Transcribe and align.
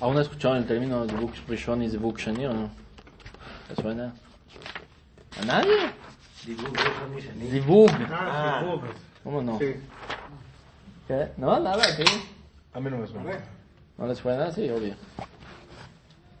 ¿Aún 0.00 0.16
ha 0.16 0.22
escuchado 0.22 0.56
el 0.56 0.64
término 0.64 1.04
Zvuk 1.06 1.34
Rishon 1.48 1.82
y 1.82 1.88
Zvuk 1.88 2.18
Shani 2.18 2.46
o 2.46 2.52
no? 2.52 2.70
¿Te 3.68 3.82
suena? 3.82 4.14
¿A 5.40 5.44
nadie? 5.44 5.90
Zivug. 6.44 7.90
Ah, 8.10 8.62
¿Cómo 9.24 9.42
no? 9.42 9.58
sí. 9.58 9.74
¿Qué? 11.08 11.28
No, 11.36 11.58
nada, 11.58 11.84
¿qué? 11.96 12.04
A 12.72 12.80
mí 12.80 12.90
no 12.90 12.98
me 12.98 13.06
suena. 13.06 13.32
¿No 13.96 14.06
les 14.06 14.18
suena? 14.18 14.52
Sí, 14.52 14.70
obvio. 14.70 14.94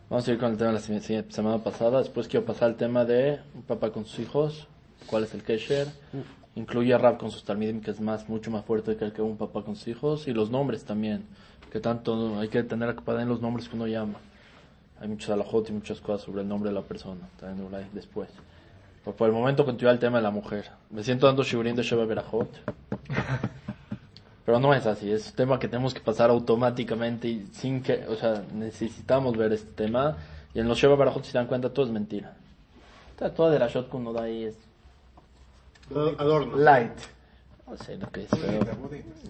Vamos 0.08 0.28
a 0.28 0.32
ir 0.32 0.38
con 0.38 0.52
el 0.52 0.56
tema 0.56 0.72
de 0.72 0.78
la 0.78 1.24
semana 1.30 1.58
pasada. 1.58 1.98
Después 1.98 2.28
quiero 2.28 2.46
pasar 2.46 2.68
al 2.68 2.76
tema 2.76 3.04
de 3.04 3.40
un 3.54 3.62
papá 3.62 3.90
con 3.90 4.06
sus 4.06 4.20
hijos. 4.20 4.68
¿Cuál 5.06 5.24
es 5.24 5.34
el 5.34 5.42
kesher? 5.42 5.88
Incluye 6.54 6.94
a 6.94 6.98
Rab 6.98 7.18
con 7.18 7.30
sus 7.30 7.44
talmidim, 7.44 7.80
que 7.80 7.90
es 7.90 8.00
más, 8.00 8.28
mucho 8.28 8.50
más 8.50 8.64
fuerte 8.64 8.96
que 8.96 9.04
el 9.04 9.12
que 9.12 9.20
un 9.20 9.36
papá 9.36 9.64
con 9.64 9.74
sus 9.74 9.88
hijos. 9.88 10.28
Y 10.28 10.32
los 10.32 10.50
nombres 10.50 10.84
también. 10.84 11.26
Que 11.70 11.80
tanto 11.80 12.38
hay 12.38 12.48
que 12.48 12.62
tener 12.62 12.88
ocupada 12.88 13.22
en 13.22 13.28
los 13.28 13.40
nombres 13.40 13.68
que 13.68 13.76
uno 13.76 13.86
llama. 13.86 14.18
Hay 15.00 15.08
muchos 15.08 15.30
alajot 15.30 15.68
y 15.68 15.72
muchas 15.72 16.00
cosas 16.00 16.22
sobre 16.22 16.42
el 16.42 16.48
nombre 16.48 16.70
de 16.70 16.74
la 16.74 16.82
persona. 16.82 17.28
También 17.38 17.72
hay 17.74 17.86
después. 17.92 18.28
Pero 19.04 19.16
por 19.16 19.28
el 19.28 19.34
momento 19.34 19.64
continúa 19.64 19.92
el 19.92 19.98
tema 19.98 20.18
de 20.18 20.22
la 20.22 20.30
mujer. 20.30 20.70
Me 20.90 21.04
siento 21.04 21.26
dando 21.26 21.42
shiburín 21.42 21.76
de 21.76 21.82
Sheba 21.82 22.04
Berajot. 22.04 22.50
Pero 24.44 24.60
no 24.60 24.72
es 24.72 24.86
así, 24.86 25.12
es 25.12 25.28
un 25.28 25.36
tema 25.36 25.58
que 25.58 25.68
tenemos 25.68 25.92
que 25.92 26.00
pasar 26.00 26.30
automáticamente 26.30 27.28
y 27.28 27.46
sin 27.52 27.82
que, 27.82 28.06
o 28.08 28.16
sea, 28.16 28.42
necesitamos 28.54 29.36
ver 29.36 29.52
este 29.52 29.70
tema. 29.72 30.16
Y 30.54 30.60
en 30.60 30.68
los 30.68 30.78
Sheba 30.78 30.96
Barajot, 30.96 31.22
si 31.22 31.32
se 31.32 31.38
dan 31.38 31.46
cuenta, 31.46 31.68
todo 31.70 31.84
es 31.84 31.92
mentira. 31.92 32.32
O 33.14 33.18
sea, 33.18 33.34
toda 33.34 33.50
de 33.50 33.58
la 33.58 33.68
shot 33.68 33.90
que 33.90 33.96
uno 33.96 34.12
da 34.12 34.22
ahí 34.22 34.44
es 34.44 34.56
Adorno. 35.90 36.56
light. 36.56 36.92
No 37.68 37.76
sé 37.76 37.96
lo 37.98 38.06
que 38.10 38.22
es, 38.22 38.28
pero... 38.30 38.64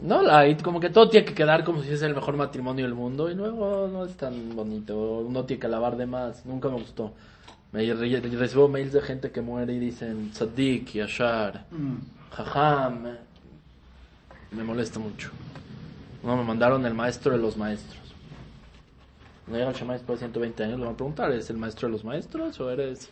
No 0.03 0.23
como 0.63 0.79
que 0.81 0.91
todo 0.91 1.09
tiene 1.09 1.27
que 1.27 1.35
quedar 1.35 1.65
como 1.65 1.83
si 1.83 1.91
es 1.91 2.03
el 2.03 2.15
mejor 2.15 2.37
matrimonio 2.37 2.85
del 2.85 2.95
mundo 2.95 3.31
y 3.31 3.35
luego 3.35 3.89
no 3.93 4.05
es 4.05 4.17
tan 4.17 4.55
bonito. 4.55 4.97
Uno 5.21 5.45
tiene 5.45 5.61
que 5.61 5.67
alabar 5.67 5.97
de 5.97 6.07
más, 6.07 6.47
nunca 6.47 6.69
me 6.69 6.77
gustó. 6.77 7.13
Me 7.73 7.81
re- 7.93 8.21
recibo 8.21 8.69
mails 8.69 8.93
de 8.93 9.03
gente 9.03 9.31
que 9.31 9.41
muere 9.41 9.73
y 9.75 9.79
dicen 9.79 10.31
Tzadik, 10.31 10.93
Yashar, 10.93 11.65
Jajam. 12.31 13.17
Me 14.53 14.63
molesta 14.65 14.99
mucho. 14.99 15.31
No, 16.23 16.37
me 16.37 16.45
mandaron 16.45 16.87
el 16.87 16.95
maestro 16.95 17.33
de 17.33 17.39
los 17.39 17.57
maestros. 17.57 17.99
Cuando 19.45 19.59
llega 19.59 19.71
el 19.71 19.77
Shema 19.77 19.93
después 19.95 20.21
de 20.21 20.27
120 20.27 20.65
años, 20.65 20.79
le 20.79 20.85
van 20.85 20.95
a 20.95 20.97
preguntar, 20.97 21.31
¿eres 21.33 21.51
el 21.51 21.57
maestro 21.59 21.89
de 21.89 21.93
los 21.93 22.05
maestros 22.05 22.59
o 22.61 22.71
eres 22.71 23.11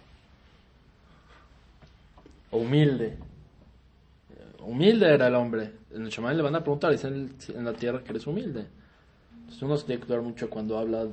humilde? 2.50 3.16
Humilde 4.67 5.14
era 5.14 5.28
el 5.28 5.34
hombre. 5.36 5.72
En 5.92 6.03
el 6.03 6.09
Shema 6.09 6.33
le 6.33 6.42
van 6.42 6.56
a 6.56 6.61
preguntar, 6.61 6.91
dicen 6.91 7.34
en 7.55 7.64
la 7.64 7.72
tierra 7.72 8.03
que 8.03 8.11
eres 8.11 8.27
humilde. 8.27 8.67
Entonces 9.39 9.62
uno 9.62 9.77
se 9.77 9.86
tiene 9.86 10.00
que 10.00 10.06
cuidar 10.08 10.23
mucho 10.23 10.50
cuando 10.50 10.77
habla 10.77 11.06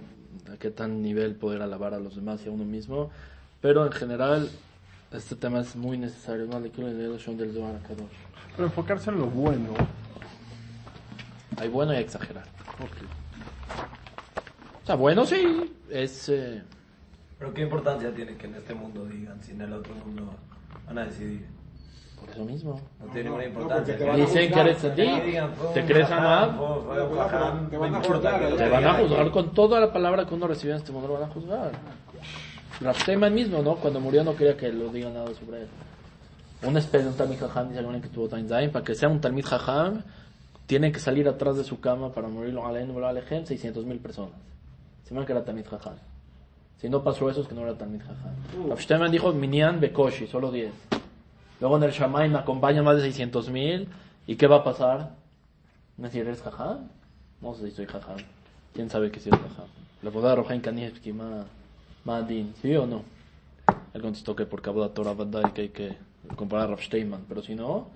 a 0.51 0.57
qué 0.57 0.71
tan 0.71 1.03
nivel 1.03 1.35
poder 1.35 1.61
alabar 1.61 1.93
a 1.93 1.99
los 1.99 2.15
demás 2.15 2.43
y 2.43 2.49
a 2.49 2.51
uno 2.51 2.65
mismo. 2.65 3.11
Pero 3.61 3.85
en 3.85 3.91
general, 3.91 4.49
este 5.11 5.35
tema 5.35 5.59
es 5.61 5.75
muy 5.75 5.99
necesario. 5.99 6.47
No 6.47 6.59
le 6.59 6.71
quiero 6.71 7.17
Shon 7.17 7.37
del 7.37 7.53
Zohar. 7.53 7.79
Pero 8.55 8.67
enfocarse 8.67 9.11
en 9.11 9.19
lo 9.19 9.27
bueno. 9.27 9.73
Hay 11.57 11.69
bueno 11.69 11.93
y 11.93 11.97
exagerar. 11.97 12.45
O 14.81 14.85
sea, 14.85 14.95
bueno 14.95 15.25
sí, 15.25 15.71
es... 15.91 16.27
eh, 16.29 16.63
Pero 17.37 17.53
qué 17.53 17.61
importancia 17.61 18.13
tiene 18.13 18.35
que 18.35 18.47
en 18.47 18.55
este 18.55 18.73
mundo 18.73 19.05
digan, 19.05 19.41
si 19.43 19.51
en 19.51 19.61
el 19.61 19.73
otro 19.73 19.93
mundo 19.93 20.33
van 20.87 20.97
a 20.97 21.05
decidir. 21.05 21.52
Por 22.23 22.29
eso 22.35 22.45
mismo. 22.45 22.81
No 22.99 23.05
tiene 23.11 23.29
ninguna 23.29 23.43
no, 23.43 23.49
importancia. 23.49 24.13
a 24.13 24.15
Dicen 24.15 24.51
que 24.51 24.59
eres 24.59 24.77
tzadik, 24.77 25.23
digan, 25.25 25.53
fue 25.53 25.73
te 25.73 25.85
crees 25.85 26.09
un 26.09 26.15
Te 26.15 26.21
van 26.21 26.33
a- 26.33 26.45
no 26.47 27.97
a 27.97 28.03
juzgar, 28.03 28.57
te 28.57 28.69
van 28.69 28.85
a 28.85 28.93
juzgar 28.93 29.31
con 29.31 29.53
toda 29.53 29.79
la 29.79 29.91
palabra 29.93 30.25
que 30.25 30.33
uno 30.33 30.47
recibe 30.47 30.73
en 30.73 30.79
este 30.79 30.91
mundo, 30.91 31.09
lo 31.09 31.13
van 31.15 31.29
a 31.29 31.33
juzgar. 31.33 31.71
Rafteman 32.81 33.33
mismo, 33.33 33.61
¿no? 33.61 33.75
Cuando 33.75 33.99
murió 33.99 34.23
no 34.23 34.35
quería 34.35 34.57
que 34.57 34.71
lo 34.71 34.89
digan 34.89 35.13
nada 35.13 35.27
sobre 35.35 35.61
él. 35.61 35.67
Un 36.63 36.77
especie 36.77 37.03
de 37.03 37.09
un 37.09 37.17
Talmid 37.17 37.39
Jajam, 37.39 37.67
dice 37.69 37.79
alguien 37.79 38.01
que 38.01 38.07
tuvo 38.07 38.27
Zayin, 38.29 38.71
para 38.71 38.85
que 38.85 38.95
sea 38.95 39.09
un 39.09 39.19
Talmid 39.19 39.45
Jajam, 39.45 40.01
tiene 40.65 40.91
que 40.91 40.99
salir 40.99 41.27
atrás 41.27 41.57
de 41.57 41.63
su 41.63 41.79
cama 41.79 42.11
para 42.13 42.27
morirlo 42.29 42.65
Aleinu 42.65 42.93
Velo 42.95 43.07
Alejem 43.07 43.45
600 43.45 43.85
mil 43.85 43.99
personas. 43.99 44.35
Se 45.03 45.13
me 45.13 45.25
que 45.25 45.33
era 45.33 45.43
Talmid 45.43 45.65
Jajam. 45.67 45.95
Si 46.77 46.89
no 46.89 47.03
pasó 47.03 47.29
eso 47.29 47.41
es 47.41 47.47
que 47.47 47.55
no 47.55 47.61
era 47.61 47.77
Talmid 47.77 48.01
Jajam. 48.01 48.69
Rafteman 48.69 49.11
dijo 49.11 49.31
Minyan 49.33 49.79
Bekoshi, 49.79 50.27
solo 50.27 50.51
10. 50.51 50.71
Luego 51.63 51.77
en 51.77 51.83
el 51.83 51.91
Shamay 51.91 52.27
me 52.27 52.39
acompañan 52.39 52.83
más 52.83 52.97
de 52.97 53.03
600 53.03 53.49
mil. 53.49 53.87
¿Y 54.27 54.35
qué 54.35 54.47
va 54.47 54.57
a 54.57 54.63
pasar? 54.65 55.11
¿Me 55.95 56.07
decir, 56.09 56.23
eres 56.27 56.41
Jajam? 56.41 56.89
No 57.39 57.53
sé 57.53 57.69
si 57.69 57.71
soy 57.77 57.85
Jajam. 57.85 58.17
¿Quién 58.73 58.89
sabe 58.89 59.09
que 59.11 59.21
soy 59.21 59.31
Jajam? 59.31 59.67
La 60.01 60.09
boda 60.09 60.35
roja 60.35 60.53
en 60.55 60.59
Kanievski, 60.59 61.13
ma, 61.13 61.45
ma 62.03 62.21
din, 62.21 62.53
¿sí 62.61 62.75
o 62.75 62.85
no? 62.85 63.03
Él 63.93 64.01
contestó 64.01 64.35
que 64.35 64.45
por 64.45 64.61
Kabbalah 64.61 64.89
Torah 64.89 65.13
Badai 65.13 65.53
que 65.53 65.61
hay 65.61 65.69
que 65.69 65.97
comparar 66.35 66.65
a 66.65 66.71
Rav 66.71 66.81
Steinman, 66.81 67.23
pero 67.29 67.41
si 67.41 67.55
no, 67.55 67.87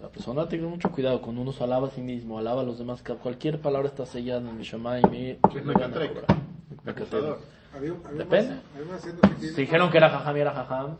la 0.00 0.06
persona 0.10 0.48
tiene 0.48 0.68
mucho 0.68 0.88
cuidado 0.92 1.20
cuando 1.20 1.42
uno 1.42 1.50
se 1.50 1.64
alaba 1.64 1.88
a 1.88 1.90
sí 1.90 2.00
mismo, 2.00 2.38
alaba 2.38 2.60
a 2.60 2.64
los 2.64 2.78
demás, 2.78 3.02
que 3.02 3.14
cualquier 3.14 3.60
palabra 3.60 3.88
está 3.88 4.06
sellada 4.06 4.48
en 4.48 4.58
el 4.58 4.62
Shammai, 4.62 5.02
mi, 5.10 5.30
Es 5.30 5.38
le 5.54 5.60
van 5.62 5.70
a 5.82 5.88
mecatrek. 5.88 6.08
cobrar. 6.14 6.38
Mecatrek. 6.84 6.96
Acusador. 7.08 7.40
Había, 7.74 7.92
había 8.04 8.18
Depende. 8.18 8.50
Más, 8.54 8.62
había 8.76 8.86
más 8.92 8.96
haciendo 9.00 9.20
que 9.22 9.28
tiene- 9.34 9.54
Si 9.56 9.60
dijeron 9.60 9.90
que 9.90 9.96
era 9.96 10.08
Jajam 10.08 10.36
y 10.36 10.40
era 10.40 10.52
Jajam, 10.52 10.96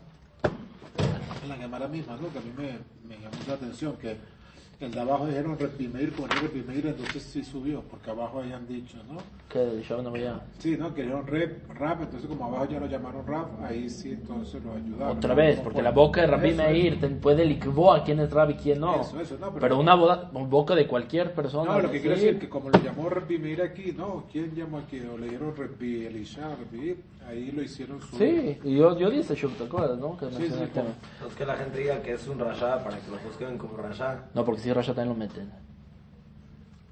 En 1.43 1.49
la 1.49 1.55
Gemara 1.55 1.87
misma, 1.87 2.17
¿no? 2.17 2.29
Que 2.31 2.39
a 2.39 2.41
mí 2.41 2.51
me, 2.57 2.63
me 3.07 3.15
llamó 3.21 3.35
la 3.47 3.53
atención, 3.53 3.95
que 3.97 4.15
el 4.81 4.91
de 4.91 4.99
abajo 5.01 5.27
dijeron 5.27 5.57
reprimeir, 5.59 6.13
con 6.13 6.31
el 6.31 6.37
reprimeir, 6.39 6.85
entonces 6.87 7.21
sí 7.23 7.43
subió, 7.43 7.81
porque 7.81 8.11
abajo 8.11 8.39
habían 8.39 8.65
dicho, 8.67 8.97
¿no? 9.11 9.17
que 9.49 9.65
dijeron 9.77 10.03
no 10.05 10.11
veía. 10.11 10.39
Sí, 10.59 10.77
¿no? 10.77 10.93
Que 10.93 11.01
dijeron 11.01 11.25
rep, 11.27 11.69
rap, 11.73 12.01
entonces 12.03 12.29
como 12.29 12.45
abajo 12.45 12.67
ya 12.69 12.79
lo 12.79 12.85
llamaron 12.85 13.25
rap, 13.27 13.47
ahí 13.63 13.89
sí 13.89 14.11
entonces 14.11 14.63
lo 14.63 14.73
ayudaron. 14.73 15.17
Otra 15.17 15.29
¿no? 15.31 15.35
vez, 15.35 15.55
Como 15.55 15.63
porque 15.65 15.81
la 15.81 15.91
boca 15.91 16.21
de 16.21 16.27
Rabbi 16.27 16.53
Meir 16.53 16.93
eso. 16.93 17.01
te 17.07 17.09
puede 17.15 17.43
likvoa 17.45 18.03
quién 18.03 18.19
es 18.19 18.31
Rabbi 18.31 18.53
y 18.53 18.57
quién 18.57 18.79
no. 18.79 19.01
Eso, 19.01 19.19
eso, 19.19 19.37
no, 19.39 19.47
pero- 19.47 19.59
pero, 19.59 19.79
una 19.79 19.95
boda- 19.95 20.29
boca 20.31 20.75
de 20.75 20.85
cualquier 20.87 21.33
persona. 21.33 21.73
No, 21.73 21.81
lo 21.81 21.91
que 21.91 21.99
quiero 21.99 22.15
decir 22.15 22.37
que 22.39 22.47
como 22.47 22.69
lo 22.69 22.79
llamó 22.81 23.09
reprimeir 23.09 23.61
aquí, 23.63 23.91
¿no? 23.91 24.25
¿Quién 24.31 24.53
llamó 24.55 24.77
aquí? 24.77 24.99
O 25.01 25.17
le 25.17 25.25
dijeron 25.25 25.55
repi, 25.57 26.05
Elisha, 26.05 26.55
repi, 26.55 26.95
ahí 27.29 27.51
lo 27.51 27.61
hicieron 27.61 28.01
su... 28.01 28.17
Sí, 28.17 28.57
y 28.63 28.77
yo, 28.77 28.97
yo 28.97 29.09
dije 29.09 29.35
Shub, 29.35 29.53
¿te 29.55 29.63
acuerdas, 29.65 29.97
no? 29.99 30.17
Que 30.17 30.25
Sí, 30.31 30.47
sí, 30.49 30.61
el 30.61 30.69
tema. 30.69 30.87
Entonces 31.13 31.37
que 31.37 31.45
la 31.45 31.55
gente 31.55 31.79
diga 31.79 32.01
que 32.01 32.13
es 32.13 32.27
un 32.27 32.39
rasha 32.39 32.83
para 32.83 32.97
que 32.97 33.11
lo 33.11 33.17
juzguen 33.19 33.57
como 33.57 33.77
rasha. 33.77 34.23
No, 34.33 34.43
porque 34.43 34.61
si 34.61 34.73
Rasha 34.73 34.93
también 34.93 35.09
lo 35.09 35.15
meten. 35.25 35.51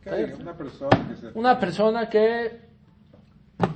Hay 0.09 0.34
una 0.40 0.53
persona 0.53 0.90
que 1.09 1.16
se... 1.16 1.28
Una 1.38 1.59
persona 1.59 2.09
que 2.09 2.62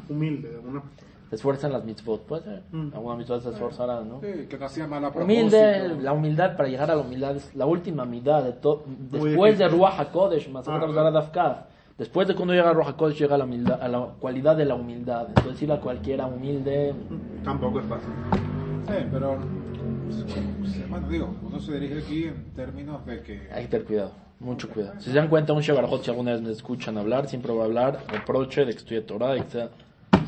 Humilde 0.08 0.50
de 0.50 0.58
una 0.60 0.82
persona. 0.82 1.02
se 1.30 1.36
esfuerza 1.36 1.68
en 1.68 1.74
las 1.74 1.84
mitzvot, 1.84 2.22
puede 2.26 2.44
ser. 2.44 2.64
Alguna 2.94 3.16
mitzvot 3.16 3.42
se 3.42 3.50
esforzará, 3.50 4.02
¿no? 4.02 4.22
Sí, 4.22 4.46
que 4.48 4.58
no 4.58 4.66
hacía 4.66 4.88
mal 4.88 5.04
a 5.04 5.10
Humilde, 5.10 5.90
la 6.00 6.14
humildad 6.14 6.56
para 6.56 6.70
llegar 6.70 6.92
a 6.92 6.96
la 6.96 7.02
humildad 7.02 7.36
es 7.36 7.54
la 7.56 7.66
última 7.66 8.04
humildad 8.04 8.44
de 8.44 8.54
todo. 8.54 8.84
Después 8.86 9.58
de. 9.58 9.68
Ruach 9.68 10.00
HaKodesh, 10.00 10.50
más 10.50 10.68
Ah, 10.68 10.80
después 11.98 12.28
de 12.28 12.36
cuando 12.36 12.54
llega 12.54 12.70
a 12.70 12.74
Ruach 12.74 12.90
HaKodesh 12.90 13.18
llega 13.18 13.36
a 13.36 13.38
la, 13.38 13.46
humildad, 13.46 13.82
a 13.82 13.88
la 13.88 14.00
cualidad 14.20 14.56
de 14.56 14.66
la 14.66 14.76
humildad. 14.76 15.28
Entonces 15.30 15.54
decirle 15.54 15.76
a 15.76 15.80
cualquiera 15.80 16.26
humilde, 16.26 16.94
Tampoco 17.44 17.80
es 17.80 17.86
fácil. 17.86 18.10
Sí, 18.88 18.94
pero... 19.12 19.38
pues, 20.60 20.90
Bueno, 20.90 21.08
digo, 21.10 21.36
uno 21.44 21.60
se 21.60 21.80
dirige 21.80 22.00
aquí 22.00 22.24
en 22.26 22.54
términos 22.54 23.06
de 23.06 23.22
que... 23.22 23.50
hay 23.54 23.64
que 23.64 23.70
tener 23.70 23.86
cuidado, 23.86 24.12
mucho 24.40 24.70
cuidado. 24.70 25.00
Si 25.00 25.12
se 25.12 25.16
dan 25.16 25.28
cuenta, 25.28 25.54
un 25.54 25.62
Shebarajot, 25.62 26.04
si 26.04 26.10
alguna 26.10 26.32
vez 26.34 26.42
me 26.42 26.52
escuchan 26.52 26.98
hablar, 26.98 27.28
siempre 27.28 27.54
va 27.54 27.64
a 27.64 27.66
hablar 27.66 28.00
reproche 28.08 28.66
de 28.66 28.74
que 28.74 28.80
estudia 28.80 29.06
Torah, 29.06 29.34
de 29.34 29.44
que 29.44 29.50
sea, 29.50 29.70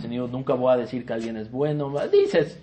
Señor, 0.01 0.29
nunca 0.29 0.53
voy 0.53 0.73
a 0.73 0.77
decir 0.77 1.05
que 1.05 1.13
alguien 1.13 1.37
es 1.37 1.49
bueno. 1.49 1.93
Dices, 2.11 2.61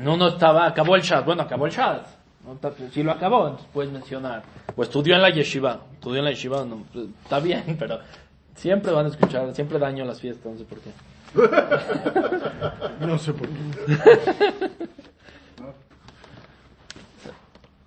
no, 0.00 0.16
no 0.16 0.28
estaba, 0.28 0.66
acabó 0.66 0.96
el 0.96 1.02
Shad, 1.02 1.24
bueno, 1.24 1.42
acabó 1.42 1.66
el 1.66 1.72
Shad. 1.72 2.02
No, 2.44 2.58
si 2.92 3.02
lo 3.02 3.12
acabó, 3.12 3.46
entonces 3.46 3.68
puedes 3.72 3.90
mencionar. 3.90 4.42
O 4.76 4.82
estudió 4.82 5.14
en 5.14 5.22
la 5.22 5.30
yeshiva, 5.30 5.80
estudió 5.94 6.18
en 6.18 6.24
la 6.26 6.30
yeshiva, 6.30 6.64
no, 6.64 6.84
pues, 6.92 7.06
está 7.22 7.40
bien, 7.40 7.76
pero 7.78 8.00
siempre 8.54 8.92
van 8.92 9.06
a 9.06 9.08
escuchar, 9.08 9.54
siempre 9.54 9.78
daño 9.78 10.04
a 10.04 10.06
las 10.06 10.20
fiestas, 10.20 10.52
no 10.52 10.58
sé 10.58 10.64
por 10.64 10.78
qué. 10.80 10.90
No 13.00 13.18
sé 13.18 13.32
por 13.32 13.48
qué. 13.48 13.98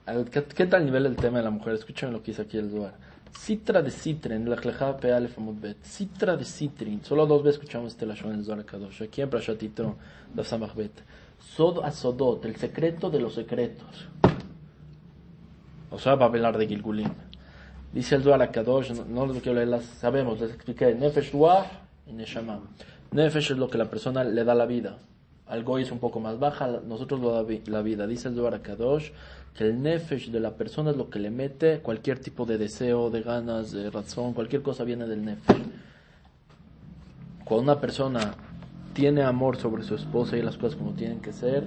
A 0.05 0.23
¿Qué, 0.23 0.43
qué 0.43 0.65
tal 0.65 0.85
nivel 0.85 1.05
el 1.05 1.15
tema 1.15 1.39
de 1.39 1.43
la 1.43 1.49
mujer? 1.49 1.73
Escuchen 1.73 2.11
lo 2.11 2.21
que 2.21 2.31
dice 2.31 2.41
aquí 2.41 2.57
el 2.57 2.69
Zohar. 2.71 2.93
Citra 3.37 3.81
de 3.81 3.91
citrin, 3.91 4.49
lechlecha 4.49 4.97
pe 4.97 5.11
alef 5.11 5.37
amud 5.37 5.55
bet. 5.59 5.77
Citra 5.83 6.35
de 6.35 6.45
citrin. 6.45 7.03
Solo 7.03 7.25
dos 7.25 7.43
veces 7.43 7.59
escuchamos 7.59 7.93
este 7.93 8.05
lashon 8.05 8.31
en 8.31 8.39
el 8.39 8.45
Zohar 8.45 8.65
Kadosh. 8.65 9.03
Aquí 9.03 9.21
en 9.21 9.29
Prashat 9.29 9.59
Yitro, 9.59 9.95
Daf 10.33 10.47
Samach 10.47 10.75
bet. 10.75 11.03
Sod 11.55 11.83
asodot, 11.83 12.45
el 12.45 12.55
secreto 12.55 13.09
de 13.09 13.19
los 13.19 13.33
secretos. 13.33 14.07
O 15.91 15.99
sea, 15.99 16.15
va 16.15 16.25
a 16.25 16.27
hablar 16.29 16.57
de 16.57 16.67
Gilgulim. 16.67 17.09
Dice 17.93 18.15
el 18.15 18.23
Zohar 18.23 18.51
Kadosh, 18.51 18.91
no, 18.91 19.05
no 19.05 19.33
les 19.33 19.41
quiero 19.41 19.55
leerlas, 19.57 19.85
sabemos, 19.85 20.39
les 20.41 20.49
expliqué. 20.51 20.93
Nefesh 20.93 21.31
ruach 21.31 21.65
y 22.05 22.13
neshama. 22.13 22.59
Nefesh 23.11 23.51
es 23.51 23.57
lo 23.57 23.69
que 23.69 23.77
la 23.77 23.85
persona 23.89 24.23
le 24.23 24.43
da 24.43 24.53
la 24.53 24.65
vida. 24.65 24.97
Al 25.47 25.63
goy 25.63 25.83
es 25.83 25.91
un 25.91 25.99
poco 25.99 26.19
más 26.19 26.39
baja, 26.39 26.81
nosotros 26.85 27.21
lo 27.21 27.31
da 27.31 27.43
vi- 27.43 27.63
la 27.67 27.81
vida. 27.81 28.05
Dice 28.05 28.27
el 28.27 28.35
Zohar 28.35 28.61
Kadosh 28.61 29.11
que 29.55 29.63
el 29.63 29.81
nefesh 29.81 30.29
de 30.29 30.39
la 30.41 30.51
persona 30.51 30.91
es 30.91 30.97
lo 30.97 31.09
que 31.09 31.19
le 31.19 31.31
mete 31.31 31.79
cualquier 31.79 32.19
tipo 32.19 32.45
de 32.45 32.57
deseo, 32.57 33.09
de 33.09 33.21
ganas, 33.23 33.71
de 33.71 33.89
razón, 33.89 34.33
cualquier 34.33 34.61
cosa 34.61 34.83
viene 34.83 35.07
del 35.07 35.23
nefesh. 35.25 35.57
cuando 37.45 37.71
una 37.71 37.79
persona 37.81 38.35
tiene 38.93 39.23
amor 39.23 39.55
sobre 39.57 39.83
su 39.83 39.95
esposa 39.95 40.35
y 40.37 40.41
las 40.41 40.57
cosas 40.57 40.75
como 40.77 40.91
tienen 40.91 41.21
que 41.21 41.31
ser, 41.31 41.63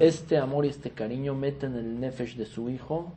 este 0.00 0.38
amor 0.38 0.64
y 0.66 0.68
este 0.68 0.90
cariño 0.90 1.34
meten 1.34 1.72
en 1.76 1.84
el 1.84 2.00
nefesh 2.00 2.36
de 2.36 2.46
su 2.46 2.68
hijo, 2.70 3.12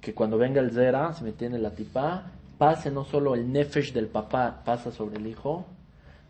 que 0.00 0.14
cuando 0.14 0.38
venga 0.38 0.60
el 0.60 0.70
zera, 0.72 1.12
se 1.12 1.22
mete 1.24 1.46
en 1.46 1.62
la 1.62 1.70
tipá, 1.70 2.32
pase 2.58 2.90
no 2.90 3.04
solo 3.04 3.34
el 3.34 3.52
nefesh 3.52 3.92
del 3.92 4.06
papá, 4.06 4.62
pasa 4.64 4.90
sobre 4.90 5.18
el 5.18 5.26
hijo, 5.26 5.66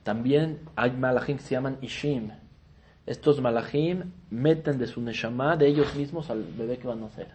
también 0.03 0.59
hay 0.77 0.91
malachim 0.93 1.37
que 1.37 1.43
se 1.43 1.55
llaman 1.55 1.79
ishim. 1.81 2.31
Estos 3.07 3.41
malachim 3.41 4.11
meten 4.31 4.79
de 4.79 4.87
su 4.87 5.01
neshama, 5.01 5.57
de 5.57 5.67
ellos 5.69 5.95
mismos, 5.95 6.31
al 6.31 6.43
bebé 6.45 6.79
que 6.79 6.87
van 6.89 6.99
a 6.99 7.03
nacer. 7.03 7.29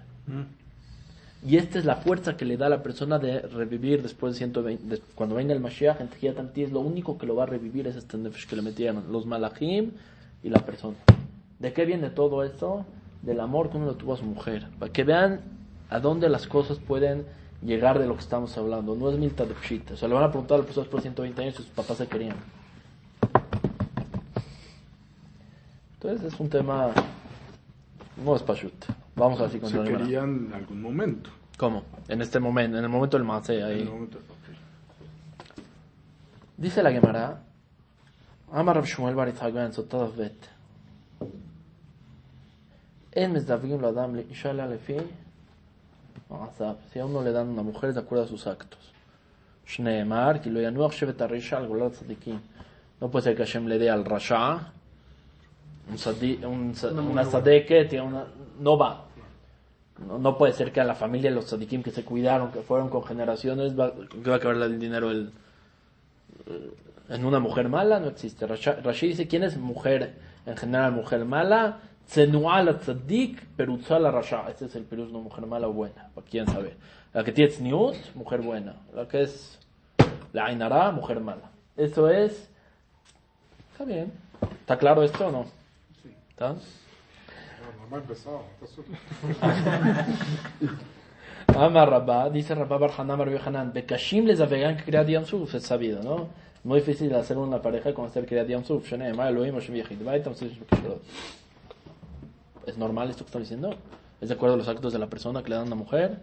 Y 1.48 1.58
esta 1.58 1.78
es 1.78 1.86
la 1.86 1.98
fuerza 1.98 2.38
que 2.38 2.44
le 2.46 2.58
da 2.58 2.66
a 2.66 2.70
la 2.70 2.82
persona 2.82 3.20
de 3.20 3.40
revivir 3.42 4.02
después 4.02 4.34
de 4.34 4.38
120. 4.40 4.88
de- 4.96 5.02
cuando 5.14 5.36
venga 5.36 5.54
el 5.54 5.60
Mashiach, 5.60 6.02
en 6.02 6.08
Tehillat 6.08 6.40
Anti, 6.40 6.64
es 6.64 6.72
lo 6.72 6.80
único 6.80 7.18
que 7.18 7.28
lo 7.28 7.36
va 7.36 7.44
a 7.44 7.46
revivir 7.46 7.86
es 7.88 7.96
este 7.96 8.18
nefesh 8.18 8.48
que 8.48 8.56
le 8.56 8.62
metieron, 8.64 9.12
los 9.12 9.26
malachim 9.28 9.92
y 10.44 10.50
la 10.50 10.60
persona. 10.60 10.96
¿De 11.60 11.74
qué 11.74 11.86
viene 11.86 12.10
todo 12.10 12.44
esto? 12.44 12.86
Del 13.22 13.40
amor 13.40 13.70
que 13.70 13.78
uno 13.78 13.88
le 13.88 13.94
tuvo 13.96 14.14
a 14.14 14.18
su 14.18 14.24
mujer. 14.26 14.68
Para 14.80 14.92
que 14.92 15.04
vean 15.04 15.42
a 15.90 16.00
dónde 16.00 16.30
las 16.30 16.48
cosas 16.48 16.78
pueden 16.80 17.26
llegar 17.64 17.98
de 18.00 18.08
lo 18.08 18.14
que 18.16 18.22
estamos 18.22 18.58
hablando. 18.58 18.96
No 18.96 19.10
es 19.10 19.18
milta 19.18 19.46
de 19.46 19.54
pshita. 19.56 19.94
O 19.94 19.98
sea, 19.98 20.08
le 20.08 20.14
van 20.16 20.24
a 20.24 20.30
preguntar 20.30 20.56
a 20.56 20.58
las 20.60 20.66
personas 20.68 20.90
por 20.90 21.02
120 21.02 21.42
años 21.42 21.56
si 21.56 21.64
sus 21.64 21.72
papás 21.72 21.98
se 21.98 22.08
querían. 22.08 22.36
Entonces 25.94 26.34
es 26.34 26.40
un 26.40 26.50
tema... 26.50 26.92
No 28.24 28.36
es 28.36 28.44
pashut. 28.44 28.74
Vamos 29.16 29.40
así 29.42 29.60
con 29.60 29.70
Se 29.70 29.84
querían 29.84 30.48
en 30.48 30.54
algún 30.54 30.82
momento. 30.82 31.30
¿Cómo? 31.58 31.84
En 32.08 32.22
este 32.22 32.40
momento, 32.40 32.78
en 32.78 32.84
el 32.84 32.90
momento 32.90 33.18
del 33.18 33.26
En 33.28 33.64
ahí. 33.66 33.82
el 33.82 33.90
momento- 33.90 34.18
ok. 34.18 34.56
Dice 36.58 36.84
la 36.84 36.92
Gemara, 36.92 37.42
Amar 38.52 38.84
Shmuel 38.86 39.16
bar 39.16 39.30
Yitzhak 39.30 39.54
ben 39.54 39.74
Sotad 39.74 40.10
Bet. 40.18 40.36
En 43.16 43.32
Mezdavim 43.32 43.80
lo 43.80 43.88
Adam 43.88 44.16
le. 44.16 44.26
Si 46.92 47.00
a 47.00 47.06
uno 47.06 47.24
le 47.24 47.32
dan 47.32 47.48
una 47.48 47.64
mujer 47.64 47.94
de 47.94 48.02
acuerdo 48.02 48.26
a 48.26 48.28
sus 48.28 48.46
actos. 48.46 48.80
Shneemar, 49.66 50.42
que 50.42 50.50
lo 50.50 50.60
yanuach 50.62 50.94
shevet 50.94 51.22
al 51.22 51.68
golat 51.68 51.94
tzadikim. 51.94 52.40
No 53.02 53.10
puede 53.10 53.24
ser 53.24 53.36
que 53.36 53.46
Hashem 53.46 53.68
le 53.68 53.78
dé 53.80 53.90
al 53.90 54.06
Rasha, 54.06 54.72
un 55.90 55.98
sadi, 55.98 56.40
un, 56.44 56.74
una 57.10 57.26
sadeke, 57.26 58.00
una, 58.02 58.26
no 58.60 58.78
va. 58.78 59.06
No, 60.08 60.20
no 60.20 60.38
puede 60.38 60.54
ser 60.54 60.72
que 60.72 60.82
a 60.82 60.84
la 60.84 60.96
familia 60.96 61.30
de 61.30 61.36
los 61.36 61.46
tzadikim 61.46 61.84
que 61.84 61.92
se 61.92 62.04
cuidaron, 62.04 62.52
que 62.52 62.62
fueron 62.62 62.90
con 62.90 63.04
generaciones, 63.04 63.78
va, 63.80 63.94
que 63.94 64.30
va 64.30 64.36
a 64.36 64.38
acabar 64.38 64.58
el 64.58 64.80
dinero 64.80 65.10
el, 65.10 65.32
en 67.10 67.26
una 67.26 67.40
mujer 67.40 67.70
mala 67.70 68.00
no 68.00 68.08
existe. 68.08 68.48
Rashi 68.48 69.08
dice, 69.08 69.28
¿quién 69.28 69.44
es 69.44 69.58
mujer? 69.58 70.16
En 70.46 70.58
general, 70.58 70.92
mujer 70.92 71.26
mala. 71.26 71.80
Tzenua 72.08 72.64
la 72.64 72.78
tzadik, 72.78 73.46
perutza 73.56 74.00
la 74.00 74.12
rasha. 74.12 74.50
Este 74.50 74.66
es 74.66 74.76
el 74.76 74.84
peruz, 74.84 75.12
no 75.12 75.20
mujer 75.20 75.46
mala 75.46 75.68
o 75.68 75.74
buena. 75.74 76.10
Para 76.14 76.28
quién 76.28 76.46
sabe. 76.48 76.76
La 77.14 77.24
que 77.24 77.32
tiene 77.32 77.52
tzniut, 77.52 77.96
mujer 78.16 78.42
buena. 78.42 78.76
La 78.94 79.08
que 79.08 79.24
es 79.24 79.60
la 80.34 80.46
ainara, 80.46 80.92
mujer 80.92 81.20
mala. 81.20 81.50
Eso 81.76 82.10
es... 82.10 82.50
Está 83.72 83.86
bien. 83.86 84.12
¿Está 84.62 84.78
claro 84.78 85.04
esto 85.04 85.28
o 85.28 85.32
no? 85.32 85.46
Empezado. 87.92 88.44
está. 88.60 88.86
Ama 91.66 91.86
Rabba, 91.86 92.30
dice 92.30 92.54
Rabba 92.56 92.78
Barhanan 92.78 93.18
Bar 93.18 93.30
Yohanan, 93.30 93.72
Bekashim 93.72 94.26
les 94.26 94.42
avegan 94.42 94.76
Kriyat 94.76 95.08
Yamsuf, 95.08 95.54
es 95.56 95.64
sabido, 95.64 96.04
¿no? 96.04 96.28
Muy 96.64 96.80
difícil 96.80 97.14
hacer 97.16 97.38
una 97.38 97.62
pareja 97.62 97.94
con 97.94 98.08
hacer 98.08 98.26
Kriyat 98.26 98.48
Yamsuf, 98.48 98.90
Shane, 98.90 99.10
Elohim, 99.10 99.54
Hashem 99.54 99.76
Yechid, 99.76 100.04
Bait, 100.04 100.26
Amsuf, 100.28 100.50
Bekashirot. 100.60 101.02
¿Es 102.66 102.78
normal 102.78 103.10
esto 103.10 103.24
que 103.24 103.30
está 103.30 103.40
diciendo? 103.40 103.76
¿Es 104.22 104.30
de 104.30 104.36
acuerdo 104.36 104.56
a 104.56 104.58
los 104.58 104.68
actos 104.68 104.94
de 104.94 105.00
la 105.00 105.08
persona 105.08 105.44
que 105.44 105.50
le 105.50 105.56
dan 105.56 105.66
a 105.66 105.68
una 105.68 105.76
mujer? 105.76 106.20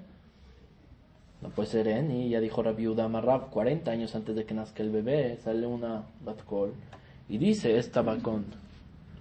No 1.41 1.50
puede 1.50 1.69
ser 1.69 1.89
en, 1.89 2.11
y 2.11 2.31
ya 2.31 2.41
dijo 2.41 2.62
Rabbi 2.62 2.83
Yehuda 2.83 3.09
Marrab, 3.09 3.50
40 3.50 3.91
años 3.91 4.15
antes 4.15 4.35
de 4.37 4.44
que 4.44 4.55
nazca 4.55 4.83
el 4.83 4.91
bebé, 4.91 5.39
sale 5.43 5.67
una 5.67 6.03
Batkol, 6.25 6.73
y 7.29 7.39
dice, 7.39 7.79
esta 7.79 8.03
va 8.03 8.17
con, 8.19 8.44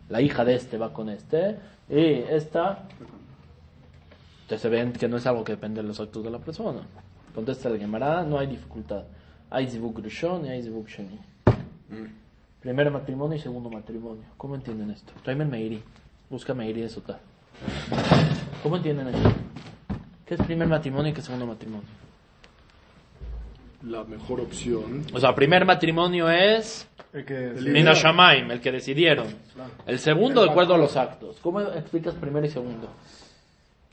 la 0.10 0.22
hija 0.22 0.46
de 0.46 0.56
este 0.56 0.78
va 0.78 0.94
con 0.94 1.10
este, 1.10 1.58
y 1.90 2.24
esta 2.30 2.84
entonces 4.52 4.64
se 4.64 4.70
ven 4.70 4.92
que 4.92 5.08
no 5.08 5.16
es 5.16 5.26
algo 5.26 5.46
que 5.46 5.54
depende 5.54 5.82
de 5.82 5.88
los 5.88 5.98
actos 6.02 6.26
de 6.26 6.30
la 6.30 6.38
persona. 6.38 6.82
Contesta 7.34 7.70
el 7.70 7.80
Gemara, 7.80 8.26
no 8.26 8.38
hay 8.38 8.48
dificultad. 8.48 9.04
Hay 9.50 9.66
zivuk 9.68 10.00
rishon 10.00 10.46
y 10.46 10.50
hay 10.50 10.62
zivuk 10.62 10.90
sheni. 10.90 11.18
Primer 12.60 12.92
matrimonio 12.92 13.38
y 13.38 13.40
segundo 13.40 13.70
matrimonio. 13.70 14.26
¿Cómo 14.36 14.56
entienden 14.56 14.92
esto? 14.92 15.14
Tráeme 15.24 15.46
el 15.46 15.50
Meiri. 15.50 15.82
Busca 16.31 16.54
Meiri 16.54 16.80
de 16.80 16.88
Sotá. 16.88 17.19
¿Cómo 18.63 18.78
entienden 18.78 19.10
esto? 19.10 19.33
¿Qué 20.25 20.36
es 20.36 20.42
primer 20.44 20.66
matrimonio 20.66 21.12
y 21.12 21.13
qué 21.13 21.19
es 21.19 21.25
segundo 21.25 21.45
matrimonio? 21.45 21.86
La 23.83 24.06
mejor 24.06 24.39
opción. 24.39 25.06
O 25.13 25.19
sea, 25.19 25.36
primer 25.36 25.66
matrimonio 25.66 26.30
es 26.30 26.88
El 27.12 27.25
que 27.25 27.54
Shamaim, 27.95 28.50
el 28.50 28.62
que 28.62 28.72
decidieron. 28.72 29.28
El 29.86 30.00
segundo, 30.00 30.42
de 30.44 30.51
acuerdo 30.51 30.75
a 30.75 30.78
los 30.78 30.95
actos. 30.95 31.38
¿Cómo 31.42 31.60
explicas 31.60 32.16
primero 32.16 32.45
y 32.45 32.50
segundo? 32.50 32.88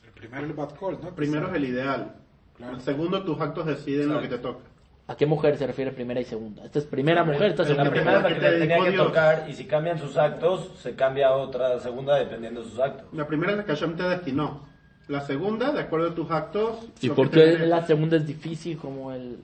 El 0.05 0.12
primero 0.12 0.46
el 0.46 0.52
bad 0.52 0.79
call, 0.79 1.00
¿no? 1.02 1.11
Primero 1.17 1.49
es 1.49 1.55
el 1.56 1.64
ideal. 1.64 2.14
Claro. 2.56 2.76
El 2.76 2.82
segundo, 2.82 3.25
tus 3.25 3.41
actos 3.41 3.67
deciden 3.67 4.11
lo 4.11 4.20
que 4.20 4.29
te 4.29 4.38
toca. 4.38 4.61
¿A 5.08 5.16
qué 5.16 5.25
mujer 5.26 5.56
se 5.56 5.66
refiere 5.66 5.90
primera 5.90 6.20
y 6.20 6.25
segunda? 6.25 6.64
Esta 6.64 6.78
es 6.81 6.84
primera 6.84 7.25
mujer, 7.25 7.44
esta 7.50 7.62
es 7.62 7.70
La 7.70 7.75
segunda 7.76 7.90
primera 7.90 8.16
es 8.19 8.22
la 8.22 8.28
mujer. 8.28 8.40
que 8.43 8.50
le 8.50 8.58
tenía 8.69 8.90
que 8.90 8.96
tocar 8.96 9.46
y 9.49 9.55
si 9.55 9.64
cambian 9.64 9.99
sus 9.99 10.16
actos, 10.19 10.70
se 10.82 10.94
cambia 10.94 11.28
a 11.28 11.37
otra 11.37 11.78
segunda 11.81 12.16
dependiendo 12.16 12.62
de 12.62 12.69
sus 12.70 12.78
actos. 12.78 13.06
La 13.14 13.26
primera 13.26 13.52
es 13.52 13.58
la 13.58 13.64
que 13.64 13.72
Hashem 13.72 13.96
te 13.96 14.02
destinó. 14.02 14.69
La 15.08 15.22
segunda, 15.22 15.72
de 15.72 15.81
acuerdo 15.81 16.10
a 16.10 16.14
tus 16.14 16.31
actos. 16.31 16.76
¿Y 17.00 17.08
por 17.08 17.31
qué 17.31 17.58
la 17.60 17.87
segunda 17.87 18.19
es 18.19 18.26
difícil 18.26 18.76
como 18.76 19.10
el... 19.12 19.38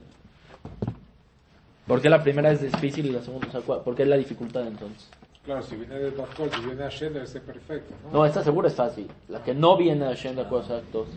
¿Por 1.86 2.00
qué 2.02 2.08
la 2.10 2.22
primera 2.22 2.50
es 2.52 2.60
difícil 2.60 3.06
y 3.06 3.10
la 3.10 3.22
segunda? 3.22 3.48
O 3.48 3.50
sea, 3.50 3.60
¿cuál- 3.62 3.80
¿Por 3.82 3.94
qué 3.94 4.02
es 4.02 4.08
la 4.08 4.16
dificultad 4.16 4.66
entonces? 4.66 5.08
Claro, 5.46 5.62
si 5.62 5.76
viene 5.76 5.94
del 5.98 6.12
bad 6.12 6.26
call, 6.36 6.50
si 6.50 6.60
viene 6.66 6.82
a 6.84 6.88
Shen 6.88 7.12
debe 7.12 7.26
ser 7.26 7.42
perfecto, 7.42 7.94
¿no? 8.04 8.18
No, 8.18 8.26
esta 8.26 8.42
segura 8.42 8.68
es 8.68 8.74
fácil. 8.74 9.08
La 9.28 9.42
que 9.42 9.54
no 9.54 9.76
viene 9.76 10.04
de 10.06 10.14
Hashem 10.14 10.36
de 10.36 10.42
acuerdo 10.42 10.64
a 10.64 10.68
sus 10.68 10.76
actos. 10.84 11.08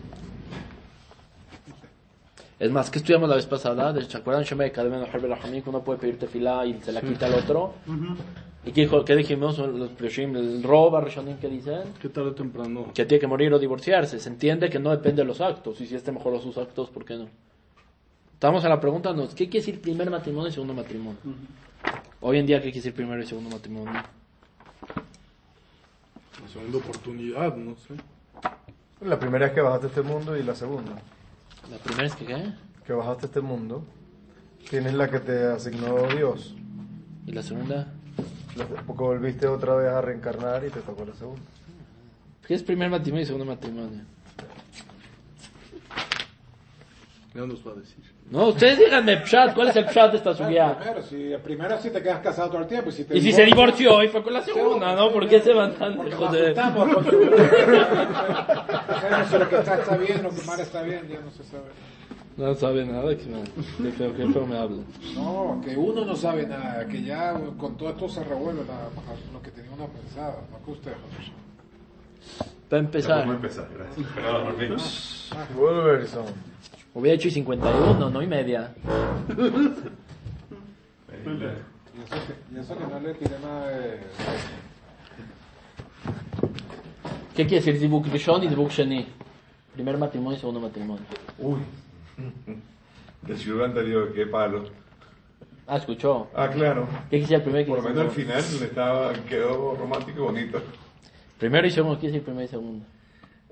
Es 2.58 2.70
más, 2.72 2.90
que 2.90 2.98
estudiamos 2.98 3.28
la 3.28 3.36
vez 3.36 3.46
pasada? 3.46 3.92
¿De- 3.92 4.04
¿Se 4.04 4.16
acuerdan? 4.16 4.42
Shema 4.44 4.68
que 4.70 5.62
uno 5.66 5.82
puede 5.82 5.98
pedir 5.98 6.18
tefilá 6.18 6.66
y 6.66 6.80
se 6.82 6.90
la 6.92 7.00
quita 7.00 7.26
al 7.26 7.34
otro. 7.34 7.74
¿Y 8.64 8.72
qué, 8.72 8.82
dijo, 8.82 9.04
qué 9.04 9.14
dijimos? 9.14 9.58
Los 9.58 9.90
Pioshim, 9.90 10.34
el 10.36 10.62
Roba, 10.62 11.00
Rishonim, 11.00 11.36
¿qué 11.38 11.48
dicen? 11.48 11.94
Que 12.02 12.08
tarde 12.08 12.30
o 12.30 12.34
temprano. 12.34 12.86
que 12.92 13.06
tiene 13.06 13.20
que 13.20 13.26
morir 13.28 13.52
o 13.54 13.58
divorciarse. 13.58 14.18
Se 14.18 14.28
entiende 14.28 14.68
que 14.68 14.78
no 14.80 14.90
depende 14.90 15.22
de 15.22 15.28
los 15.28 15.40
actos. 15.40 15.80
Y 15.80 15.86
si 15.86 15.94
este 15.94 16.10
mejoró 16.12 16.40
sus 16.40 16.58
actos, 16.58 16.90
¿por 16.90 17.04
qué 17.04 17.14
no? 17.16 17.28
Estamos 18.34 18.64
a 18.64 18.68
la 18.68 18.80
pregunta, 18.80 19.12
¿no? 19.12 19.28
¿qué 19.28 19.48
quiere 19.48 19.60
decir 19.64 19.80
primer 19.80 20.10
matrimonio 20.10 20.48
y 20.48 20.52
segundo 20.52 20.74
matrimonio? 20.74 21.18
Hoy 22.20 22.38
en 22.38 22.46
día, 22.46 22.56
¿qué 22.58 22.64
quiere 22.64 22.78
decir 22.78 22.94
primero 22.94 23.22
y 23.22 23.26
segundo 23.26 23.50
matrimonio? 23.50 23.92
La 26.42 26.48
segunda 26.52 26.78
oportunidad, 26.78 27.56
no 27.56 27.76
sé. 27.76 27.94
La 29.00 29.18
primera 29.18 29.46
es 29.46 29.52
que 29.52 29.60
bajaste 29.60 29.86
a 29.86 29.88
este 29.90 30.02
mundo 30.02 30.36
y 30.36 30.42
la 30.42 30.54
segunda. 30.54 30.92
La 31.70 31.76
primera 31.78 32.06
es 32.06 32.14
que, 32.14 32.24
¿qué? 32.24 32.52
Que 32.86 32.92
bajaste 32.92 33.26
este 33.26 33.40
mundo. 33.40 33.84
Tienes 34.70 34.94
la 34.94 35.10
que 35.10 35.20
te 35.20 35.46
asignó 35.46 36.06
Dios. 36.14 36.54
Y 37.26 37.32
la 37.32 37.42
segunda, 37.42 37.92
Porque 38.86 39.02
volviste 39.02 39.46
otra 39.46 39.74
vez 39.76 39.88
a 39.88 40.00
reencarnar 40.00 40.64
y 40.64 40.70
te 40.70 40.80
tocó 40.80 41.04
la 41.04 41.14
segunda. 41.14 41.42
¿qué 42.46 42.54
es 42.54 42.62
primer 42.62 42.88
matrimonio 42.88 43.24
y 43.24 43.26
segundo 43.26 43.44
matrimonio? 43.44 44.00
Ya 47.34 47.42
nos 47.46 47.66
va 47.66 47.72
a 47.72 47.74
decir. 47.74 48.02
No, 48.30 48.48
ustedes 48.48 48.78
díganme, 48.78 49.18
Pshat, 49.18 49.54
¿cuál 49.54 49.68
es 49.68 49.76
el 49.76 49.84
Pshat 49.84 50.10
de 50.12 50.16
esta 50.16 50.30
Ah, 50.30 50.34
subida? 50.34 50.78
primero, 50.78 51.02
si, 51.02 51.36
primero 51.44 51.78
si 51.80 51.90
te 51.90 52.02
quedas 52.02 52.20
casado 52.20 52.48
todo 52.50 52.62
el 52.62 52.66
tiempo. 52.66 52.88
Y 52.88 52.92
si, 52.92 53.04
te 53.04 53.16
Y 53.16 53.20
si 53.20 53.32
se 53.32 53.44
divorció 53.44 54.02
y 54.02 54.08
fue 54.08 54.22
con 54.22 54.32
la 54.32 54.42
segunda, 54.42 54.94
¿no? 54.96 55.12
¿Por 55.12 55.28
qué 55.28 55.40
se 55.40 55.52
van 55.52 55.74
tan 55.74 56.02
lejos 56.04 56.32
de...? 56.32 56.42
asustamos, 56.58 56.88
porque- 56.94 57.10
Sabemos 59.00 59.28
si 59.30 59.38
lo 59.38 59.48
que 59.48 59.56
está 59.58 59.74
está 59.78 59.96
bien, 59.98 60.22
lo 60.22 60.30
que 60.30 60.42
mal 60.42 60.60
está 60.60 60.82
bien, 60.82 61.08
ya 61.08 61.20
no 61.20 61.30
se 61.30 61.44
sabe. 61.44 61.64
No 62.38 62.54
sabe 62.54 62.86
nada, 62.86 63.16
que 63.16 63.26
me, 63.26 63.90
feo, 63.92 64.14
qué 64.16 64.26
feo 64.28 64.46
me 64.46 64.56
habla. 64.56 64.82
No, 65.14 65.60
que 65.64 65.76
uno 65.76 66.04
no 66.04 66.16
sabe 66.16 66.46
nada, 66.46 66.86
que 66.86 67.02
ya 67.02 67.34
con 67.58 67.76
todo 67.76 67.90
esto 67.90 68.08
se 68.08 68.24
revuelve 68.24 68.62
la- 68.64 68.88
lo 69.32 69.42
que 69.42 69.50
tenía 69.50 69.70
uno 69.72 69.86
pensado, 69.88 70.42
no 70.50 70.64
que 70.64 70.70
usted, 70.70 70.92
José. 70.92 71.30
Para 72.70 72.80
empezar, 72.80 73.18
Vamos 73.20 73.32
a 73.32 73.36
empezar, 73.36 73.68
gracias. 73.74 74.06
Perdón, 74.14 74.44
por 74.44 74.56
fin. 74.58 74.76
Hubiera 76.94 77.16
hecho 77.16 77.28
y 77.28 77.30
51, 77.30 78.10
no 78.10 78.22
y 78.22 78.26
media. 78.26 78.74
Y 81.98 82.00
eso, 82.00 82.16
que, 82.26 82.54
y 82.54 82.58
eso 82.58 82.78
que 82.78 82.86
no 82.86 83.00
le 83.00 83.14
tiré 83.14 83.38
nada 83.40 83.68
de... 83.68 84.00
¿Qué 87.34 87.46
quiere 87.46 87.64
decir 87.64 87.78
Zibuk 87.80 88.06
Rishon 88.06 88.44
y 88.44 88.48
Zibuk 88.48 88.70
Sheni? 88.70 89.06
Primer 89.74 89.98
matrimonio 89.98 90.36
y 90.36 90.40
segundo 90.40 90.60
matrimonio. 90.60 91.04
Uy. 91.38 91.58
El 93.28 93.62
anterior, 93.62 94.12
qué 94.12 94.26
palo. 94.26 94.64
Ah, 95.66 95.76
escuchó. 95.76 96.28
Ah, 96.34 96.48
claro. 96.48 96.88
¿Qué 97.10 97.20
quisiera 97.20 97.38
el 97.38 97.42
primero 97.42 97.68
Por 97.68 97.78
lo 97.78 97.88
menos 97.90 98.02
el 98.02 98.08
al 98.08 98.14
final 98.14 98.42
le 98.60 98.66
estaba, 98.66 99.12
quedó 99.28 99.74
romántico 99.74 100.18
y 100.18 100.22
bonito. 100.22 100.62
Primero 101.38 101.66
y 101.66 101.70
segundo, 101.70 102.00
¿qué 102.00 102.06
dice 102.06 102.18
el 102.18 102.24
primero 102.24 102.44
y 102.44 102.48
segundo? 102.48 102.84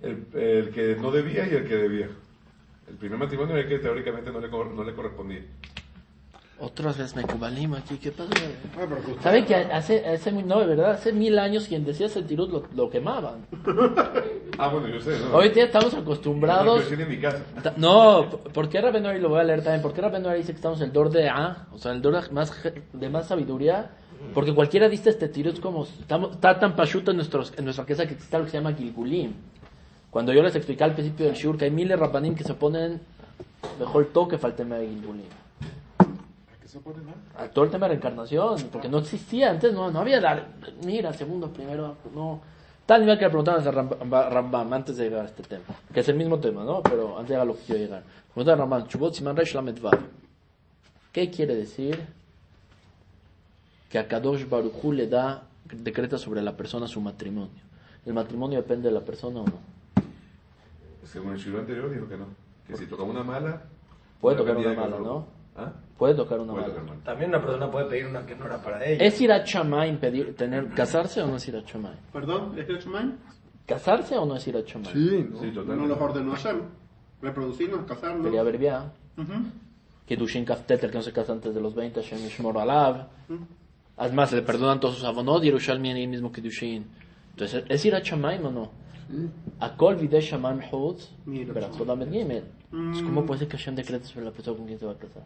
El, 0.02 0.26
el 0.34 0.70
que 0.70 0.96
no 0.96 1.10
debía 1.10 1.46
y 1.46 1.50
el 1.54 1.68
que 1.68 1.76
debía. 1.76 2.08
El 2.88 2.96
primer 2.96 3.18
matrimonio 3.18 3.54
era 3.56 3.64
el 3.64 3.68
que 3.68 3.78
teóricamente 3.78 4.30
no 4.30 4.40
le, 4.40 4.48
no 4.48 4.84
le 4.84 4.94
correspondía. 4.94 5.42
Otras 6.58 6.96
veces 6.96 7.14
me 7.14 7.22
cubalim 7.22 7.74
aquí, 7.74 7.98
¿qué 7.98 8.12
pasa? 8.12 8.30
¿Sabe 9.22 9.44
que 9.44 9.54
hace, 9.54 10.06
hace, 10.06 10.32
no, 10.32 10.60
de 10.60 10.66
verdad, 10.66 10.92
hace 10.92 11.12
mil 11.12 11.38
años 11.38 11.68
quien 11.68 11.84
decía 11.84 12.08
Sentirut 12.08 12.50
lo, 12.50 12.62
lo 12.74 12.90
quemaban? 12.90 13.46
Ah, 14.58 14.68
bueno, 14.68 14.88
yo 14.88 14.98
sé. 15.00 15.18
¿no? 15.18 15.36
Hoy 15.36 15.50
día 15.50 15.64
estamos 15.64 15.92
acostumbrados... 15.92 16.90
en 16.90 17.06
mi 17.10 17.20
casa. 17.20 17.42
No, 17.76 18.26
¿por 18.54 18.70
qué 18.70 18.80
Rabenori 18.80 19.20
lo 19.20 19.28
voy 19.28 19.40
a 19.40 19.44
leer 19.44 19.62
también? 19.62 19.82
¿Por 19.82 19.92
qué 19.92 20.00
Rabenori 20.00 20.38
dice 20.38 20.52
que 20.52 20.56
estamos 20.56 20.80
en 20.80 20.86
el 20.86 20.92
dor 20.94 21.10
de 21.10 21.28
A? 21.28 21.66
O 21.72 21.78
sea, 21.78 21.92
el 21.92 22.00
dor 22.00 22.22
de 22.22 22.30
más, 22.30 22.54
de 22.90 23.10
más 23.10 23.28
sabiduría. 23.28 23.90
Porque 24.32 24.54
cualquiera 24.54 24.88
dice 24.88 25.10
este 25.10 25.28
tiro 25.28 25.50
es 25.50 25.60
como. 25.60 25.84
Estamos, 25.84 26.32
está 26.32 26.58
tan 26.58 26.74
pachuto 26.74 27.10
en, 27.10 27.18
nuestros, 27.18 27.52
en 27.58 27.64
nuestra 27.64 27.84
casa 27.84 28.06
que 28.06 28.14
existe 28.14 28.34
algo 28.34 28.46
que 28.46 28.52
se 28.52 28.56
llama 28.56 28.72
Gilgulim. 28.72 29.34
Cuando 30.10 30.32
yo 30.32 30.42
les 30.42 30.54
expliqué 30.56 30.84
al 30.84 30.94
principio 30.94 31.26
del 31.26 31.34
Shur 31.34 31.56
que 31.58 31.66
hay 31.66 31.70
miles 31.70 31.90
de 31.90 31.96
que 32.34 32.44
se 32.44 32.54
ponen 32.54 33.00
mejor 33.78 34.06
toque 34.12 34.38
tema 34.54 34.76
de 34.76 34.88
Gilgulim. 34.88 35.24
¿A 35.98 36.60
qué 36.62 36.68
se 36.68 36.80
pone 36.80 37.02
mal? 37.02 37.14
A 37.36 37.48
todo 37.48 37.64
el 37.64 37.70
tema 37.70 37.86
de 37.86 37.90
reencarnación, 37.94 38.56
porque 38.72 38.88
no 38.88 38.98
existía 38.98 39.50
antes, 39.50 39.72
no, 39.74 39.90
no 39.90 40.00
había. 40.00 40.20
la- 40.20 40.46
mira, 40.84 41.12
segundo, 41.12 41.48
primero, 41.50 41.96
no. 42.14 42.40
Tal 42.86 43.00
nivel 43.00 43.18
que 43.18 43.24
le 43.24 43.30
preguntaban 43.30 43.66
a 43.66 43.70
Rambam, 43.70 43.98
Rambam 44.32 44.72
antes 44.72 44.96
de 44.96 45.04
llegar 45.04 45.22
a 45.22 45.28
este 45.28 45.42
tema, 45.42 45.64
que 45.92 46.00
es 46.00 46.08
el 46.08 46.14
mismo 46.14 46.38
tema, 46.38 46.64
¿no? 46.64 46.82
Pero 46.82 47.18
antes 47.18 47.28
de 47.30 47.34
llegar 47.34 47.42
a 47.42 47.44
lo 47.44 47.56
que 47.56 47.62
quiero 47.64 47.80
llegar. 47.80 48.02
Preguntaban 48.32 48.60
a 48.60 48.62
Rambam, 48.62 48.86
Chubot 48.88 49.12
Siman 49.12 49.36
Resh. 49.36 49.54
¿Qué 51.12 51.30
quiere 51.30 51.56
decir 51.56 52.00
que 53.90 53.98
a 53.98 54.06
Kadosh 54.06 54.48
Baruchu 54.48 54.92
le 54.92 55.08
da, 55.08 55.42
decreta 55.64 56.16
sobre 56.16 56.42
la 56.42 56.56
persona 56.56 56.86
su 56.86 57.00
matrimonio? 57.00 57.50
¿El 58.04 58.14
matrimonio 58.14 58.58
depende 58.58 58.88
de 58.88 58.94
la 58.94 59.00
persona 59.00 59.40
o 59.40 59.44
no? 59.46 59.75
Según 61.06 61.32
el 61.32 61.40
siglo 61.40 61.60
anterior 61.60 61.90
dijo 61.90 62.08
que 62.08 62.16
no. 62.16 62.26
Que 62.66 62.76
si 62.76 62.86
tocaba 62.86 63.08
una 63.08 63.22
mala... 63.22 63.62
Puede 64.20 64.36
no 64.36 64.42
tocar 64.42 64.56
una 64.56 64.74
mala, 64.74 64.96
que- 64.96 65.02
¿no? 65.02 65.26
¿Ah? 65.56 65.72
Puede 65.96 66.14
tocar 66.14 66.40
una 66.40 66.52
Puede 66.52 66.68
mala. 66.68 66.80
tocar. 66.80 66.96
También 67.04 67.30
una 67.30 67.40
persona 67.40 67.70
puede 67.70 67.86
pedir 67.86 68.06
una 68.06 68.26
que 68.26 68.34
no 68.34 68.46
era 68.46 68.62
para 68.62 68.84
ella. 68.84 69.04
¿Es 69.04 69.20
ir 69.20 69.32
a 69.32 69.42
Chamay 69.44 69.96
pedir, 69.98 70.34
tener, 70.36 70.68
casarse 70.74 71.22
o 71.22 71.26
no 71.26 71.36
es 71.36 71.48
ir 71.48 71.56
a 71.56 71.64
Chamay? 71.64 71.94
Perdón, 72.12 72.58
¿es 72.58 72.68
el 72.68 72.78
Shemaim? 72.78 73.12
¿Casarse 73.66 74.16
o 74.18 74.26
no 74.26 74.36
es 74.36 74.46
ir 74.46 74.56
a 74.56 74.64
Chamay? 74.64 74.92
Sí, 74.92 75.26
¿no? 75.30 75.40
Sí, 75.40 75.46
No 75.46 75.52
totalmente. 75.62 75.88
los 75.88 76.00
ordenó 76.00 76.32
Hashem. 76.32 76.60
Reproducirnos, 77.22 77.86
casarnos. 77.86 78.24
Quería 78.26 78.42
ver 78.42 78.58
bien. 78.58 78.74
Ujú. 79.16 79.32
Kedushin 80.06 80.44
Kaftet, 80.44 80.84
el 80.84 80.90
que 80.90 80.96
no 80.98 81.02
se 81.02 81.12
casa 81.12 81.32
antes 81.32 81.54
de 81.54 81.60
los 81.60 81.74
20, 81.74 82.02
Hashem 82.02 82.18
Yishmor 82.18 82.58
Alav. 82.58 83.08
Además, 83.96 84.32
le 84.32 84.42
perdonan 84.42 84.78
todos 84.78 84.96
sus 84.96 85.04
abonot, 85.04 85.42
Yerushalmi 85.42 85.90
en 85.90 85.96
el 85.96 86.08
mismo 86.08 86.30
Kedushin. 86.30 86.86
Entonces, 87.30 87.64
¿es 87.68 87.84
ir 87.86 87.94
a 87.94 88.00
Shamaim 88.00 88.44
o 88.46 88.50
no? 88.50 88.70
A 89.60 89.76
Kol 89.76 89.96
Vide 89.96 90.20
Shamaim 90.20 90.60
Hod, 90.70 90.98
Mira, 91.26 91.52
pero 91.54 91.66
Shamaim. 91.66 91.78
Jodam 91.78 92.10
Gimel. 92.12 92.44
Mm. 92.72 93.04
¿Cómo 93.04 93.26
puede 93.26 93.40
ser 93.40 93.48
que 93.48 93.56
Hashem 93.56 93.74
decrete 93.74 94.06
sobre 94.06 94.26
la 94.26 94.32
persona 94.32 94.56
con 94.56 94.66
quien 94.66 94.78
se 94.78 94.86
va 94.86 94.92
a 94.92 94.96
casar? 94.98 95.22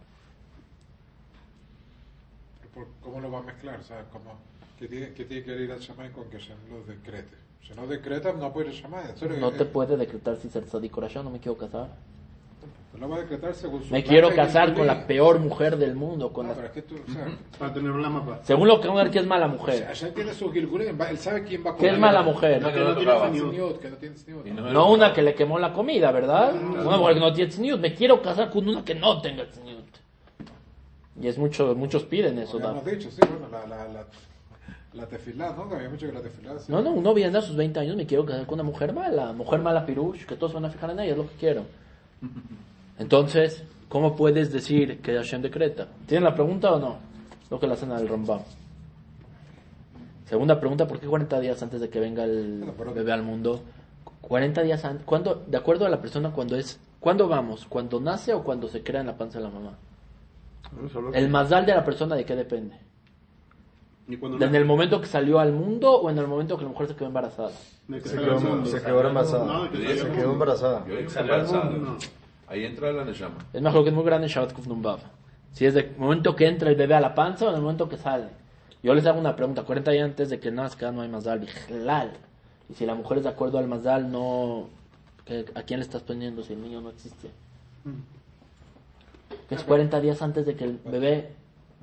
¿Por- 2.74 2.88
¿Cómo 3.00 3.20
lo 3.20 3.30
va 3.30 3.38
a 3.38 3.42
mezclar? 3.42 3.80
O 3.80 3.82
sea, 3.82 4.04
¿cómo, 4.12 4.34
qué, 4.78 4.86
tiene, 4.86 5.12
qué 5.12 5.24
tiene 5.24 5.42
que 5.44 5.50
ver 5.52 5.60
ir 5.62 5.72
al 5.72 5.80
Shamay 5.80 6.10
con 6.12 6.28
que 6.30 6.38
Hashem 6.38 6.56
lo 6.70 6.82
decrete? 6.84 7.36
Si 7.66 7.74
no 7.74 7.86
decreta, 7.86 8.32
no 8.32 8.52
puede 8.52 8.68
ir 8.70 8.74
al 8.76 8.80
Shamay. 8.82 9.10
En 9.10 9.16
serio, 9.16 9.38
No 9.38 9.48
eh, 9.48 9.52
te 9.58 9.64
puede 9.64 9.96
decretar 9.96 10.36
si 10.36 10.48
ser 10.48 10.64
tzadik 10.64 10.96
o 10.96 11.00
no 11.22 11.30
me 11.30 11.40
quiero 11.40 11.56
casar. 11.58 11.88
Lo 12.98 13.08
vas 13.08 13.20
a 13.20 13.22
decretar 13.22 13.54
según 13.54 13.82
su 13.84 13.92
Me 13.92 14.02
quiero 14.02 14.34
casar 14.34 14.74
con 14.74 14.86
la 14.86 15.06
peor 15.06 15.38
mujer 15.38 15.76
del 15.78 15.94
mundo. 15.94 16.32
Con 16.32 16.46
No, 16.46 16.50
la- 16.52 16.56
pero 16.56 16.66
es 16.66 16.72
que 16.74 16.82
tú, 16.82 16.96
o 16.96 17.12
sea, 17.12 17.26
Para 17.58 17.72
tener 17.72 17.94
la 17.94 18.10
mapa. 18.10 18.40
Según 18.42 18.68
lo 18.68 18.80
que 18.80 18.88
vamos 18.88 19.00
a 19.00 19.04
ver, 19.04 19.12
que 19.12 19.18
es 19.20 19.26
mala 19.26 19.46
o 19.46 19.48
sea, 19.48 19.58
mujer. 19.58 20.12
Tiene 20.14 20.34
su 20.34 20.50
Gilgulim, 20.52 21.00
va- 21.00 21.08
él 21.08 21.16
sabe 21.18 21.44
quién 21.44 21.64
va 21.64 21.70
a 21.70 21.76
¿Qué 21.76 21.86
es 21.86 21.92
comer. 21.92 21.98
mala 22.00 22.22
mujer? 22.22 22.60
no 22.60 22.68
que 22.68 22.74
tiene 22.74 22.90
una 24.78 25.12
que 25.14 25.22
le 25.22 25.34
quemó 25.34 25.58
la 25.58 25.72
comida, 25.72 26.10
¿verdad? 26.12 26.52
Una 26.54 26.96
mujer 26.98 27.14
que 27.14 27.20
no 27.20 27.32
tiene 27.32 27.50
tzniut. 27.50 27.80
Me 27.80 27.94
quiero 27.94 28.20
casar 28.20 28.50
con 28.50 28.68
una 28.68 28.84
que 28.84 28.94
no 28.94 29.20
tenga 29.22 29.44
tzniut. 29.48 29.86
Y 31.22 31.28
es 31.28 31.38
mucho, 31.38 31.74
muchos 31.74 32.04
piden 32.04 32.38
eso. 32.38 32.58
¿no? 32.58 32.70
hemos 32.70 32.84
dicho, 32.84 33.10
sí, 33.10 33.20
bueno, 33.20 33.46
la, 33.50 33.66
la, 33.66 33.88
la, 33.88 34.04
la 34.94 35.06
tefilá, 35.06 35.52
¿no? 35.52 35.74
Había 35.74 35.88
mucho 35.88 36.06
que 36.06 36.12
la 36.12 36.20
tefilá. 36.22 36.58
sí. 36.58 36.72
No, 36.72 36.82
no, 36.82 36.90
uno 36.90 37.14
viene 37.14 37.36
a 37.38 37.42
sus 37.42 37.56
20 37.56 37.78
años, 37.80 37.94
me 37.96 38.06
quiero 38.06 38.24
casar 38.26 38.46
con 38.46 38.54
una 38.54 38.62
mujer 38.64 38.92
mala. 38.92 39.32
Mujer 39.32 39.60
mala 39.60 39.86
pirush, 39.86 40.24
que 40.26 40.34
todos 40.36 40.52
van 40.54 40.64
a 40.64 40.70
fijar 40.70 40.90
en 40.90 41.00
ella, 41.00 41.12
es 41.12 41.16
lo 41.18 41.28
que 41.28 41.36
quiero. 41.38 41.64
Entonces, 43.00 43.64
¿cómo 43.88 44.14
puedes 44.14 44.52
decir 44.52 45.00
que 45.00 45.14
Hashem 45.14 45.40
decreta? 45.40 45.88
¿Tienen 46.06 46.24
la 46.24 46.34
pregunta 46.34 46.70
o 46.70 46.78
no? 46.78 46.98
Lo 47.48 47.58
que 47.58 47.66
le 47.66 47.72
hacen 47.72 47.90
al 47.92 48.06
Rambam. 48.06 48.42
Segunda 50.26 50.60
pregunta, 50.60 50.86
¿por 50.86 51.00
qué 51.00 51.06
40 51.06 51.40
días 51.40 51.62
antes 51.62 51.80
de 51.80 51.88
que 51.88 51.98
venga 51.98 52.24
el 52.24 52.62
bebé 52.94 53.12
al 53.12 53.22
mundo? 53.22 53.62
40 54.20 54.62
días 54.62 54.84
antes. 54.84 55.04
¿Cuándo, 55.06 55.42
de 55.46 55.56
acuerdo 55.56 55.86
a 55.86 55.88
la 55.88 56.00
persona, 56.00 56.30
cuando 56.30 56.56
es... 56.56 56.78
¿Cuándo 57.00 57.26
vamos? 57.26 57.64
¿Cuando 57.66 57.98
nace 57.98 58.34
o 58.34 58.44
cuando 58.44 58.68
se 58.68 58.82
crea 58.82 59.00
en 59.00 59.06
la 59.06 59.16
panza 59.16 59.38
de 59.38 59.44
la 59.44 59.50
mamá? 59.50 59.78
El 61.14 61.30
mazal 61.30 61.64
de 61.64 61.74
la 61.74 61.82
persona, 61.82 62.14
¿de 62.14 62.26
qué 62.26 62.36
depende? 62.36 62.76
Ni 64.06 64.18
cuando 64.18 64.36
¿De 64.36 64.44
¿En 64.44 64.54
el 64.54 64.66
momento 64.66 65.00
que 65.00 65.06
salió 65.06 65.38
al 65.38 65.52
mundo 65.52 65.90
o 65.90 66.10
en 66.10 66.18
el 66.18 66.26
momento 66.26 66.58
que 66.58 66.64
la 66.64 66.68
mujer 66.68 66.88
se 66.88 66.94
quedó 66.94 67.06
embarazada? 67.06 67.50
Se 67.50 68.18
quedó, 68.18 68.66
se 68.66 68.82
quedó 68.82 69.08
embarazada. 69.08 69.70
Se 69.72 70.10
quedó 70.12 70.32
embarazada. 70.32 70.84
Ahí 72.50 72.64
entra 72.64 72.92
la 72.92 73.04
Neshama. 73.04 73.38
Es 73.52 73.62
mejor 73.62 73.84
que 73.84 73.88
es 73.90 73.94
muy 73.94 74.04
grande 74.04 74.26
en 74.26 74.32
Shabbat 74.32 74.52
Kuf 74.52 74.66
Nun 74.66 74.82
Vav. 74.82 74.98
Si 75.52 75.64
es 75.66 75.72
del 75.74 75.96
momento 75.96 76.34
que 76.36 76.46
entra 76.48 76.68
el 76.68 76.76
bebé 76.76 76.94
a 76.94 77.00
la 77.00 77.14
panza 77.14 77.46
o 77.46 77.48
en 77.50 77.54
el 77.54 77.62
momento 77.62 77.88
que 77.88 77.96
sale. 77.96 78.26
Yo 78.82 78.92
les 78.94 79.06
hago 79.06 79.18
una 79.20 79.36
pregunta. 79.36 79.62
40 79.62 79.90
días 79.92 80.04
antes 80.04 80.30
de 80.30 80.40
que 80.40 80.50
nazca 80.50 80.90
no 80.90 81.00
hay 81.02 81.08
mazal. 81.08 81.38
Bijlal. 81.40 82.12
Y 82.68 82.74
si 82.74 82.84
la 82.86 82.94
mujer 82.94 83.18
es 83.18 83.24
de 83.24 83.30
acuerdo 83.30 83.58
al 83.58 83.68
mazal, 83.68 84.10
no... 84.10 84.68
¿qué- 85.24 85.46
¿A 85.54 85.62
quién 85.62 85.80
le 85.80 85.84
estás 85.86 86.02
poniendo 86.02 86.42
si 86.42 86.52
el 86.54 86.62
niño 86.62 86.80
no 86.80 86.90
existe? 86.90 87.30
Que 89.48 89.54
es 89.54 89.62
40 89.64 90.00
días 90.00 90.20
antes 90.22 90.44
de 90.44 90.54
que 90.56 90.64
el 90.64 90.78
bebé 90.84 91.32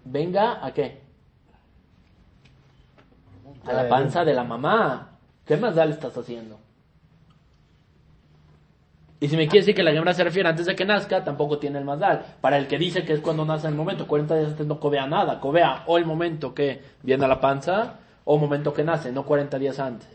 venga, 0.06 0.66
¿a 0.66 0.74
qué? 0.74 1.02
A 3.66 3.74
la 3.74 3.90
panza 3.90 4.26
de 4.26 4.34
la 4.34 4.44
mamá. 4.44 5.12
¿Qué 5.46 5.56
mazal 5.58 5.92
estás 5.92 6.18
haciendo? 6.18 6.58
Y 9.20 9.28
si 9.30 9.36
me 9.36 9.48
quiere 9.48 9.62
decir 9.62 9.74
que 9.76 9.82
la 9.84 9.92
Gemara 9.92 10.14
se 10.14 10.24
refiere 10.24 10.48
antes 10.48 10.66
de 10.68 10.76
que 10.76 10.86
nazca, 10.86 11.24
tampoco 11.24 11.58
tiene 11.58 11.80
el 11.80 11.86
mazal. 11.86 12.24
Para 12.40 12.58
el 12.58 12.68
que 12.68 12.78
dice 12.78 13.04
que 13.04 13.14
es 13.14 13.20
cuando 13.20 13.46
nace 13.46 13.68
el 13.68 13.74
momento, 13.74 14.06
40 14.08 14.36
días 14.38 14.52
antes 14.52 14.68
no 14.68 14.80
cobea 14.80 15.08
nada. 15.08 15.40
Cobea 15.40 15.84
o 15.88 15.98
el 15.98 16.06
momento 16.06 16.54
que 16.54 16.82
viene 17.02 17.26
a 17.26 17.28
la 17.28 17.42
panza 17.42 17.96
o 18.26 18.36
el 18.36 18.42
momento 18.42 18.74
que 18.74 18.84
nace, 18.84 19.12
no 19.12 19.24
40 19.26 19.58
días 19.58 19.80
antes. 19.80 20.08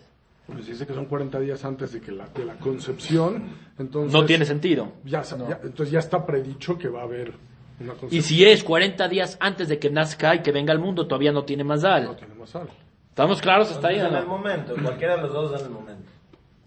Pues 0.47 0.67
dice 0.67 0.87
que 0.87 0.95
son 0.95 1.07
40 1.07 1.41
días 1.41 1.65
antes 1.65 1.93
de 1.93 2.01
que 2.01 2.13
la, 2.13 2.27
de 2.29 2.45
la 2.45 2.55
concepción, 2.55 3.45
entonces 3.79 4.13
No 4.13 4.25
tiene 4.25 4.45
sentido. 4.45 4.93
ya, 5.05 5.23
ya- 5.23 5.61
entonces 5.65 5.91
ya 5.91 5.99
está 5.99 6.25
predicho 6.27 6.79
que 6.79 6.89
va 6.89 7.01
a 7.01 7.05
haber 7.05 7.33
una 7.81 7.91
concepción. 7.95 8.19
Y 8.19 8.23
si 8.23 8.45
es 8.45 8.63
40 8.63 9.09
días 9.09 9.37
antes 9.41 9.69
de 9.69 9.79
que 9.81 9.91
nazca 9.91 10.35
y 10.37 10.41
que 10.43 10.53
venga 10.53 10.73
al 10.73 10.79
mundo, 10.79 11.07
todavía 11.09 11.33
no 11.33 11.45
tiene 11.45 11.65
no 11.65 11.69
mazal. 11.71 12.15
tiene 12.17 12.35
más 12.35 12.51
sal. 12.51 12.69
¿Estamos 13.09 13.41
claros 13.41 13.71
hasta 13.71 13.89
ahí? 13.89 13.97
Entonces, 13.97 14.15
o 14.15 14.19
en 14.19 14.23
el 14.23 14.29
no? 14.29 14.39
momento, 14.39 14.75
cualquiera 14.83 15.17
de 15.17 15.23
los 15.23 15.33
dos 15.33 15.61
en 15.61 15.67
el 15.67 15.73
momento. 15.73 16.11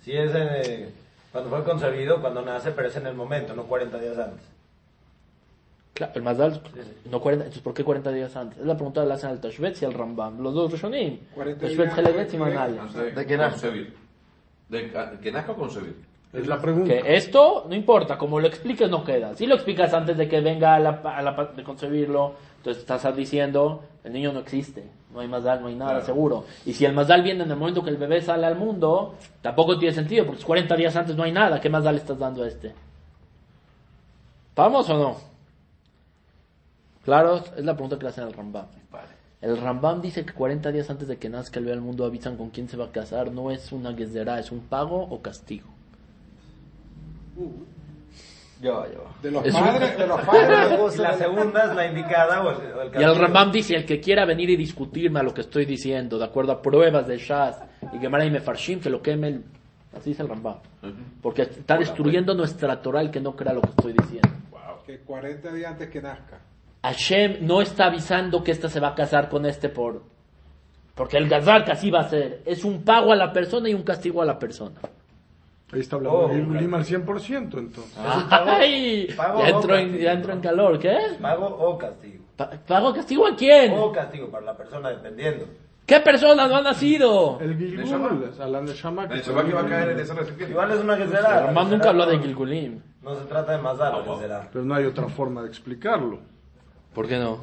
Si 0.02 0.12
es 0.14 0.32
eh, 0.36 0.90
cuando 1.36 1.50
fue 1.50 1.66
concebido, 1.66 2.22
cuando 2.22 2.42
nace, 2.42 2.72
pero 2.72 2.88
es 2.88 2.96
en 2.96 3.08
el 3.08 3.14
momento, 3.14 3.54
no 3.54 3.64
40 3.64 4.00
días 4.00 4.18
antes. 4.18 4.46
Claro, 5.94 6.14
el 6.16 6.22
mazal, 6.24 6.62
no 7.12 7.20
40, 7.20 7.44
entonces 7.44 7.62
¿por 7.62 7.74
qué 7.74 7.84
40 7.84 8.10
días 8.14 8.34
antes? 8.38 8.58
Es 8.60 8.66
la 8.66 8.76
pregunta 8.76 9.02
que 9.02 9.08
le 9.08 9.14
hacen 9.16 9.32
al 9.32 9.42
Tashbetz 9.42 9.82
y 9.82 9.86
al 9.86 9.94
Rambam. 9.94 10.40
Los 10.42 10.54
dos 10.54 10.72
Rishonim. 10.72 11.20
40 11.34 11.60
Tashbetz, 11.68 11.78
días 11.88 11.98
Helebetz 11.98 12.30
y 12.34 12.38
de- 12.38 12.40
Manal. 12.40 12.80
¿De 13.16 13.26
que 13.26 13.36
nazca? 13.38 13.70
De 14.70 14.92
que 15.22 15.32
nazca 15.34 15.52
o 15.52 15.56
concebir. 15.58 15.96
Es 16.32 16.48
la 16.48 16.62
pregunta. 16.62 16.88
Que 16.88 17.16
esto, 17.18 17.66
no 17.68 17.76
importa, 17.76 18.18
como 18.18 18.40
lo 18.40 18.48
expliques 18.48 18.90
no 18.90 19.04
queda. 19.04 19.36
Si 19.36 19.46
lo 19.46 19.56
explicas 19.56 19.94
antes 19.94 20.16
de 20.16 20.30
que 20.30 20.40
venga 20.40 20.76
a 20.76 20.80
la, 20.80 20.90
a 21.04 21.22
la 21.22 21.36
pa- 21.36 21.48
de 21.48 21.64
concebirlo, 21.64 22.36
entonces 22.58 22.82
estás 22.82 23.14
diciendo, 23.14 23.84
el 24.06 24.14
niño 24.14 24.32
no 24.32 24.40
existe, 24.40 24.84
no 25.16 25.22
hay 25.22 25.28
Mazdal, 25.28 25.62
no 25.62 25.68
hay 25.68 25.76
nada 25.76 25.92
Claro. 25.92 26.06
seguro. 26.06 26.46
Y 26.66 26.74
si 26.74 26.86
el 26.86 26.94
Mazdal 26.94 27.24
viene 27.24 27.44
en 27.44 27.50
el 27.52 27.58
momento 27.58 27.82
que 27.84 27.90
el 27.90 27.98
bebé 27.98 28.22
sale 28.22 28.46
al 28.46 28.56
mundo, 28.58 29.16
tampoco 29.42 29.80
tiene 29.80 29.96
sentido, 29.96 30.26
porque 30.26 30.44
40 30.44 30.76
días 30.76 30.96
antes 30.96 31.16
no 31.16 31.24
hay 31.24 31.32
nada, 31.32 31.60
¿qué 31.62 31.70
Mazdal 31.70 31.96
le 31.96 32.02
estás 32.02 32.20
dando 32.20 32.44
a 32.44 32.48
este? 32.48 32.74
¿Vamos 34.56 34.90
o 34.90 34.98
no? 34.98 35.18
Claro, 37.04 37.38
es 37.56 37.64
la 37.64 37.74
pregunta 37.74 37.98
que 37.98 38.04
le 38.04 38.10
hacen 38.10 38.24
al 38.26 38.34
Rambam. 38.34 38.66
El 39.42 39.58
Rambam 39.58 40.02
dice 40.02 40.26
que 40.26 40.34
40 40.34 40.72
días 40.72 40.90
antes 40.90 41.08
de 41.08 41.18
que 41.18 41.30
nazca 41.30 41.60
el 41.60 41.66
bebé 41.66 41.78
al 41.78 41.82
mundo 41.84 42.04
avisan 42.06 42.36
con 42.36 42.50
quién 42.50 42.68
se 42.68 42.78
va 42.78 42.86
a 42.86 42.92
casar, 42.92 43.32
no 43.32 43.52
es 43.52 43.72
una 43.72 43.94
gezerá, 43.94 44.40
es 44.40 44.52
un 44.52 44.62
pago 44.62 45.02
o 45.04 45.22
castigo. 45.22 45.68
Yo, 48.62 48.86
yo. 48.92 49.04
De 49.22 49.32
los 49.32 49.46
Es 49.46 49.54
un- 49.54 49.62
padres, 49.62 49.98
de 49.98 50.08
los 50.08 50.22
padres. 50.22 50.96
Y 50.96 51.02
la 51.02 51.14
segunda 51.14 51.64
es 51.66 51.76
la 51.76 51.88
indicada 51.88 52.42
o 52.44 52.50
el, 52.52 52.58
o 52.74 52.82
el 52.84 53.02
Y 53.02 53.04
el. 53.04 53.16
Rambam 53.18 53.52
dice, 53.52 53.76
el 53.76 53.86
que 53.86 54.00
quiera 54.00 54.26
venir 54.26 54.50
y 54.50 54.56
discutirme 54.56 55.20
a 55.20 55.24
lo 55.24 55.34
que 55.34 55.42
estoy 55.42 55.66
diciendo, 55.66 56.18
de 56.18 56.26
acuerdo 56.26 56.54
a 56.54 56.62
pruebas 56.62 57.06
de 57.08 57.18
Shas 57.18 57.62
y 57.94 58.00
Gemara 58.00 58.26
y 58.26 58.32
Mefarshim, 58.32 58.80
que 58.80 58.90
lo 58.90 59.02
queme 59.02 59.28
el... 59.28 59.44
Así 59.96 60.12
dice 60.12 60.24
el 60.24 60.30
Rambam. 60.30 60.58
Porque 61.22 61.44
está 61.44 61.78
destruyendo 61.78 62.34
nuestra 62.34 62.82
Torah 62.82 63.02
el 63.02 63.12
que 63.12 63.20
no 63.22 63.36
crea 63.36 63.54
lo 63.54 63.62
que 63.62 63.70
estoy 63.70 63.94
diciendo. 63.94 64.30
Que 64.86 65.00
40 65.00 65.52
días 65.52 65.72
antes 65.72 65.90
que 65.90 66.00
nazca. 66.02 66.38
Hashem 66.84 67.38
no 67.42 67.62
está 67.62 67.86
avisando 67.88 68.44
que 68.44 68.52
esta 68.52 68.70
se 68.70 68.80
va 68.80 68.90
a 68.90 68.96
casar 68.96 69.30
con 69.30 69.46
este 69.48 69.70
por... 69.70 70.04
Porque 70.94 71.18
el 71.18 71.28
gazar 71.28 71.66
que 71.66 71.72
así 71.72 71.90
va 71.90 72.02
a 72.02 72.10
ser. 72.10 72.42
Es 72.46 72.64
un 72.64 72.84
pago 72.84 73.12
a 73.12 73.16
la 73.16 73.34
persona 73.34 73.68
y 73.68 73.74
un 73.74 73.82
castigo 73.84 74.22
a 74.22 74.26
la 74.26 74.38
persona. 74.38 74.76
Ahí 75.72 75.80
está 75.80 75.96
hablando 75.96 76.20
Oh, 76.20 76.28
de 76.28 76.36
Gilgulim 76.36 76.74
ok. 76.74 76.80
al 76.80 76.86
100%, 76.86 77.58
entonces. 77.58 77.98
Ay, 78.30 79.08
pago 79.18 79.40
ya, 79.42 79.50
entró 79.50 79.76
en, 79.76 79.84
castigo. 79.88 80.04
ya 80.04 80.12
entró 80.14 80.34
en 80.34 80.40
calor, 80.42 80.80
¿qué? 80.80 80.98
Pago 81.22 81.46
o 81.48 81.78
castigo. 81.78 82.24
Pa- 82.38 82.50
¿Pago 82.68 82.94
castigo 82.94 83.26
a 83.28 83.36
quién? 83.36 83.74
O 83.78 83.92
castigo 83.92 84.30
para 84.30 84.46
la 84.46 84.56
persona 84.58 84.90
dependiendo. 84.90 85.46
¿Qué 85.86 86.00
persona 86.00 86.48
no 86.48 86.56
ha 86.56 86.62
nacido? 86.62 87.40
El. 87.40 87.58
Gilgul, 87.58 88.32
a 88.40 88.48
la 88.48 88.62
Neshama 88.62 89.08
que 89.08 89.16
El 89.16 89.22
Shabbat 89.22 89.46
que 89.48 89.54
va 89.54 89.62
a 89.62 89.66
caer 89.68 89.90
en 89.92 90.00
esa 90.00 90.14
recipiente. 90.16 90.52
Igual 90.52 90.72
es 90.72 90.80
una 90.80 90.98
que 90.98 91.04
El 91.04 91.10
será. 91.10 91.52
Nunca 91.52 91.90
habló 91.90 92.06
de 92.08 92.20
Gilgulim. 92.20 92.82
No 93.04 93.16
se 93.16 93.26
trata 93.26 93.52
de 93.52 93.58
más 93.60 93.80
algo 93.80 94.16
que 94.16 94.22
será. 94.24 94.50
Pero 94.52 94.66
no 94.66 94.74
hay 94.74 94.86
otra 94.86 95.08
forma 95.10 95.44
de 95.44 95.48
explicarlo. 95.48 96.20
¿Por 96.94 97.08
qué 97.08 97.18
no? 97.20 97.40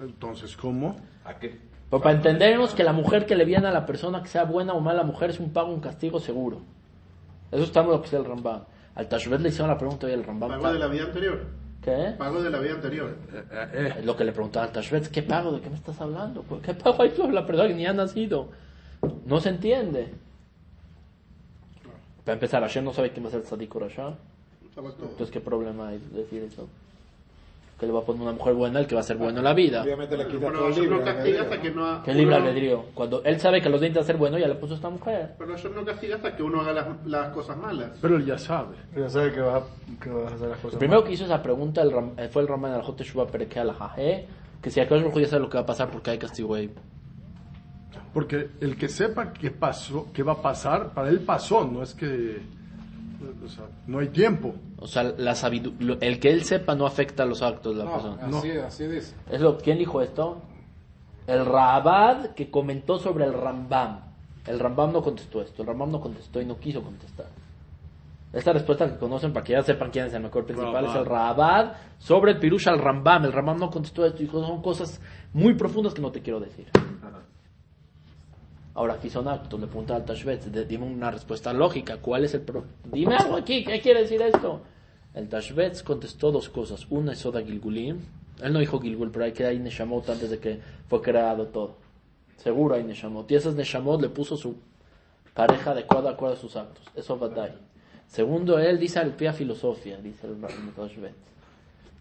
Entonces, 0.00 0.56
¿cómo? 0.56 0.96
¿A 1.24 1.34
qué? 1.34 1.58
Pues 1.90 2.02
para 2.02 2.14
entendernos 2.14 2.74
que 2.74 2.82
la 2.82 2.92
mujer 2.92 3.26
que 3.26 3.34
le 3.36 3.44
viene 3.44 3.68
a 3.68 3.72
la 3.72 3.84
persona, 3.86 4.22
que 4.22 4.28
sea 4.28 4.44
buena 4.44 4.72
o 4.72 4.80
mala 4.80 5.02
mujer, 5.02 5.30
es 5.30 5.38
un 5.40 5.52
pago, 5.52 5.68
un 5.72 5.80
castigo 5.80 6.18
seguro. 6.18 6.60
Eso 7.50 7.64
está 7.64 7.80
en 7.80 7.90
lo 7.90 8.02
que 8.02 8.16
el 8.16 8.24
Rambam. 8.24 8.64
Al 8.94 9.08
Tashbet 9.08 9.40
le 9.40 9.48
hicieron 9.48 9.68
la 9.68 9.78
pregunta 9.78 10.08
y 10.08 10.12
el 10.12 10.24
Rambam. 10.24 10.50
Pago 10.50 10.72
de 10.72 10.78
la 10.78 10.86
vida 10.88 11.04
anterior. 11.04 11.46
¿Qué? 11.82 12.14
Pago 12.18 12.42
de 12.42 12.50
la 12.50 12.58
vida 12.58 12.74
anterior. 12.74 13.16
Es 13.72 14.04
lo 14.04 14.16
que 14.16 14.24
le 14.24 14.32
preguntaba 14.32 14.66
al 14.66 14.72
Tashbet. 14.72 15.08
¿Qué 15.08 15.22
pago? 15.22 15.52
¿De 15.52 15.60
qué 15.60 15.70
me 15.70 15.76
estás 15.76 16.00
hablando? 16.00 16.44
¿Qué 16.62 16.74
pago 16.74 17.02
hay 17.02 17.10
sobre 17.10 17.32
la 17.32 17.46
persona 17.46 17.68
que 17.68 17.74
ni 17.74 17.86
ha 17.86 17.92
nacido? 17.92 18.48
No 19.24 19.40
se 19.40 19.50
entiende. 19.50 20.12
Para 22.24 22.34
empezar, 22.34 22.62
Hashem 22.62 22.84
no 22.84 22.92
sabe 22.92 23.12
quién 23.12 23.24
va 23.24 23.28
a 23.28 23.32
ser 23.32 23.44
el 23.48 23.80
Rasha. 23.80 24.16
Entonces, 24.76 25.30
¿qué 25.30 25.40
problema 25.40 25.88
hay 25.88 25.98
de 25.98 26.22
decir 26.22 26.42
eso? 26.42 26.68
Que 27.78 27.84
le 27.86 27.92
va 27.92 28.00
a 28.00 28.02
poner 28.04 28.22
una 28.22 28.32
mujer 28.32 28.54
buena 28.54 28.80
el 28.80 28.86
que 28.86 28.94
va 28.94 29.02
a 29.02 29.04
ser 29.04 29.18
bueno 29.18 29.36
en 29.38 29.44
la 29.44 29.52
vida. 29.52 29.82
Obviamente 29.82 30.16
le 30.16 30.26
quita 30.28 30.50
todo 30.50 30.68
el 30.68 30.74
libre 30.74 30.96
no 30.96 31.04
castiga 31.04 31.42
hasta 31.42 31.60
que 31.60 31.70
no... 31.70 31.84
ha- 31.86 32.02
¿Qué 32.02 32.14
libre 32.14 32.34
uno- 32.36 32.46
albedrío? 32.46 32.84
Cuando 32.94 33.22
él 33.22 33.38
sabe 33.38 33.60
que 33.60 33.68
los 33.68 33.80
dientes 33.82 34.00
va 34.00 34.04
a 34.04 34.06
ser 34.06 34.16
bueno, 34.16 34.38
ya 34.38 34.48
le 34.48 34.54
puso 34.54 34.74
esta 34.76 34.88
mujer. 34.88 35.34
Pero 35.38 35.52
Hashem 35.52 35.74
no 35.74 35.84
castiga 35.84 36.16
hasta 36.16 36.34
que 36.34 36.42
uno 36.42 36.62
haga 36.62 36.72
las, 36.72 36.86
las 37.06 37.28
cosas 37.34 37.56
malas. 37.58 37.90
Pero 38.00 38.16
él 38.16 38.24
ya 38.24 38.38
sabe. 38.38 38.76
Ya 38.96 39.10
sabe 39.10 39.30
que 39.32 39.40
vas 39.40 39.62
a, 39.62 40.00
que 40.02 40.08
vas 40.08 40.32
a 40.32 40.34
hacer 40.36 40.48
las 40.48 40.58
cosas 40.58 40.72
El 40.72 40.78
primero 40.78 41.04
que 41.04 41.12
hizo 41.12 41.24
esa 41.26 41.42
pregunta 41.42 41.82
el 41.82 41.90
Ram- 41.92 42.12
eh, 42.16 42.28
fue 42.28 42.40
el 42.40 42.48
Ramán 42.48 42.72
al 42.72 42.80
Jote 42.82 43.04
Shua 43.04 43.26
Pereke 43.26 43.60
al 43.60 43.72
Jaje, 43.72 44.26
que 44.62 44.70
si 44.70 44.80
Hu 44.80 45.20
ya 45.20 45.26
sabe 45.28 45.42
lo 45.42 45.50
que 45.50 45.58
va 45.58 45.64
a 45.64 45.66
pasar 45.66 45.90
porque 45.90 46.12
hay 46.12 46.18
castigo 46.18 46.54
ahí. 46.54 46.70
Porque 48.14 48.48
el 48.62 48.76
que 48.78 48.88
sepa 48.88 49.32
qué 49.34 49.50
pasó, 49.50 50.06
qué 50.14 50.22
va 50.22 50.32
a 50.32 50.40
pasar, 50.42 50.94
para 50.94 51.10
él 51.10 51.20
pasó, 51.20 51.64
no 51.66 51.82
es 51.82 51.92
que. 51.94 52.40
O 53.44 53.48
sea, 53.48 53.64
no 53.86 53.98
hay 54.00 54.08
tiempo. 54.08 54.54
O 54.78 54.86
sea, 54.86 55.02
la 55.04 55.32
sabidu- 55.32 55.74
lo- 55.78 55.98
el 56.00 56.20
que 56.20 56.30
él 56.30 56.44
sepa 56.44 56.74
no 56.74 56.86
afecta 56.86 57.22
a 57.22 57.26
los 57.26 57.42
actos 57.42 57.74
de 57.76 57.84
la 57.84 57.90
No, 57.90 57.92
persona. 57.92 58.38
así, 58.38 58.50
así 58.52 58.86
dice. 58.86 59.14
Es 59.30 59.40
lo, 59.40 59.56
¿Quién 59.58 59.78
dijo 59.78 60.02
esto? 60.02 60.42
El 61.26 61.44
Rabad 61.46 62.30
que 62.34 62.50
comentó 62.50 62.98
sobre 62.98 63.24
el 63.24 63.32
Rambam. 63.32 64.00
El 64.46 64.58
Rambam 64.60 64.92
no 64.92 65.02
contestó 65.02 65.42
esto. 65.42 65.62
El 65.62 65.68
Rambam 65.68 65.90
no 65.90 66.00
contestó 66.00 66.40
y 66.40 66.44
no 66.44 66.56
quiso 66.58 66.82
contestar. 66.82 67.26
Esta 68.32 68.52
respuesta 68.52 68.86
que 68.90 68.98
conocen 68.98 69.32
para 69.32 69.42
que 69.44 69.52
ya 69.54 69.62
sepan 69.62 69.90
quién 69.90 70.06
es 70.06 70.14
el 70.14 70.22
mejor 70.22 70.44
principal 70.44 70.84
es 70.84 70.94
el 70.94 71.06
Rabad 71.06 71.72
sobre 71.98 72.32
el 72.32 72.38
Pirush 72.38 72.68
al 72.68 72.78
Rambam. 72.78 73.24
El 73.24 73.32
Rambam 73.32 73.58
no 73.58 73.70
contestó 73.70 74.04
esto. 74.04 74.18
Dijo, 74.18 74.44
son 74.46 74.60
cosas 74.62 75.00
muy 75.32 75.54
profundas 75.54 75.94
que 75.94 76.02
no 76.02 76.10
te 76.12 76.20
quiero 76.20 76.38
decir. 76.38 76.66
Ahora 78.76 78.94
aquí 78.94 79.08
son 79.08 79.26
actos. 79.26 79.58
Le 79.58 79.66
pregunta 79.66 79.96
al 79.96 80.04
Tashbet, 80.04 80.44
dime 80.68 80.84
una 80.84 81.10
respuesta 81.10 81.50
lógica. 81.54 81.96
¿Cuál 81.96 82.24
es 82.24 82.34
el 82.34 82.42
problema? 82.42 82.70
Dime 82.92 83.16
algo 83.16 83.36
aquí. 83.36 83.64
¿Qué 83.64 83.80
quiere 83.80 84.02
decir 84.02 84.20
esto? 84.20 84.60
El 85.14 85.30
Tashbet 85.30 85.82
contestó 85.82 86.30
dos 86.30 86.50
cosas. 86.50 86.86
Una 86.90 87.12
es 87.12 87.18
Soda 87.20 87.40
Gilgulim. 87.40 88.00
Él 88.42 88.52
no 88.52 88.58
dijo 88.58 88.78
Gilgul, 88.78 89.10
pero 89.10 89.24
hay 89.24 89.32
que 89.32 89.46
hay 89.46 89.58
Neshamot 89.58 90.06
antes 90.10 90.28
de 90.28 90.38
que 90.38 90.60
fue 90.88 91.00
creado 91.00 91.46
todo. 91.46 91.76
Seguro 92.36 92.74
hay 92.74 92.84
Neshamot. 92.84 93.30
Y 93.30 93.36
esas 93.36 93.54
Neshamot 93.54 93.98
le 94.02 94.10
puso 94.10 94.36
su 94.36 94.56
pareja 95.32 95.70
adecuada 95.70 96.10
de 96.10 96.14
acuerdo 96.14 96.34
a 96.34 96.38
sus 96.38 96.54
actos. 96.54 96.84
Eso 96.94 97.18
va 97.18 97.28
a 97.28 97.30
dar. 97.30 97.54
Segundo, 98.08 98.58
él 98.58 98.78
dice 98.78 98.98
al 98.98 99.14
pie 99.14 99.32
filosofía, 99.32 99.96
dice 99.96 100.26
el 100.26 100.32
el 100.34 100.72
Tashbet. 100.74 101.14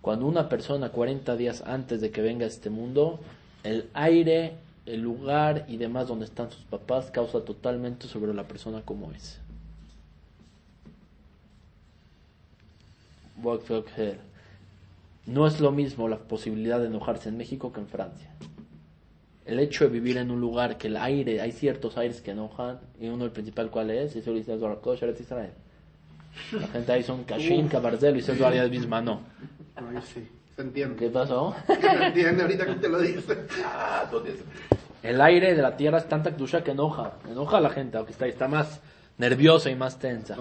Cuando 0.02 0.26
una 0.26 0.50
persona 0.50 0.90
40 0.90 1.38
días 1.38 1.64
antes 1.66 2.02
de 2.02 2.12
que 2.12 2.22
venga 2.22 2.44
a 2.44 2.50
este 2.50 2.70
mundo, 2.70 3.22
el 3.64 3.90
aire, 3.94 4.58
el 4.86 5.02
lugar 5.02 5.66
y 5.68 5.78
demás 5.78 6.08
donde 6.08 6.26
están 6.26 6.52
sus 6.52 6.64
papás 6.66 7.12
causa 7.12 7.42
totalmente 7.42 8.08
sobre 8.08 8.34
la 8.34 8.48
persona 8.48 8.82
como 8.82 9.12
es. 9.12 9.40
No 15.26 15.48
es 15.48 15.60
lo 15.60 15.72
mismo 15.72 16.08
la 16.08 16.18
posibilidad 16.18 16.80
de 16.80 16.88
enojarse 16.88 17.30
en 17.30 17.38
México 17.38 17.74
que 17.74 17.80
en 17.80 17.88
Francia. 17.88 18.32
El 19.46 19.60
hecho 19.60 19.84
de 19.84 19.92
vivir 19.92 20.18
en 20.18 20.32
un 20.32 20.42
lugar 20.42 20.78
que 20.78 20.88
el 20.88 20.98
aire, 20.98 21.42
hay 21.42 21.52
ciertos 21.52 21.98
aires 21.98 22.22
que 22.22 22.32
enojan, 22.32 22.80
y 23.00 23.08
uno 23.08 23.26
el 23.26 23.32
principal 23.32 23.70
cuál 23.70 23.92
es, 23.92 24.14
Kodesh, 24.14 25.04
Eretz 25.04 25.22
Israel. 25.22 25.52
La 26.52 26.68
gente 26.68 26.92
ahí 26.92 27.04
son 27.04 27.24
Kashim, 27.24 27.68
Cabarzel, 27.68 28.18
y 28.18 28.22
Zohar 28.22 28.54
Yad 28.54 28.70
misma, 28.70 29.02
no. 29.02 29.22
Ahí 29.76 30.02
sí, 30.14 30.28
se 30.56 30.62
entiende. 30.62 30.96
¿Qué 30.96 31.10
pasó? 31.10 31.56
Se 31.68 32.06
entiende 32.06 32.42
ahorita 32.42 32.66
que 32.66 32.76
te 32.76 32.90
lo 32.90 33.00
dice. 33.00 33.46
Ah, 33.64 34.08
¿dónde 34.12 34.32
es? 34.32 34.40
El 35.06 35.22
aire 35.22 35.54
de 35.56 35.62
la 35.62 35.78
tierra 35.78 35.98
es 36.00 36.08
tanta 36.10 36.32
kdusha 36.36 36.64
que 36.64 36.72
enoja. 36.72 37.14
Enoja 37.30 37.58
a 37.58 37.62
la 37.62 37.70
gente, 37.70 37.98
aunque 37.98 38.12
está, 38.14 38.26
está 38.28 38.48
más 38.48 38.82
nerviosa 39.18 39.70
y 39.70 39.76
más 39.76 40.00
tensa. 40.00 40.36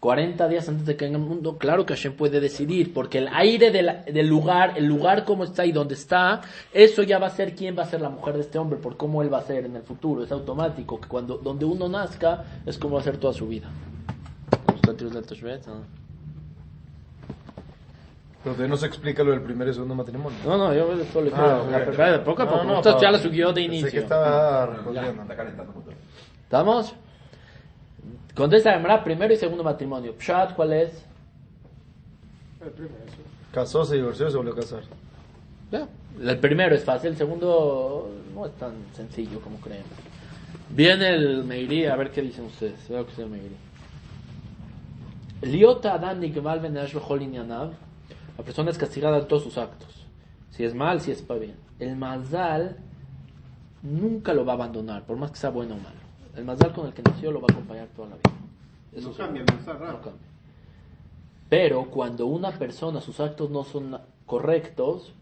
40 0.00 0.48
días 0.48 0.68
antes 0.68 0.84
de 0.84 0.96
que 0.96 1.04
venga 1.04 1.18
el 1.18 1.24
mundo, 1.24 1.58
claro 1.58 1.86
que 1.86 1.94
Hashem 1.94 2.14
puede 2.16 2.40
decidir, 2.40 2.92
porque 2.92 3.18
el 3.18 3.28
aire 3.28 3.70
de 3.70 3.82
la- 3.82 4.02
del 4.02 4.26
lugar, 4.26 4.72
el 4.76 4.84
lugar 4.86 5.24
como 5.24 5.44
está 5.44 5.64
y 5.64 5.70
donde 5.70 5.94
está, 5.94 6.40
eso 6.72 7.04
ya 7.04 7.20
va 7.20 7.28
a 7.28 7.30
ser 7.30 7.54
quién 7.54 7.78
va 7.78 7.84
a 7.84 7.86
ser 7.86 8.00
la 8.00 8.08
mujer 8.10 8.34
de 8.34 8.40
este 8.40 8.58
hombre, 8.58 8.78
por 8.80 8.96
cómo 8.96 9.22
él 9.22 9.32
va 9.32 9.38
a 9.38 9.42
ser 9.42 9.64
en 9.64 9.76
el 9.76 9.82
futuro. 9.82 10.24
Es 10.24 10.32
automático, 10.32 11.00
que 11.00 11.06
cuando 11.06 11.36
donde 11.38 11.64
uno 11.64 11.88
nazca 11.88 12.42
es 12.66 12.78
como 12.78 12.96
va 12.96 13.00
a 13.00 13.04
ser 13.04 13.16
toda 13.18 13.32
su 13.32 13.46
vida. 13.46 13.68
¿Está 14.74 14.92
tío 14.96 15.08
del 15.08 15.24
Tashbet? 15.24 15.66
No. 15.68 15.74
Pero 18.42 18.54
todavía 18.56 18.68
no 18.68 18.76
se 18.76 18.86
explica 18.86 19.22
lo 19.22 19.30
del 19.30 19.40
primer 19.42 19.68
y 19.68 19.72
segundo 19.74 19.94
matrimonio. 19.94 20.36
No, 20.44 20.56
no, 20.58 20.74
yo 20.74 20.88
solo 21.12 21.26
le 21.30 21.36
Ah, 21.36 21.62
la 21.70 21.78
ok. 21.78 21.84
primera 21.84 22.12
de 22.12 22.18
poco 22.20 22.42
a 22.42 22.44
No, 22.44 22.50
poco. 22.50 22.64
no, 22.64 22.74
Esto 22.76 23.00
ya 23.00 23.10
la 23.12 23.18
subió 23.18 23.48
de 23.52 23.54
Pensé 23.62 23.70
que 23.70 23.76
inicio. 23.78 24.00
estaba 24.00 24.66
respondiendo. 24.66 25.22
Está 25.22 25.36
calentando 25.36 25.72
mucho. 25.72 25.90
¿Estamos? 26.42 26.94
Contesta 28.34 28.76
la 28.78 29.04
primero 29.04 29.32
y 29.32 29.36
segundo 29.36 29.62
matrimonio. 29.62 30.14
Pshat, 30.18 30.54
¿cuál 30.54 30.72
es? 30.72 31.04
El 32.64 32.70
primero. 32.70 32.96
Casó, 33.52 33.84
se 33.84 33.96
divorció 33.96 34.26
y 34.28 34.30
se 34.30 34.36
volvió 34.36 34.52
a 34.54 34.56
casar. 34.56 34.80
Ya. 35.70 35.86
El 36.20 36.38
primero 36.38 36.74
es 36.74 36.84
fácil, 36.84 37.10
el 37.10 37.16
segundo 37.16 38.10
no 38.34 38.46
es 38.46 38.52
tan 38.56 38.72
sencillo 38.94 39.40
como 39.40 39.58
creemos. 39.58 39.88
Viene 40.70 41.10
el 41.14 41.44
Meiri, 41.44 41.86
a 41.86 41.96
ver 41.96 42.10
qué 42.10 42.22
dicen 42.22 42.46
ustedes. 42.46 42.88
Veo 42.88 43.04
que 43.06 43.12
es 43.12 43.18
el 43.18 43.28
Meiri. 43.28 43.56
Liota 45.42 45.94
Adam 45.94 46.18
Nikmal 46.20 46.60
Ben 46.60 46.76
Ash 46.78 46.92
Bechol 46.94 47.22
Inyanav. 47.22 47.72
La 48.38 48.44
persona 48.44 48.70
es 48.70 48.78
castigada 48.78 49.18
en 49.18 49.28
todos 49.28 49.42
sus 49.44 49.58
actos. 49.58 50.06
Si 50.50 50.64
es 50.64 50.74
mal, 50.74 51.00
si 51.00 51.10
es 51.10 51.22
para 51.22 51.40
bien. 51.40 51.56
El 51.78 51.96
Mazal 51.96 52.76
nunca 53.82 54.32
lo 54.34 54.44
va 54.44 54.52
a 54.52 54.56
abandonar, 54.56 55.04
por 55.04 55.16
más 55.16 55.30
que 55.30 55.36
sea 55.38 55.50
bueno 55.50 55.74
o 55.74 55.78
malo. 55.78 55.96
El 56.36 56.44
Mazal 56.44 56.72
con 56.72 56.86
el 56.86 56.92
que 56.94 57.02
nació 57.02 57.30
lo 57.30 57.40
va 57.40 57.46
a 57.50 57.52
acompañar 57.52 57.88
toda 57.88 58.08
la 58.10 58.16
vida. 58.16 58.30
Eso 58.94 59.08
No 59.10 59.14
cambia, 59.16 59.44
no 59.44 59.54
está 59.58 59.72
No 59.74 59.78
raro. 59.78 60.00
cambia. 60.02 60.28
Pero 61.48 61.84
cuando 61.90 62.26
una 62.26 62.50
persona, 62.52 63.00
sus 63.00 63.20
actos 63.20 63.50
no 63.50 63.64
son 63.64 63.98
correctos, 64.26 65.12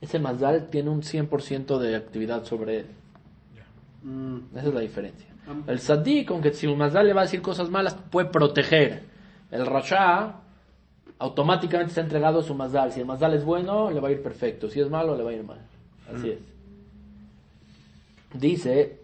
ese 0.00 0.18
Mazal 0.18 0.68
tiene 0.68 0.90
un 0.90 1.02
100% 1.02 1.78
de 1.78 1.96
actividad 1.96 2.44
sobre 2.44 2.80
él. 2.80 2.86
Mm, 4.02 4.38
Esa 4.56 4.68
es 4.68 4.74
la 4.74 4.80
diferencia. 4.80 5.26
El 5.66 5.78
Sadik, 5.80 6.30
aunque 6.30 6.52
si 6.52 6.66
un 6.66 6.78
Mazal 6.78 7.06
le 7.06 7.12
va 7.12 7.20
a 7.22 7.24
decir 7.24 7.40
cosas 7.42 7.70
malas, 7.70 7.94
puede 8.10 8.28
proteger. 8.28 9.04
El 9.50 9.64
Rasha 9.66 10.36
automáticamente 11.18 11.90
está 11.90 12.00
entregado 12.00 12.40
a 12.40 12.42
su 12.42 12.54
Mazdal. 12.54 12.92
Si 12.92 13.00
el 13.00 13.06
Mazdal 13.06 13.34
es 13.34 13.44
bueno, 13.44 13.90
le 13.90 14.00
va 14.00 14.08
a 14.08 14.12
ir 14.12 14.22
perfecto. 14.22 14.68
Si 14.68 14.80
es 14.80 14.90
malo, 14.90 15.16
le 15.16 15.22
va 15.22 15.30
a 15.30 15.34
ir 15.34 15.44
mal. 15.44 15.60
Así 16.12 16.26
mm. 16.26 16.30
es. 16.30 16.38
Dice, 18.34 19.00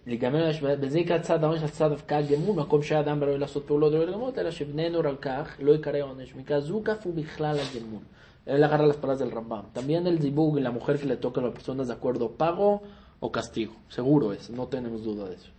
él 8.45 8.65
agarra 8.65 8.87
las 8.87 8.97
palabras 8.97 9.21
del 9.21 9.31
Rambam. 9.31 9.67
También 9.73 10.07
el 10.07 10.19
dibug 10.19 10.59
y 10.59 10.61
la 10.61 10.71
mujer 10.71 10.99
que 10.99 11.07
le 11.07 11.17
toca 11.17 11.41
a 11.41 11.45
la 11.45 11.53
persona 11.53 11.83
es 11.83 11.89
de 11.89 11.95
acuerdo 11.95 12.33
pago 12.33 12.83
o 13.21 13.31
castigo. 13.31 13.75
Seguro 13.89 14.33
es, 14.33 14.51
no 14.51 14.67
tenemos 14.67 15.05
duda 15.05 15.29
de 15.29 15.37
eso. 15.37 15.51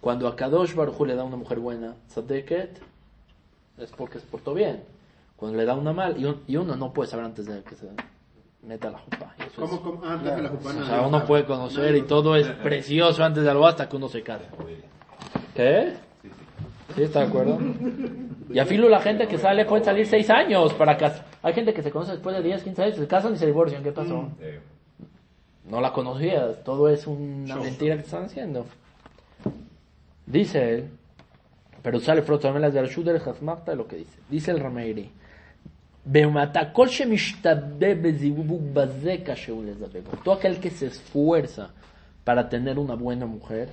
Cuando 0.00 0.26
a 0.28 0.36
Kadosh 0.36 0.74
Baruj 0.74 1.00
le 1.06 1.14
da 1.14 1.24
una 1.24 1.36
mujer 1.36 1.58
buena, 1.58 1.94
Sadeket, 2.08 2.80
es 3.78 3.90
porque 3.90 4.18
se 4.18 4.26
portó 4.26 4.54
bien. 4.54 4.82
Cuando 5.36 5.58
le 5.58 5.64
da 5.64 5.74
una 5.74 5.92
mal, 5.92 6.18
y, 6.18 6.24
un- 6.24 6.42
y 6.46 6.56
uno 6.56 6.76
no 6.76 6.92
puede 6.92 7.10
saber 7.10 7.26
antes 7.26 7.46
de 7.46 7.62
que 7.62 7.74
se 7.74 7.86
meta 8.62 8.90
la 8.90 8.98
jupa. 8.98 9.34
¿Cómo, 9.54 9.82
cómo? 9.82 10.04
Antes 10.04 10.34
de 10.34 10.42
la 10.42 10.48
o 10.48 10.56
jupana. 10.56 10.86
sea, 10.86 11.02
uno 11.02 11.24
puede 11.24 11.44
conocer 11.44 11.94
y 11.96 12.02
todo 12.02 12.36
es 12.36 12.46
precioso 12.62 13.22
antes 13.22 13.44
de 13.44 13.50
algo 13.50 13.66
hasta 13.66 13.88
que 13.88 13.96
uno 13.96 14.08
se 14.08 14.22
casa. 14.22 14.44
¿Qué? 15.54 15.92
¿Sí 16.94 17.02
está 17.02 17.20
de 17.20 17.26
acuerdo? 17.26 17.58
Y 18.50 18.58
a 18.58 18.64
filo 18.64 18.88
la 18.88 19.00
gente 19.00 19.26
que 19.28 19.36
sale 19.38 19.64
puede 19.66 19.84
salir 19.84 20.06
6 20.06 20.30
años 20.30 20.72
para 20.74 20.96
casar. 20.96 21.26
Hay 21.42 21.52
gente 21.52 21.74
que 21.74 21.82
se 21.82 21.90
conoce 21.90 22.12
después 22.12 22.34
de 22.36 22.42
10, 22.42 22.62
15 22.64 22.82
años, 22.82 22.96
se 22.96 23.06
casan 23.06 23.34
y 23.34 23.36
se 23.36 23.46
divorcian. 23.46 23.82
¿Qué 23.82 23.92
pasó? 23.92 24.28
Eh, 24.40 24.60
No 25.68 25.80
la 25.80 25.92
conocías. 25.92 26.62
Todo 26.64 26.88
es 26.88 27.06
una 27.06 27.56
mentira 27.56 27.96
que 27.96 28.02
están 28.02 28.24
haciendo. 28.24 28.64
Dice 30.26 30.74
él, 30.74 30.88
pero 31.82 32.00
sale 32.00 32.22
las 32.62 32.72
de 32.72 32.80
Arshud 32.80 33.06
el 33.08 33.20
lo 33.76 33.86
que 33.86 33.96
dice. 33.96 34.18
Dice 34.28 34.50
el 34.50 34.60
Rameiri. 34.60 35.10
Todo 40.22 40.34
aquel 40.34 40.60
que 40.60 40.70
se 40.70 40.86
esfuerza 40.86 41.70
para 42.22 42.48
tener 42.48 42.78
una 42.78 42.94
buena 42.94 43.26
mujer, 43.26 43.70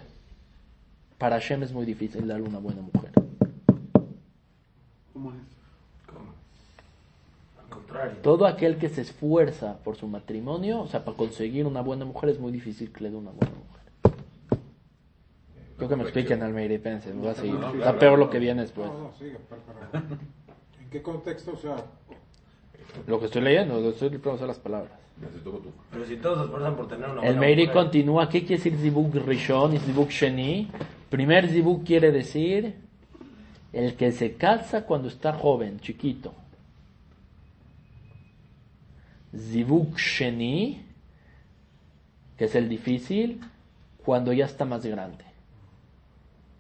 para 1.20 1.36
Hashem 1.40 1.62
es 1.62 1.72
muy 1.72 1.86
difícil 1.86 2.28
darle 2.28 2.48
una 2.48 2.58
buena 2.58 2.82
mujer. 2.82 3.12
¿Cómo 5.14 5.32
es? 5.32 5.38
Al 7.64 7.70
contrario. 7.70 8.18
Todo 8.24 8.48
aquel 8.48 8.78
que 8.78 8.90
se 8.90 9.02
esfuerza 9.02 9.78
por 9.84 9.96
su 9.96 10.08
matrimonio, 10.08 10.82
o 10.82 10.88
sea, 10.88 11.06
para 11.06 11.16
conseguir 11.16 11.68
una 11.68 11.82
buena 11.82 12.06
mujer, 12.06 12.32
es 12.32 12.40
muy 12.40 12.52
difícil 12.52 12.92
que 12.92 13.04
le 13.04 13.12
dé 13.12 13.16
una 13.16 13.32
buena 13.32 13.54
mujer. 13.56 14.18
Creo 15.78 15.90
que 15.90 15.96
me 15.96 16.04
expliquen 16.04 16.42
al 16.42 16.54
Meiri, 16.54 16.80
pense, 16.80 17.14
me 17.14 17.22
voy 17.22 17.30
a 17.30 17.36
seguir. 17.36 17.54
No, 17.54 17.74
no, 17.74 17.80
Está 17.80 18.00
peor 18.00 18.18
lo 18.18 18.30
que 18.30 18.40
viene 18.40 18.64
después. 18.64 18.88
No, 18.88 18.98
no, 19.04 19.14
sigue, 19.14 19.38
¿En 20.82 20.90
qué 20.90 21.02
contexto? 21.02 21.52
O 21.54 21.58
sea, 21.58 21.76
Lo 23.08 23.20
que 23.20 23.26
estoy 23.26 23.42
leyendo, 23.42 23.80
lo 23.80 23.90
estoy 23.90 24.10
pronunciando 24.10 24.48
las 24.48 24.60
palabras. 24.60 24.92
Pero 25.92 26.06
si 26.06 26.18
todos 26.18 26.40
se 26.40 26.44
esfuerzan 26.46 26.76
por 26.76 26.88
tener 26.88 27.06
una 27.06 27.22
buena 27.22 27.30
El 27.30 27.38
Meiri 27.38 27.68
mujer, 27.68 27.84
continúa, 27.84 28.30
¿qué 28.30 28.40
quiere 28.42 28.64
decir 28.64 28.78
Zibuk 28.78 29.16
Rishon 29.16 29.76
y 29.76 29.80
Zibuk 29.80 30.10
Sheni? 30.10 30.70
Primer 31.10 31.48
Zibuk 31.50 31.86
quiere 31.86 32.12
decir 32.12 32.76
el 33.72 33.96
que 33.96 34.12
se 34.12 34.36
casa 34.36 34.86
cuando 34.86 35.08
está 35.08 35.34
joven, 35.34 35.80
chiquito. 35.80 36.34
Zibuk 39.36 39.98
Sheni, 39.98 40.86
que 42.38 42.46
es 42.46 42.56
el 42.56 42.70
difícil, 42.70 43.42
cuando 44.04 44.34
ya 44.34 44.46
está 44.46 44.66
más 44.66 44.86
grande. 44.86 45.24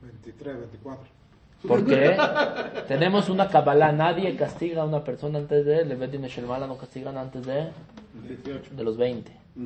23, 0.01 0.57
24. 0.57 1.12
Porque 1.67 2.17
tenemos 2.87 3.29
una 3.29 3.47
Kabbalah, 3.47 3.91
nadie 3.91 4.35
castiga 4.35 4.81
a 4.81 4.85
una 4.85 5.03
persona 5.03 5.39
antes 5.39 5.65
de, 5.65 5.85
le 5.85 5.95
Betin 5.95 6.23
Shelmala 6.23 6.67
no 6.67 6.77
castigan 6.77 7.17
antes 7.17 7.45
de, 7.45 7.69
18. 8.27 8.75
de 8.75 8.83
los 8.83 8.97
20. 8.97 9.31
Mm. 9.55 9.65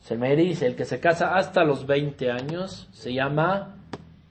Se 0.00 0.16
me 0.16 0.34
dice, 0.36 0.66
el 0.66 0.76
que 0.76 0.84
se 0.84 1.00
casa 1.00 1.36
hasta 1.36 1.64
los 1.64 1.86
20 1.86 2.30
años 2.30 2.88
se 2.92 3.14
llama 3.14 3.76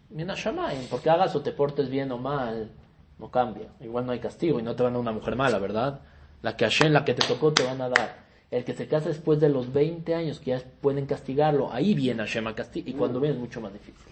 Minashamayim, 0.10 0.88
porque 0.90 1.10
hagas 1.10 1.36
o 1.36 1.42
te 1.42 1.52
portes 1.52 1.90
bien 1.90 2.12
o 2.12 2.18
mal, 2.18 2.70
no 3.18 3.32
cambia. 3.32 3.68
Igual 3.80 4.06
no 4.06 4.12
hay 4.12 4.20
castigo 4.20 4.60
y 4.60 4.64
no 4.64 4.76
te 4.76 4.84
van 4.84 4.94
a 4.94 4.96
dar 4.96 5.02
una 5.02 5.12
mujer 5.12 5.36
mala, 5.36 5.60
¿verdad? 5.60 6.02
La 6.42 6.58
que 6.58 6.66
Hashem, 6.66 6.92
la 6.92 7.06
que 7.06 7.14
te 7.14 7.26
tocó, 7.26 7.54
te 7.54 7.64
van 7.64 7.82
a 7.82 7.90
dar. 7.90 8.22
El 8.52 8.66
que 8.66 8.74
se 8.74 8.88
casa 8.88 9.08
después 9.08 9.40
de 9.40 9.48
los 9.48 9.72
20 9.72 10.14
años, 10.14 10.40
que 10.40 10.52
ya 10.52 10.62
pueden 10.82 11.06
castigarlo, 11.06 11.72
ahí 11.72 11.94
viene 11.94 12.22
Hashem 12.24 12.48
a 12.48 12.56
castigar. 12.56 12.90
Y 12.90 12.94
cuando 12.94 13.20
viene 13.22 13.36
es 13.36 13.42
mucho 13.42 13.62
más 13.62 13.72
difícil. 13.72 14.12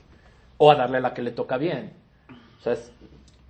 O 0.58 0.72
a 0.72 0.76
darle 0.76 1.02
la 1.02 1.14
que 1.14 1.22
le 1.22 1.32
toca 1.32 1.58
bien. 1.58 1.92
O 2.60 2.64
sea, 2.64 2.74
es- 2.74 2.92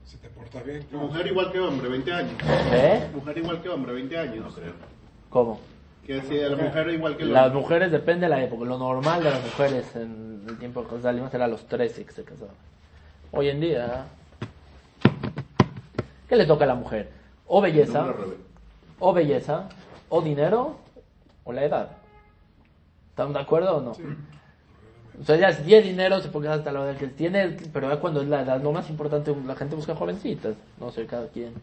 Si 0.06 0.18
te 0.18 0.30
portas 0.30 0.66
bien, 0.66 0.84
claro. 0.84 1.06
Mujer 1.08 1.28
igual 1.28 1.52
que 1.52 1.60
hombre, 1.60 1.90
20 1.90 2.12
años. 2.14 2.34
¿eh? 2.72 3.10
Mujer 3.14 3.38
igual 3.38 3.62
que 3.62 3.70
hombre, 3.70 3.94
20 3.94 4.18
años. 4.18 4.46
No 4.46 4.52
creo. 4.52 4.74
¿Cómo? 5.30 5.60
Quiere 6.06 6.22
decir, 6.22 6.50
la 6.50 6.58
mujer 6.64 6.90
igual 6.90 7.18
que 7.18 7.24
el 7.24 7.34
Las 7.34 7.46
hombre. 7.48 7.62
mujeres 7.62 7.92
depende 7.92 8.26
de 8.26 8.30
la 8.30 8.44
época. 8.44 8.66
Lo 8.66 8.78
normal 8.80 9.24
de 9.24 9.30
las 9.30 9.44
mujeres 9.44 9.96
en 9.96 10.44
el 10.48 10.58
tiempo 10.58 10.82
de 10.84 11.02
Salimos 11.02 11.32
era 11.34 11.46
a 11.46 11.48
los 11.48 11.68
13 11.68 12.04
que 12.06 12.12
se 12.12 12.24
casaban. 12.24 12.56
Hoy 13.32 13.50
en 13.50 13.60
día, 13.60 14.06
¿qué 16.28 16.36
le 16.36 16.46
toca 16.48 16.64
a 16.64 16.68
la 16.68 16.76
mujer? 16.76 17.12
O 17.48 17.62
belleza, 17.62 18.14
o 19.00 19.14
belleza, 19.14 19.70
o 20.10 20.22
dinero, 20.22 20.78
o 21.44 21.54
la 21.54 21.64
edad. 21.64 21.92
¿Están 23.12 23.34
de 23.34 23.40
acuerdo 23.40 23.78
o 23.78 23.82
no? 23.82 23.92
O 25.20 25.26
sea, 25.26 25.36
ya 25.36 25.52
si 25.52 25.64
tiene 25.64 25.88
dinero 25.88 26.22
se 26.22 26.30
puede 26.30 26.46
quedar 26.46 26.60
hasta 26.60 26.72
la 26.72 26.86
edad 26.86 26.98
que 26.98 27.08
tiene, 27.08 27.58
pero 27.74 27.90
ya 27.90 28.00
cuando 28.00 28.22
es 28.22 28.28
la 28.30 28.42
edad, 28.42 28.62
lo 28.62 28.72
más 28.72 28.90
importante, 28.90 29.36
la 29.46 29.56
gente 29.56 29.76
busca 29.76 29.96
jovencitas. 29.96 30.56
No 30.80 30.92
sé, 30.92 31.06
cada 31.06 31.28
quien. 31.28 31.54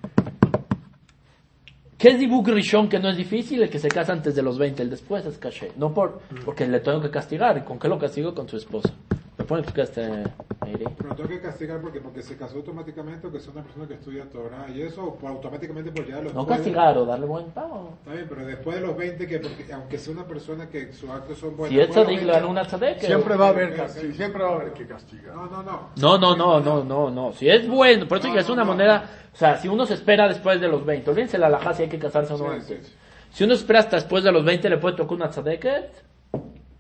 ¿Qué 1.96 2.08
es 2.08 2.18
Dibuk 2.18 2.46
Rishon 2.48 2.90
que 2.90 2.98
no 2.98 3.08
es 3.08 3.16
difícil? 3.16 3.62
El 3.62 3.70
que 3.70 3.78
se 3.78 3.88
casa 3.88 4.12
antes 4.12 4.34
de 4.34 4.42
los 4.42 4.58
20, 4.58 4.82
el 4.82 4.90
después 4.90 5.24
es 5.24 5.38
caché. 5.38 5.72
No 5.76 5.94
por, 5.94 6.20
porque 6.44 6.66
le 6.66 6.80
tengo 6.80 7.00
que 7.00 7.10
castigar. 7.10 7.56
¿Y 7.56 7.62
con 7.62 7.78
qué 7.78 7.88
lo 7.88 7.98
castigo? 7.98 8.34
Con 8.34 8.46
su 8.46 8.58
esposa. 8.58 8.92
¿Me 9.38 9.44
pone 9.46 9.62
que 9.62 9.80
este 9.80 10.24
Meiri? 10.66 10.84
Pero 10.96 11.14
tengo 11.14 11.28
que 11.28 11.40
castigar 11.40 11.80
porque, 11.80 12.00
porque 12.00 12.22
se 12.22 12.36
casó 12.36 12.56
automáticamente 12.56 13.26
o 13.26 13.32
que 13.32 13.38
es 13.38 13.48
una 13.48 13.62
persona 13.62 13.86
que 13.88 13.94
estudia 13.94 14.24
Torah 14.28 14.66
y 14.74 14.82
eso, 14.82 15.16
o 15.22 15.28
automáticamente 15.28 15.90
por 15.92 16.06
ya 16.06 16.20
los 16.20 16.34
No 16.34 16.46
castigar 16.46 16.98
o 16.98 17.06
darle 17.06 17.26
buen 17.26 17.46
pago. 17.52 17.94
Está 18.00 18.12
bien, 18.12 18.26
pero 18.28 18.44
después 18.46 18.76
de 18.80 18.86
los 18.86 18.96
20, 18.96 19.26
que 19.26 19.38
porque, 19.38 19.72
aunque 19.72 19.98
sea 19.98 20.12
una 20.12 20.24
persona 20.26 20.68
que 20.68 20.92
sus 20.92 21.08
actos 21.08 21.38
son 21.38 21.56
buenos. 21.56 21.68
Si 21.74 21.80
es 21.80 21.86
después 21.88 22.06
de 22.06 22.12
tzadik, 22.14 22.18
los 22.18 22.26
le 22.26 22.32
dan 22.32 22.42
20, 22.42 22.50
una 22.50 22.62
tzadek. 22.66 23.00
Siempre 23.00 23.36
va 23.36 23.46
a 23.46 23.48
haber 23.50 23.74
castigo, 23.76 24.12
siempre 24.14 24.42
va 24.42 24.48
a 24.50 24.54
haber 24.56 24.72
que 24.72 24.86
castigar. 24.86 25.34
No, 25.34 25.46
no, 25.46 25.62
no. 25.62 25.88
No, 25.96 26.18
no, 26.18 26.36
no, 26.36 26.60
no, 26.60 26.84
no, 26.84 27.10
no. 27.10 27.32
Si 27.32 27.48
es 27.48 27.68
bueno, 27.68 28.06
por 28.08 28.18
eso 28.18 28.28
No, 28.28 28.34
que 28.34 28.40
es 28.40 28.48
una 28.50 28.62
no. 28.64 28.72
moneda. 28.72 29.10
O 29.32 29.36
sea, 29.36 29.56
si 29.58 29.68
uno 29.68 29.86
se 29.86 29.94
espera 29.94 30.28
después 30.28 30.60
de 30.60 30.68
los 30.68 30.84
20, 30.84 31.10
olvídense 31.10 31.38
la 31.38 31.46
alajá 31.46 31.74
si 31.74 31.82
hay 31.84 31.88
que 31.88 31.98
casarse 31.98 32.32
o 32.34 32.38
no 32.38 32.44
Sí, 32.44 32.50
antes. 32.50 32.66
sí, 32.66 32.90
sí. 32.90 32.96
Si 33.30 33.44
uno 33.44 33.52
espera 33.54 33.80
hasta 33.80 33.96
después 33.96 34.24
de 34.24 34.32
los 34.32 34.44
20, 34.44 34.68
le 34.70 34.78
puede 34.78 34.96
tocar 34.96 35.14
una 35.16 35.28
tzadeket. 35.28 35.90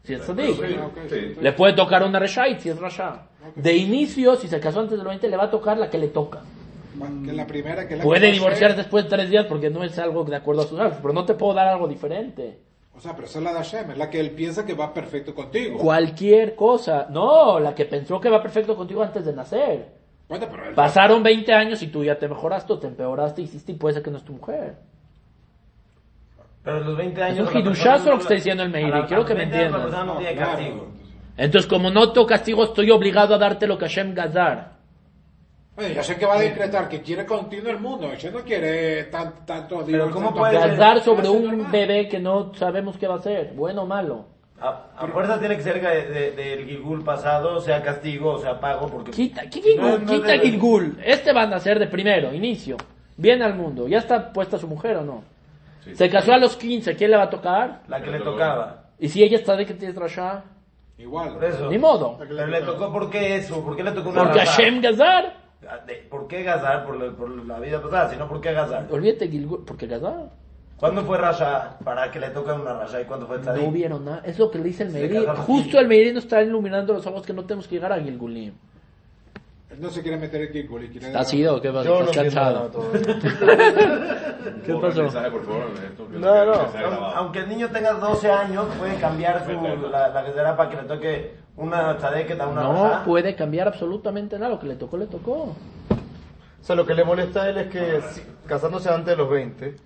Si 0.06 0.14
es 0.14 0.22
sí. 0.24 1.34
Le 1.40 1.52
puede 1.52 1.72
tocar 1.72 2.02
una 2.04 2.18
reshait 2.20 2.60
si 2.60 2.68
es 2.68 2.78
rasha. 2.78 3.26
De 3.56 3.74
inicio, 3.74 4.36
si 4.36 4.46
se 4.46 4.60
casó 4.60 4.80
antes 4.80 4.92
de 4.92 4.98
los 4.98 5.06
20, 5.08 5.28
le 5.28 5.36
va 5.36 5.44
a 5.44 5.50
tocar 5.50 5.76
la 5.78 5.90
que 5.90 5.98
le 5.98 6.08
toca. 6.08 6.42
Que 7.24 7.32
la 7.32 7.46
primera, 7.46 7.86
que 7.86 7.94
es 7.94 7.98
la 7.98 8.04
Puede 8.04 8.28
que 8.28 8.32
divorciar 8.32 8.76
después 8.76 9.04
de 9.04 9.10
tres 9.10 9.28
días 9.30 9.46
porque 9.46 9.68
no 9.68 9.82
es 9.82 9.98
algo 9.98 10.24
de 10.24 10.36
acuerdo 10.36 10.62
a 10.62 10.66
sus 10.66 10.78
actos, 10.78 10.98
pero 11.02 11.12
no 11.12 11.24
te 11.24 11.34
puedo 11.34 11.54
dar 11.54 11.66
algo 11.68 11.88
diferente. 11.88 12.58
O 12.96 13.00
sea, 13.00 13.14
pero 13.14 13.26
esa 13.26 13.38
es 13.38 13.44
la 13.44 13.50
de 13.52 13.56
Hashem, 13.58 13.90
es 13.90 13.98
la 13.98 14.08
que 14.08 14.20
él 14.20 14.30
piensa 14.30 14.64
que 14.64 14.72
va 14.72 14.94
perfecto 14.94 15.34
contigo. 15.34 15.78
Cualquier 15.78 16.54
cosa. 16.54 17.08
No, 17.10 17.58
la 17.60 17.74
que 17.74 17.84
pensó 17.84 18.20
que 18.20 18.30
va 18.30 18.40
perfecto 18.40 18.74
contigo 18.76 19.02
antes 19.02 19.24
de 19.26 19.34
nacer. 19.34 19.88
Bueno, 20.28 20.46
pero 20.50 20.68
él- 20.68 20.74
Pasaron 20.74 21.22
20 21.22 21.52
años 21.52 21.82
y 21.82 21.88
tú 21.88 22.02
ya 22.04 22.18
te 22.18 22.28
mejoraste 22.28 22.72
o 22.72 22.78
te 22.78 22.86
empeoraste, 22.86 23.42
hiciste 23.42 23.72
y 23.72 23.74
puede 23.74 23.94
ser 23.94 24.02
que 24.02 24.10
no 24.10 24.16
es 24.18 24.24
tu 24.24 24.32
mujer. 24.32 24.76
Pero 26.66 26.76
a 26.78 26.80
los 26.80 26.96
20 26.96 27.20
Es 27.20 27.26
años. 27.26 27.48
un 27.48 27.54
la 27.54 27.60
hidushazo 27.60 27.88
persona 27.90 28.10
lo 28.10 28.16
que 28.16 28.22
está 28.22 28.34
diciendo 28.34 28.62
el 28.64 28.70
Meiri, 28.70 29.02
quiero 29.06 29.24
que 29.24 29.34
me 29.34 29.40
20 29.46 29.56
años 29.56 29.70
La 29.72 29.78
entiendas. 29.78 30.06
no 30.06 30.16
tiene 30.18 30.34
Claro. 30.34 30.50
castigo. 30.52 30.88
Entonces, 31.38 31.70
como 31.70 31.90
no 31.90 32.12
te 32.12 32.26
castigo, 32.26 32.64
estoy 32.64 32.90
obligado 32.90 33.34
a 33.34 33.38
darte 33.38 33.66
lo 33.68 33.78
que 33.78 33.84
Hashem 33.86 34.12
Gazar. 34.14 34.72
Bueno, 35.76 35.94
ya 35.94 36.02
sé 36.02 36.16
que 36.16 36.26
va 36.26 36.34
a 36.34 36.40
decretar 36.40 36.88
que 36.88 37.02
quiere 37.02 37.24
continuo 37.24 37.70
el 37.70 37.78
mundo. 37.78 38.08
Hashem 38.08 38.32
no 38.34 38.40
quiere 38.40 39.04
tan, 39.04 39.44
tanto 39.46 39.84
Pero 39.86 40.10
¿cómo 40.10 40.26
tanto- 40.28 40.40
puede? 40.40 40.54
Gazar 40.54 41.00
sobre 41.02 41.28
un 41.28 41.46
normal. 41.46 41.70
bebé 41.70 42.08
que 42.08 42.18
no 42.18 42.52
sabemos 42.54 42.96
qué 42.98 43.06
va 43.06 43.14
a 43.16 43.20
ser, 43.22 43.52
bueno 43.54 43.82
o 43.82 43.86
malo. 43.86 44.24
A, 44.60 44.86
a 44.96 45.06
fuerza 45.06 45.38
tiene 45.38 45.54
que 45.56 45.62
ser 45.62 45.80
de- 45.80 46.08
de- 46.08 46.30
del 46.32 46.64
Gilgul 46.66 47.04
pasado, 47.04 47.60
sea 47.60 47.82
castigo 47.82 48.32
o 48.32 48.38
sea 48.38 48.58
pago, 48.58 48.88
porque... 48.88 49.10
Quita, 49.12 49.42
¿qué 49.50 49.60
Si 49.62 49.76
no, 49.76 49.82
Gilgul? 49.82 50.04
no 50.06 50.12
quita 50.14 50.26
debe- 50.32 50.40
Gilgul. 50.40 50.98
Este 51.04 51.32
van 51.32 51.52
a 51.52 51.60
ser 51.60 51.78
de 51.78 51.86
primero, 51.86 52.32
inicio. 52.32 52.76
Viene 53.18 53.44
al 53.44 53.54
mundo. 53.54 53.86
¿Ya 53.86 53.98
está 53.98 54.32
puesta 54.32 54.56
su 54.58 54.66
mujer 54.66 54.96
o 54.96 55.04
no? 55.04 55.22
Sí. 55.86 55.94
Se 55.96 56.10
casó 56.10 56.32
a 56.32 56.38
los 56.38 56.56
15, 56.56 56.94
¿quién 56.96 57.10
le 57.12 57.16
va 57.16 57.24
a 57.24 57.30
tocar? 57.30 57.82
La 57.88 58.02
que 58.02 58.10
le 58.10 58.20
tocaba. 58.20 58.84
Y 58.98 59.08
si 59.08 59.22
ella 59.22 59.36
está 59.38 59.56
de 59.56 59.64
que 59.66 59.74
tiene 59.74 59.98
rasha, 59.98 60.42
Igual. 60.98 61.34
Por 61.34 61.44
eso. 61.44 61.70
ni 61.70 61.78
modo. 61.78 62.16
Pero 62.18 62.46
le 62.46 62.60
tocó, 62.62 62.90
¿por 62.92 63.10
qué 63.10 63.36
eso? 63.36 63.62
¿Por 63.62 63.76
qué 63.76 63.84
le 63.84 63.92
tocó 63.92 64.10
una 64.10 64.24
Porque 64.24 64.38
raza? 64.40 64.52
Hashem 64.52 64.80
Gazar. 64.80 65.34
De- 65.86 66.06
¿Por 66.10 66.26
qué 66.26 66.42
Gazar? 66.42 66.84
Por 66.86 66.96
la, 67.00 67.12
por 67.12 67.28
la 67.46 67.58
vida 67.60 67.80
pasada, 67.82 68.10
sino 68.10 68.26
¿por 68.28 68.40
qué 68.40 68.52
Gazar? 68.52 68.86
Olvídate 68.90 69.28
Gilgul, 69.28 69.64
porque 69.64 69.86
Gazar. 69.86 70.30
¿Cuándo 70.78 71.04
fue 71.04 71.16
Rasha 71.18 71.78
para 71.84 72.10
que 72.10 72.20
le 72.20 72.28
toque 72.30 72.52
una 72.52 72.74
Rasha 72.74 73.00
y 73.00 73.04
cuándo 73.04 73.26
fue 73.26 73.38
Tzadik? 73.38 73.62
No 73.64 73.70
vieron 73.72 74.04
nada. 74.04 74.22
Es 74.24 74.38
lo 74.38 74.50
que 74.50 74.58
le 74.58 74.64
dice 74.64 74.82
el 74.82 74.90
Se 74.92 74.98
Meiri. 75.00 75.14
casaron 75.20 75.42
Justo 75.44 75.78
el 75.78 75.88
Meiri 75.88 76.12
nos 76.12 76.24
está 76.24 76.42
iluminando 76.42 76.92
los 76.92 77.06
ojos 77.06 77.24
que 77.24 77.32
no 77.32 77.44
tenemos 77.44 77.66
que 77.68 77.76
llegar 77.76 77.92
a 77.92 78.00
Gilgulim. 78.00 78.52
Él 79.70 79.80
no 79.80 79.90
se 79.90 80.00
quiere 80.02 80.16
meter 80.16 80.42
en 80.42 80.52
Gilgul 80.52 80.84
y 80.84 80.88
quiere... 80.88 81.06
¿Está 81.08 81.20
así 81.20 81.44
o 81.46 81.60
qué 81.60 81.70
pasa? 81.72 81.84
Yo 81.88 82.00
no 82.00 82.10
¿Estás 82.10 82.16
cansado? 82.24 82.70
¿Qué 84.64 84.74
pasó? 84.74 85.02
mensaje, 85.02 85.30
por 85.30 85.44
favor, 85.44 85.64
esto, 85.84 86.08
que 86.08 86.18
No, 86.18 86.44
no. 86.46 86.52
grabado. 86.72 87.04
Aunque 87.16 87.38
el 87.40 87.48
niño 87.48 87.68
tenga 87.70 87.92
12 87.94 88.30
años, 88.30 88.66
puede 88.78 88.94
cambiar 88.96 89.44
su, 89.44 89.88
la, 89.90 90.08
la 90.08 90.22
Gezerá 90.22 90.56
para 90.56 90.70
que 90.70 90.76
le 90.76 90.82
toque 90.84 91.34
una 91.56 91.96
Tzadeket 91.98 92.40
a 92.40 92.46
una 92.46 92.62
No 92.62 93.02
puede 93.04 93.34
cambiar 93.34 93.66
absolutamente 93.68 94.38
nada. 94.38 94.52
Lo 94.52 94.60
que 94.60 94.66
le 94.68 94.76
tocó, 94.76 94.96
le 94.96 95.06
tocó. 95.06 95.32
O 95.42 95.54
sea, 96.62 96.76
lo 96.76 96.86
que 96.86 96.94
le 96.94 97.04
molesta 97.04 97.42
a 97.42 97.48
él 97.50 97.58
es 97.58 97.66
que 97.68 98.00
si- 98.12 98.22
casándose 98.46 98.88
antes 98.88 99.06
de 99.06 99.16
los 99.16 99.28
20, 99.28 99.76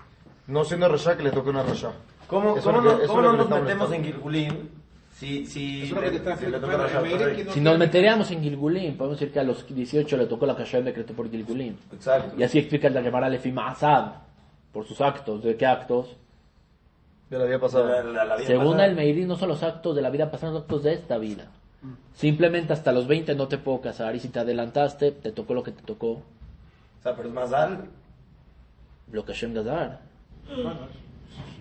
no 0.49 0.65
siendo 0.65 0.89
rayá, 0.89 1.17
que 1.17 1.23
le 1.23 1.31
toque 1.31 1.51
una 1.51 1.63
rayá. 1.63 1.93
¿Cómo, 2.27 2.55
cómo 2.57 2.81
no, 2.83 2.99
cómo 3.07 3.23
no 3.23 3.33
nos 3.33 3.49
metemos 3.51 3.93
en 3.93 4.03
molestando. 4.03 4.80
Gilgulim 5.21 5.47
si, 5.47 5.47
si, 5.47 5.83
Eso 5.83 6.01
le 6.01 6.11
que 6.11 7.61
no 7.61 7.71
nos 7.71 7.79
meteríamos 7.79 8.31
en 8.31 8.43
Gilgulim, 8.43 8.97
podemos 8.97 9.19
decir 9.21 9.33
que 9.33 9.41
a 9.41 9.45
los 9.45 9.67
18 9.73 10.17
le 10.17 10.27
tocó 10.27 10.47
la 10.47 10.55
Hashem 10.55 10.85
decretó 10.85 11.13
por 11.15 11.31
Gilgulim. 11.31 11.77
Exacto. 11.93 12.35
Y 12.39 12.43
así 12.43 12.59
explica 12.59 12.89
el 12.89 12.95
de 12.95 13.03
Gemara 13.03 13.29
Lefima 13.29 13.69
Asad. 13.71 14.13
Por 14.73 14.87
sus 14.87 15.01
actos. 15.01 15.43
¿De 15.43 15.57
qué 15.57 15.67
actos? 15.67 16.17
De 17.29 17.39
la 17.39 17.45
vida 17.45 17.59
pasada. 17.61 18.03
la- 18.03 18.25
la 18.25 18.37
vida 18.37 18.47
Según 18.47 18.73
pasada. 18.73 18.87
el 18.87 18.95
Meiri, 18.97 19.25
no 19.27 19.37
son 19.37 19.49
los 19.51 19.63
actos 19.63 19.95
de 19.95 20.03
la 20.03 20.11
vida 20.11 20.31
pasada, 20.31 20.49
son 20.49 20.55
los 20.55 20.63
actos 20.63 20.83
de 20.85 20.93
esta 20.95 21.19
vida. 21.19 21.49
Simplemente 22.15 22.73
hasta 22.73 22.93
los 22.93 23.07
20 23.07 23.35
no 23.35 23.49
te 23.49 23.59
puedo 23.59 23.81
casar. 23.81 24.15
Y 24.15 24.21
si 24.21 24.29
te 24.29 24.39
adelantaste, 24.41 25.13
te 25.13 25.33
tocó 25.33 25.55
lo 25.55 25.63
que 25.63 25.73
te 25.73 25.83
tocó. 25.83 26.11
O 26.13 26.23
sea, 27.03 27.15
pero 27.17 27.29
es 27.29 27.35
Mazal. 27.35 27.85
Lo 29.13 29.25
que 29.25 29.33
Hashem 29.33 29.55
Gazar. 29.55 30.01
Bueno, 30.47 30.75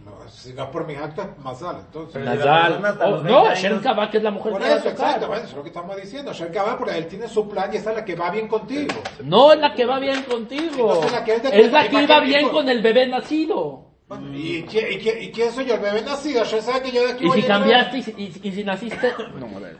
no, 0.05 0.29
si 0.29 0.53
no 0.53 0.63
es 0.63 0.69
por 0.69 0.85
mis 0.87 0.97
actos, 0.97 1.25
más 1.43 1.59
sale. 1.59 1.79
Entonces, 1.79 2.27
hasta 2.27 3.07
Oh, 3.07 3.17
no, 3.17 3.23
20 3.23 3.49
Hashem 3.49 3.71
años- 3.73 3.83
Kavah, 3.83 4.09
que 4.11 4.17
es 4.17 4.23
la 4.23 4.31
mujer 4.31 4.51
por 4.53 4.61
que 4.61 4.67
va 4.67 4.73
a 4.73 4.77
eso, 4.77 4.89
tocar. 4.89 5.05
exacto, 5.07 5.27
bueno, 5.27 5.41
eso 5.43 5.51
es 5.51 5.57
lo 5.57 5.63
que 5.63 5.69
estamos 5.69 5.95
diciendo. 5.95 6.33
Sher 6.33 6.51
Kabah, 6.51 6.77
porque 6.77 6.97
él 6.97 7.07
tiene 7.07 7.27
su 7.27 7.47
plan 7.49 7.69
y 7.73 7.77
esa 7.77 7.91
es 7.91 7.97
la 7.97 8.05
que 8.05 8.15
va 8.15 8.29
bien 8.31 8.47
contigo. 8.47 8.95
No 9.23 9.53
es 9.53 9.59
la 9.59 9.73
que 9.73 9.85
va 9.85 9.99
bien 9.99 10.23
contigo. 10.23 10.93
Entonces, 10.93 11.11
la 11.11 11.23
que 11.23 11.35
es 11.35 11.43
la 11.43 11.49
que 11.51 11.91
¿para 11.91 12.03
iba 12.03 12.19
qué 12.21 12.25
bien 12.25 12.49
con 12.49 12.69
el 12.69 12.81
bebé 12.81 13.07
nacido. 13.07 13.85
Bueno, 14.07 14.29
¿y, 14.35 14.63
quién, 14.63 14.85
y, 14.91 14.95
¿Y 15.25 15.31
quién 15.31 15.51
soy 15.51 15.65
yo? 15.65 15.75
El 15.75 15.81
bebé 15.81 16.01
nacido. 16.01 16.43
Sher 16.43 16.61
sabe 16.63 16.81
que 16.81 16.91
yo 16.91 17.03
de 17.05 17.11
aquí 17.13 17.25
Y 17.25 17.27
voy 17.27 17.41
si 17.41 17.45
a 17.45 17.47
cambiaste 17.49 17.97
y, 17.99 18.03
si- 18.03 18.11
y- 18.17 18.47
y 18.47 18.51
si 18.51 18.63
naciste. 18.63 19.13
No, 19.39 19.45
a 19.55 19.59
ver. 19.59 19.77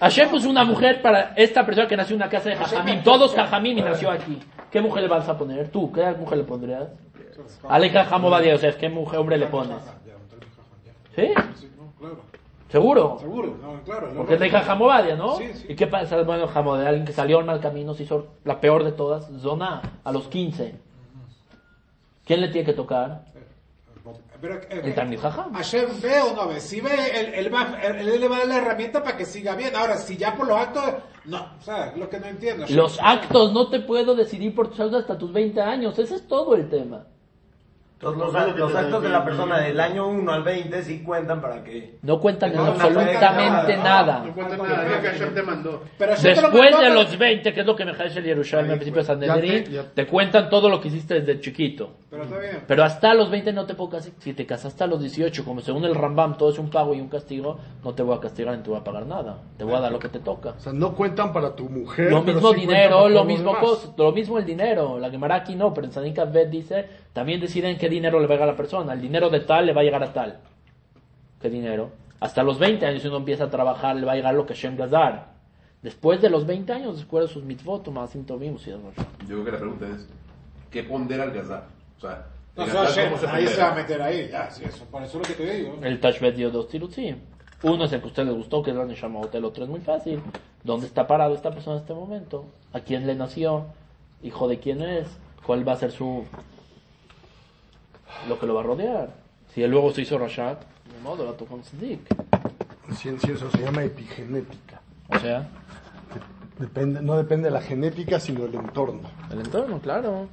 Hashem 0.00 0.28
puso 0.28 0.50
una 0.50 0.64
mujer 0.64 1.00
para 1.00 1.32
esta 1.36 1.64
persona 1.64 1.88
que 1.88 1.96
nació 1.96 2.14
en 2.16 2.22
una 2.22 2.30
casa 2.30 2.50
de 2.50 2.56
Jajamim. 2.56 3.02
Todos 3.02 3.34
Jajamim 3.34 3.78
y 3.78 3.82
nació 3.82 4.10
aquí. 4.10 4.38
¿Qué 4.70 4.80
mujer 4.82 5.04
le 5.04 5.08
vas 5.08 5.26
a 5.28 5.38
poner? 5.38 5.70
¿Tú? 5.70 5.90
¿Qué 5.90 6.04
mujer 6.12 6.38
le 6.38 6.44
pondrías? 6.44 6.88
Ale 7.68 7.90
Jajamo 7.90 8.40
Yosef. 8.40 8.76
¿Qué 8.76 8.88
mujer, 8.88 9.18
hombre 9.20 9.36
le 9.38 9.46
pones? 9.46 9.78
¿Sí? 11.14 11.28
No. 12.00 12.08
¿Seguro? 12.68 13.16
Seguro, 13.18 13.56
no, 13.62 13.80
claro. 13.82 14.12
Porque 14.14 14.34
es 14.34 14.40
de 14.40 14.50
Jajamobadia, 14.50 15.16
¿no? 15.16 15.36
Sí, 15.36 15.44
sí. 15.54 15.66
¿Y 15.70 15.74
qué 15.74 15.86
pasa? 15.86 16.22
Bueno, 16.22 16.46
Jamo, 16.48 16.76
de 16.76 16.86
alguien 16.86 17.06
que 17.06 17.12
salió 17.14 17.38
al 17.38 17.46
mal 17.46 17.60
camino, 17.60 17.94
se 17.94 18.02
hizo 18.02 18.26
la 18.44 18.60
peor 18.60 18.84
de 18.84 18.92
todas, 18.92 19.26
Zona, 19.40 19.80
a 20.04 20.12
los 20.12 20.28
15. 20.28 20.74
¿Quién 22.26 22.40
le 22.42 22.48
tiene 22.48 22.66
que 22.66 22.74
tocar? 22.74 23.24
Pero, 24.40 24.54
eh, 24.54 24.82
El 24.84 24.94
Talmid 24.94 25.18
Jajam. 25.18 25.52
Hashem 25.54 25.86
ve 26.00 26.20
o 26.20 26.36
no 26.36 26.46
ve. 26.46 26.60
Si 26.60 26.80
ve, 26.80 26.90
él, 27.12 27.34
él, 27.34 27.52
va, 27.52 27.76
él, 27.82 28.08
él 28.08 28.20
le 28.20 28.28
va 28.28 28.36
a 28.36 28.38
dar 28.40 28.48
la 28.48 28.56
herramienta 28.58 29.02
para 29.02 29.16
que 29.16 29.24
siga 29.24 29.56
bien. 29.56 29.74
Ahora, 29.74 29.96
si 29.96 30.16
ya 30.16 30.36
por 30.36 30.46
los 30.46 30.56
actos, 30.56 30.84
no, 31.24 31.38
o 31.58 31.62
sea, 31.62 31.92
lo 31.96 32.08
que 32.08 32.20
no 32.20 32.26
entiendo. 32.26 32.64
Hashem- 32.66 32.76
Los 32.76 33.00
actos 33.02 33.52
no 33.52 33.68
te 33.68 33.80
puedo 33.80 34.14
decidir 34.14 34.54
por 34.54 34.68
tus 34.68 34.78
actos 34.78 35.00
hasta 35.00 35.18
tus 35.18 35.32
20 35.32 35.60
años. 35.60 35.98
Ese 35.98 36.14
es 36.16 36.28
todo 36.28 36.54
el 36.54 36.68
tema. 36.70 37.06
Todos 37.98 38.16
los, 38.16 38.30
que 38.54 38.60
los 38.60 38.74
actos 38.74 39.02
de 39.02 39.08
la 39.08 39.24
persona 39.24 39.58
del 39.58 39.80
año 39.80 40.06
1 40.06 40.32
al 40.32 40.42
20 40.44 40.82
sí 40.84 41.02
cuentan 41.02 41.40
para 41.40 41.64
que... 41.64 41.98
No 42.02 42.20
cuentan 42.20 42.50
en 42.50 42.56
No, 42.56 42.64
no 42.66 42.70
absolutamente 42.70 43.12
cuentan 43.18 43.82
nada. 43.82 44.24
No 44.24 44.34
cuenta 44.34 44.56
nada, 44.56 44.84
es 44.86 44.90
lo 44.92 45.00
que 45.02 45.08
Hashem 45.08 45.34
te 45.34 45.42
mandó. 45.42 45.82
Pero 45.98 46.12
Después 46.12 46.72
mandó, 46.72 46.80
de 46.80 46.90
los 46.94 47.18
20, 47.18 47.52
que 47.52 47.60
es 47.60 47.66
lo 47.66 47.74
que 47.74 47.84
me 47.84 47.90
el 47.90 48.24
Yerushalmi 48.24 48.70
al 48.70 48.76
principio 48.78 49.02
de 49.02 49.06
San 49.06 49.20
Ya 49.20 49.34
te- 49.34 49.40
Nedrín, 49.40 49.72
ya- 49.72 49.84
te 49.92 50.06
cuentan 50.06 50.48
todo 50.48 50.68
lo 50.68 50.80
que 50.80 50.88
hiciste 50.88 51.20
desde 51.20 51.40
chiquito. 51.40 51.90
Pero 52.10 52.22
está 52.22 52.38
bien. 52.38 52.62
Pero 52.66 52.84
hasta 52.84 53.14
los 53.14 53.30
20 53.30 53.52
no 53.52 53.66
te 53.66 53.74
puedo 53.74 53.90
castigar. 53.90 54.20
Si 54.22 54.32
te 54.32 54.46
casaste 54.46 54.84
a 54.84 54.86
los 54.86 55.00
18, 55.00 55.44
como 55.44 55.60
según 55.60 55.84
el 55.84 55.94
Rambam, 55.94 56.38
todo 56.38 56.50
es 56.50 56.58
un 56.58 56.70
pago 56.70 56.94
y 56.94 57.00
un 57.00 57.08
castigo, 57.08 57.58
no 57.84 57.94
te 57.94 58.02
voy 58.02 58.16
a 58.16 58.20
castigar 58.20 58.56
ni 58.56 58.62
te 58.62 58.70
voy 58.70 58.78
a 58.78 58.84
pagar 58.84 59.06
nada. 59.06 59.38
Te 59.56 59.64
voy 59.64 59.74
a 59.74 59.80
dar 59.80 59.92
lo 59.92 59.98
que 59.98 60.08
te 60.08 60.20
toca. 60.20 60.50
O 60.50 60.60
sea, 60.60 60.72
no 60.72 60.94
cuentan 60.94 61.32
para 61.32 61.54
tu 61.54 61.68
mujer. 61.68 62.10
Lo 62.10 62.24
pero 62.24 62.34
mismo 62.34 62.50
sí 62.52 62.56
cuentan 62.66 62.76
dinero, 62.76 63.08
lo 63.08 63.24
mismo 63.24 63.58
cosa, 63.58 63.88
lo 63.96 64.12
mismo 64.12 64.38
el 64.38 64.46
dinero. 64.46 64.98
La 64.98 65.10
Gemara 65.10 65.36
aquí 65.36 65.54
no, 65.54 65.74
pero 65.74 65.86
en 65.86 65.92
Sanika 65.92 66.24
Bet 66.24 66.48
dice, 66.48 66.86
también 67.12 67.40
deciden 67.40 67.76
qué 67.88 67.94
dinero 67.94 68.20
le 68.20 68.26
va 68.26 68.34
a 68.34 68.36
llegar 68.36 68.48
a 68.48 68.52
la 68.52 68.56
persona. 68.56 68.92
El 68.92 69.00
dinero 69.00 69.30
de 69.30 69.40
tal 69.40 69.64
le 69.64 69.72
va 69.72 69.80
a 69.80 69.84
llegar 69.84 70.02
a 70.02 70.12
tal. 70.12 70.40
¿Qué 71.40 71.48
dinero? 71.48 71.90
Hasta 72.20 72.42
los 72.42 72.58
20 72.58 72.84
años 72.84 73.00
si 73.00 73.08
uno 73.08 73.16
empieza 73.16 73.44
a 73.44 73.50
trabajar 73.50 73.96
le 73.96 74.04
va 74.04 74.12
a 74.12 74.16
llegar 74.16 74.34
lo 74.34 74.44
que 74.44 74.54
Shem 74.54 74.76
Gazar. 74.76 75.28
Después 75.80 76.20
de 76.20 76.28
los 76.28 76.44
20 76.46 76.72
años, 76.72 76.96
después 76.96 77.28
de 77.28 77.32
sus 77.32 77.44
mitzvot, 77.44 77.88
más 77.88 78.12
vimos 78.14 78.66
y 78.66 78.70
demás. 78.72 78.92
Yo 79.20 79.26
creo 79.26 79.44
que 79.44 79.52
la 79.52 79.58
pregunta 79.58 79.86
es, 79.88 80.08
¿qué 80.70 80.82
pondera 80.82 81.24
el 81.24 81.30
Gazar? 81.30 81.66
O 81.96 82.00
sea, 82.00 82.26
No, 82.56 82.64
el 82.64 82.68
eso 82.68 82.78
Gazar, 82.78 82.94
Hashem, 82.94 83.10
¿cómo 83.10 83.20
se 83.20 83.26
nadie 83.26 83.48
se 83.48 83.60
va 83.62 83.72
a 83.72 83.74
meter 83.74 84.02
ahí. 84.02 84.28
Ya, 84.30 84.50
sí, 84.50 84.64
eso, 84.64 84.84
por 84.86 85.02
eso 85.02 85.20
es 85.20 85.28
lo 85.28 85.34
que 85.34 85.42
te 85.42 85.54
digo. 85.54 85.78
El 85.80 86.00
Tashbet 86.00 86.34
dio 86.34 86.50
dos 86.50 86.68
tirutsim. 86.68 87.16
Uno 87.62 87.84
es 87.84 87.92
el 87.92 88.00
que 88.00 88.04
a 88.04 88.08
usted 88.08 88.24
le 88.26 88.32
gustó, 88.32 88.62
que 88.62 88.70
es 88.70 88.76
la 88.76 88.84
Neshama 88.84 89.20
Hotel. 89.20 89.44
Otro 89.44 89.64
es 89.64 89.70
muy 89.70 89.80
fácil. 89.80 90.20
¿Dónde 90.62 90.86
está 90.86 91.06
parado 91.06 91.34
esta 91.34 91.50
persona 91.50 91.76
en 91.76 91.82
este 91.82 91.94
momento? 91.94 92.44
¿A 92.72 92.80
quién 92.80 93.06
le 93.06 93.14
nació? 93.14 93.66
¿Hijo 94.22 94.46
de 94.48 94.58
quién 94.58 94.82
es? 94.82 95.06
¿Cuál 95.46 95.66
va 95.66 95.72
a 95.72 95.76
ser 95.76 95.92
su... 95.92 96.24
lo 98.28 98.38
que 98.38 98.46
lo 98.46 98.54
va 98.54 98.60
a 98.60 98.64
rodear? 98.64 99.10
Si 99.54 99.62
él 99.62 99.70
luego 99.70 99.92
se 99.92 100.02
hizo 100.02 100.18
Rashad, 100.18 100.58
de 100.58 101.00
modo, 101.02 101.24
va 101.24 101.30
a 101.32 101.36
tocar 101.36 101.54
un 101.54 101.64
Siddiq. 101.64 102.00
Ciencia, 102.94 103.34
eso 103.34 103.50
se 103.50 103.58
llama 103.58 103.84
epigenética. 103.84 104.80
O 105.08 105.18
sea, 105.18 105.48
Depende, 106.58 107.00
no 107.02 107.16
depende 107.16 107.44
de 107.48 107.50
la 107.52 107.60
genética, 107.60 108.18
sino 108.18 108.40
del 108.40 108.56
entorno. 108.56 109.08
el 109.30 109.38
entorno, 109.40 109.78
claro. 109.78 110.26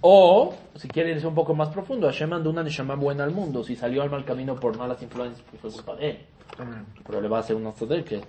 O, 0.00 0.54
si 0.76 0.88
quiere 0.88 1.10
irse 1.10 1.26
un 1.26 1.34
poco 1.34 1.54
más 1.54 1.68
profundo, 1.68 2.06
Hashem 2.06 2.30
mandó 2.30 2.48
una 2.48 2.62
Neshama 2.62 2.94
buena 2.94 3.24
al 3.24 3.32
mundo. 3.32 3.62
Si 3.62 3.76
salió 3.76 4.02
al 4.02 4.10
mal 4.10 4.24
camino 4.24 4.56
por 4.58 4.78
malas 4.78 5.02
influencias, 5.02 5.44
pues 5.50 5.60
fue 5.60 5.70
culpa 5.70 5.96
de 5.96 6.10
él. 6.10 6.18
Pero 7.06 7.20
le 7.20 7.28
va 7.28 7.36
a 7.36 7.40
hacer 7.40 7.56
una 7.56 7.72
Tzedeket. 7.72 8.24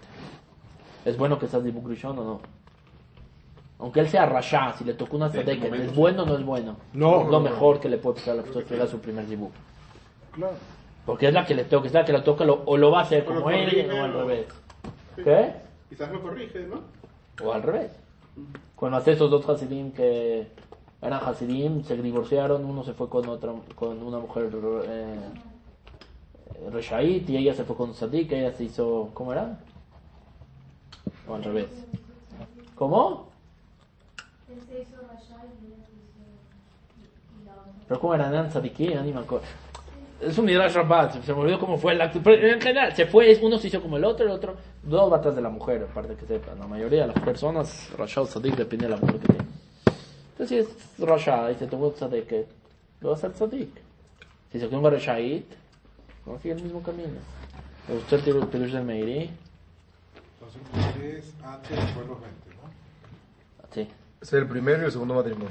¿Es 1.05 1.17
bueno 1.17 1.39
que 1.39 1.47
seas 1.47 1.63
Dibuk 1.63 1.87
Rishon 1.87 2.19
o 2.19 2.23
no? 2.23 2.41
Aunque 3.81 3.99
él 3.99 4.07
sea 4.09 4.27
Rasha, 4.27 4.73
si 4.77 4.83
le 4.83 4.93
tocó 4.93 5.17
una 5.17 5.25
este 5.25 5.43
momento, 5.43 5.75
¿es 5.75 5.89
sí. 5.89 5.95
bueno 5.95 6.21
o 6.23 6.25
no 6.27 6.37
es 6.37 6.45
bueno? 6.45 6.77
No. 6.93 7.21
Es 7.23 7.27
lo 7.29 7.39
mejor 7.39 7.79
que 7.79 7.89
le 7.89 7.97
puede 7.97 8.17
pasar 8.17 8.33
a 8.35 8.37
la 8.37 8.43
persona 8.43 8.63
que 8.63 8.75
haga 8.75 8.85
su 8.87 8.99
primer 8.99 9.25
Dibuk. 9.27 9.51
Claro. 10.33 10.53
Porque 11.05 11.27
es 11.27 11.33
la 11.33 11.45
que 11.45 11.55
le 11.55 11.63
toca, 11.63 11.87
es 11.87 11.93
la 11.93 12.05
que 12.05 12.13
le 12.13 12.21
toca, 12.21 12.45
lo- 12.45 12.61
o 12.65 12.77
lo 12.77 12.91
va 12.91 12.99
a 12.99 13.03
hacer 13.03 13.25
como 13.25 13.49
él 13.49 13.65
corrige, 13.65 13.91
o 13.91 14.03
al 14.03 14.13
revés. 14.13 14.45
¿Qué? 15.15 15.53
Quizás 15.89 16.11
lo 16.11 16.21
corrige, 16.21 16.59
¿no? 16.67 16.81
O 17.43 17.51
al 17.51 17.63
revés. 17.63 17.91
Cuando 18.75 18.97
hace 18.99 19.13
esos 19.13 19.31
dos 19.31 19.49
Hasidim 19.49 19.91
que 19.93 20.47
eran 21.01 21.19
Hasidim, 21.23 21.83
se 21.83 21.97
divorciaron, 21.97 22.63
uno 22.63 22.83
se 22.83 22.93
fue 22.93 23.09
con 23.09 23.27
otra, 23.29 23.51
con 23.73 24.01
una 24.03 24.19
mujer 24.19 24.51
eh, 24.85 25.15
Reshait 26.71 27.27
y 27.27 27.37
ella 27.37 27.55
se 27.55 27.63
fue 27.63 27.75
con 27.75 27.95
Sadik, 27.95 28.31
ella 28.31 28.51
se 28.53 28.65
hizo, 28.65 29.09
¿cómo 29.15 29.31
era? 29.33 29.57
O 31.27 31.33
al 31.33 31.43
revés. 31.43 31.69
¿Cómo? 32.75 33.30
Pero 37.87 37.99
¿cómo 37.99 38.15
eran? 38.15 38.33
Eran 38.33 38.51
Sadikim, 38.51 38.91
ya 38.91 39.01
ni 39.01 39.11
me 39.11 39.19
acuerdo. 39.19 39.45
Es 40.21 40.37
un 40.37 40.45
Midrash 40.45 40.73
Rabat, 40.73 41.23
se 41.23 41.33
me 41.33 41.39
olvidó 41.41 41.59
cómo 41.59 41.77
fue 41.77 41.93
el 41.93 42.01
acto. 42.01 42.19
Pero 42.23 42.47
en 42.47 42.61
general, 42.61 42.95
se 42.95 43.05
fue, 43.07 43.37
uno 43.41 43.57
se 43.57 43.67
hizo 43.67 43.81
como 43.81 43.97
el 43.97 44.05
otro, 44.05 44.25
el 44.25 44.31
otro. 44.31 44.55
Dos 44.83 45.11
atrás 45.11 45.35
de 45.35 45.41
la 45.41 45.49
mujer, 45.49 45.87
aparte 45.89 46.15
que 46.15 46.25
sepan. 46.25 46.59
La 46.59 46.67
mayoría 46.67 47.01
de 47.01 47.07
las 47.07 47.19
personas, 47.23 47.89
Rashad 47.97 48.25
Sadik, 48.25 48.55
depende 48.55 48.85
de 48.87 48.91
la 48.91 48.97
mujer 48.97 49.19
que 49.19 49.27
tiene. 49.27 49.45
Entonces, 50.31 50.47
si 50.47 50.57
es 50.57 50.99
Rashad 51.07 51.49
y 51.49 51.55
se 51.55 51.67
tomó 51.67 51.91
Sadik, 51.91 52.31
lo 53.01 53.09
va 53.09 53.15
a 53.15 53.17
hacer 53.17 53.33
Sadik. 53.33 53.69
Si 54.51 54.59
se 54.59 54.67
tomó 54.67 54.89
Rashait, 54.89 55.45
a 56.27 56.37
seguir 56.39 56.57
el 56.57 56.63
mismo 56.63 56.81
camino. 56.83 57.09
¿Le 57.87 57.95
gustó 57.95 58.15
el 58.15 58.21
tiro- 58.23 58.47
Pirush 58.49 58.71
del 58.71 58.83
Meiri? 58.83 59.29
Entonces, 60.39 60.61
es 61.17 61.33
antes 61.43 61.71
y 61.71 61.75
después 61.75 62.07
los 62.07 62.21
20, 62.21 62.49
¿no? 62.51 62.69
Sí. 63.73 63.87
Es 64.21 64.33
el 64.33 64.47
primero 64.47 64.81
y 64.83 64.85
el 64.85 64.91
segundo 64.91 65.15
matrimonio. 65.15 65.49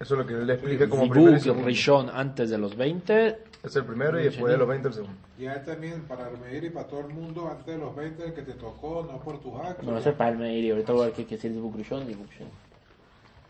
Eso 0.00 0.14
es 0.14 0.18
lo 0.20 0.26
que 0.26 0.34
él 0.34 0.46
le 0.46 0.54
explica 0.54 0.88
como 0.88 1.08
primero 1.08 1.36
y 1.36 1.40
segundo. 1.40 1.66
Rishon, 1.66 2.10
antes 2.10 2.50
de 2.50 2.58
los 2.58 2.76
20. 2.76 3.38
Es 3.64 3.74
el 3.76 3.84
primero 3.84 4.18
y 4.20 4.24
después 4.24 4.52
de 4.52 4.56
los 4.58 4.68
20 4.68 4.88
el 4.88 4.94
segundo. 4.94 5.16
Y 5.38 5.46
ahí 5.46 5.60
también 5.66 6.02
para 6.02 6.30
medir 6.30 6.64
y 6.64 6.70
para 6.70 6.86
todo 6.86 7.00
el 7.00 7.08
mundo, 7.08 7.48
antes 7.50 7.66
de 7.66 7.78
los 7.78 7.94
20, 7.94 8.24
el 8.24 8.32
que 8.32 8.42
te 8.42 8.52
tocó, 8.52 9.06
no 9.10 9.18
por 9.18 9.40
tus 9.40 9.54
actos. 9.60 9.84
No, 9.84 9.98
ese 9.98 10.10
es 10.10 10.14
para 10.14 10.30
el 10.30 10.38
Meiri. 10.38 10.70
Ahorita 10.70 10.92
voy 10.92 11.02
a 11.02 11.04
ver 11.06 11.14
qué 11.14 11.24
quiere 11.24 11.36
decir 11.42 11.52
Zibug 11.52 11.76
Rishon 11.76 12.08
y. 12.10 12.16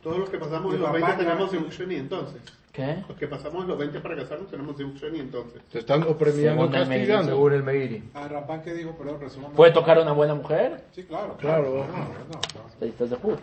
Todos 0.03 0.18
los 0.18 0.31
que 0.31 0.38
pasamos 0.38 0.73
Y 0.73 0.77
en 0.77 0.83
los 0.83 0.90
papá 0.90 1.07
20 1.07 1.23
ya- 1.25 1.29
tenemos 1.29 1.51
Zibuk 1.51 1.71
Sheni, 1.71 1.94
entonces. 1.97 2.40
¿Qué? 2.73 3.05
Los 3.09 3.18
que 3.18 3.27
pasamos 3.27 3.62
en 3.62 3.68
los 3.68 3.79
20 3.79 4.01
para 4.01 4.16
casarnos 4.16 4.49
tenemos 4.51 4.77
Zibuk 4.77 4.97
Sheni, 4.97 5.21
entonces. 5.21 5.61
Te 5.71 5.81
están 5.81 6.03
o 6.05 6.16
premiando 6.16 6.62
o 6.62 6.66
Según 6.66 6.75
el 6.81 6.87
Meiri, 6.88 7.05
castigando. 7.07 7.33
Según 7.33 7.53
el 7.53 7.62
Meiri. 7.62 8.11
Ah, 8.14 8.29
Rampán 8.29 8.62
que 8.62 8.73
dijo, 8.73 8.92
perdón, 8.97 9.21
resumamos. 9.21 9.55
¿Puede 9.57 9.73
tocar 9.73 9.99
a 9.99 10.03
una 10.03 10.12
buena 10.12 10.35
mujer? 10.35 10.85
Sí, 10.92 11.03
claro. 11.03 11.37
Claro. 11.37 11.85
No, 11.87 11.99
no, 11.99 12.40
claro. 12.40 12.68
Ahí 12.81 12.88
estás 12.88 13.11
de 13.11 13.16
Jud. 13.16 13.37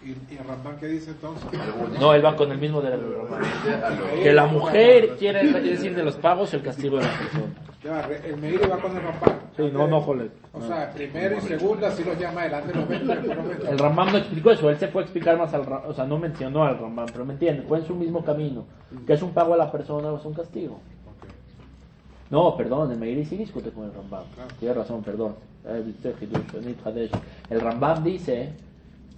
¿Y, 0.00 0.10
y 0.10 0.38
Rampán 0.38 0.76
qué 0.78 0.86
dice 0.86 1.10
entonces? 1.10 1.48
No, 1.98 2.14
él 2.14 2.24
va 2.24 2.36
con 2.36 2.52
el 2.52 2.58
mismo 2.58 2.80
de 2.80 2.90
la 2.90 2.98
Que 4.22 4.32
la 4.32 4.46
mujer 4.46 5.16
quiere 5.18 5.44
decir 5.60 5.94
de 5.94 6.04
los 6.04 6.16
pagos 6.16 6.54
el 6.54 6.62
castigo 6.62 6.98
de 6.98 7.04
la 7.04 7.18
persona. 7.18 7.54
Ya, 7.82 8.08
el 8.24 8.36
Meiri 8.36 8.66
va 8.68 8.78
con 8.78 8.96
el 8.96 9.02
Rampán. 9.02 9.38
Sí, 9.56 9.70
no, 9.72 9.88
no, 9.88 10.00
joder. 10.00 10.30
O 10.52 10.60
sea, 10.60 10.90
primero 10.92 11.36
y 11.38 11.40
segundo, 11.40 11.86
así 11.86 12.04
los 12.04 12.18
llama 12.18 12.42
adelante 12.42 12.74
los 12.74 12.88
20, 12.88 13.06
después 13.06 13.36
los 13.36 13.48
20. 13.48 13.70
El 13.70 13.78
Rambam 13.78 14.12
no 14.12 14.18
explicó 14.18 14.50
eso, 14.52 14.70
él 14.70 14.76
se 14.78 14.88
fue 14.88 15.02
a 15.02 15.04
explicar 15.04 15.36
más 15.36 15.52
al 15.52 15.64
Rambam, 15.64 15.90
o 15.90 15.92
sea, 15.92 16.04
no 16.04 16.18
mencionó 16.18 16.64
al 16.64 16.78
Rambam, 16.78 17.06
pero 17.12 17.24
me 17.24 17.32
entiende, 17.32 17.62
fue 17.62 17.78
en 17.78 17.86
su 17.86 17.94
mismo 17.94 18.24
camino, 18.24 18.66
que 19.06 19.14
es 19.14 19.22
un 19.22 19.32
pago 19.32 19.54
a 19.54 19.56
la 19.56 19.70
persona 19.70 20.12
o 20.12 20.18
es 20.18 20.24
un 20.24 20.34
castigo. 20.34 20.80
No, 22.30 22.56
perdón, 22.56 22.92
el 22.92 22.98
Meiri 22.98 23.24
sí 23.24 23.36
discute 23.36 23.70
con 23.70 23.84
el 23.84 23.94
Rambam. 23.94 24.24
Tiene 24.60 24.74
razón, 24.74 25.02
perdón. 25.02 25.34
Eh. 25.66 27.10
El 27.50 27.60
Rambam 27.60 28.04
dice, 28.04 28.52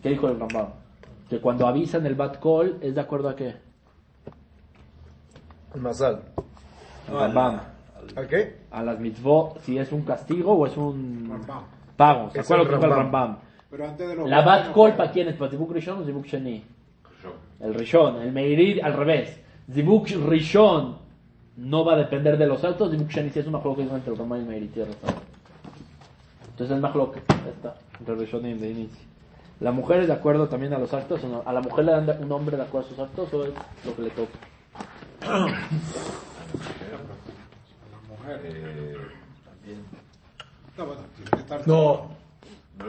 ¿qué 0.02 0.10
dijo 0.10 0.28
el 0.28 0.38
Rambam? 0.38 0.68
Que 1.28 1.40
cuando 1.40 1.66
avisan 1.66 2.04
el 2.06 2.14
Bat 2.14 2.40
Call 2.42 2.78
es 2.80 2.94
de 2.94 3.00
acuerdo 3.00 3.28
a 3.28 3.36
qué? 3.36 3.56
El 5.74 5.80
Mazal. 5.80 6.20
El 7.08 7.14
Rambam. 7.14 7.60
¿A 8.16 8.22
qué? 8.26 8.56
A 8.70 8.82
las 8.82 8.98
mitzvot, 8.98 9.60
si 9.60 9.78
es 9.78 9.92
un 9.92 10.02
castigo 10.02 10.52
o 10.54 10.66
es 10.66 10.76
un 10.76 11.28
Rambam. 11.30 11.62
pago. 11.96 12.30
¿Se 12.30 12.40
Es 12.40 12.50
acuerdan 12.50 12.66
el 12.66 12.72
lo 12.72 12.80
que 12.80 12.86
dijo 12.86 12.94
el 12.98 13.02
Rambam. 13.04 13.36
Pero 13.70 13.84
antes 13.88 14.08
de 14.08 14.14
los 14.16 14.28
La 14.28 14.36
20 14.38 14.50
Bat 14.50 14.66
no 14.66 14.74
Call. 14.82 14.96
¿para 14.96 15.12
quién 15.12 15.28
es? 15.28 15.36
¿Para 15.36 15.50
Zibuk 15.50 15.72
Rishon 15.72 16.02
o 16.02 16.04
Zibuk 16.04 16.26
Sheni? 16.26 16.64
El 17.60 17.74
Rishon, 17.74 18.16
el 18.22 18.32
Meiri 18.32 18.80
al 18.80 18.94
revés. 18.94 19.38
Zibuk 19.72 20.08
Rishon 20.08 20.96
no 21.58 21.84
va 21.84 21.92
a 21.92 21.96
depender 21.96 22.36
de 22.38 22.46
los 22.46 22.64
altos, 22.64 22.90
Zibuk 22.90 23.08
Sheni 23.10 23.30
sí 23.30 23.38
es 23.40 23.46
un 23.46 23.52
majloc 23.52 23.78
entre 23.78 24.12
el 24.12 24.18
Rambam 24.18 24.38
y 24.38 24.42
el 24.42 24.48
Meiri, 24.48 24.66
tienes 24.68 24.96
razón. 25.02 25.20
Entonces 26.50 26.76
es 26.76 26.82
majloc, 26.82 27.14
ya 27.14 27.50
está, 27.50 27.74
entre 27.98 28.14
Rishonim 28.16 28.58
de 28.58 28.70
inicio. 28.70 29.09
¿La 29.60 29.72
mujer 29.72 30.00
es 30.00 30.06
de 30.08 30.14
acuerdo 30.14 30.48
también 30.48 30.72
a 30.72 30.78
los 30.78 30.92
actos 30.94 31.22
o 31.24 31.28
no? 31.28 31.42
¿A 31.44 31.52
la 31.52 31.60
mujer 31.60 31.84
le 31.84 31.92
dan 31.92 32.22
un 32.22 32.32
hombre 32.32 32.56
de 32.56 32.62
acuerdo 32.62 32.86
a 32.86 32.90
sus 32.90 32.98
actos 32.98 33.32
o 33.34 33.44
es 33.44 33.52
lo 33.84 33.94
que 33.94 34.02
le 34.02 34.10
toca? 34.10 34.30
La 35.20 35.38
mujer. 38.08 38.40
Eh, 38.44 38.96
No, 40.78 40.86
bueno, 40.86 41.02
tiene 41.14 41.30
que 41.30 41.36
estar. 41.38 41.68
No, 41.68 42.10
no, 42.78 42.84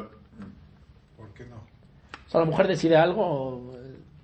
¿Por 1.18 1.28
qué 1.34 1.46
no? 1.46 1.58
O 1.58 2.30
sea, 2.30 2.40
¿la 2.40 2.46
mujer 2.46 2.68
decide 2.68 2.96
algo? 2.96 3.22
o- 3.26 3.72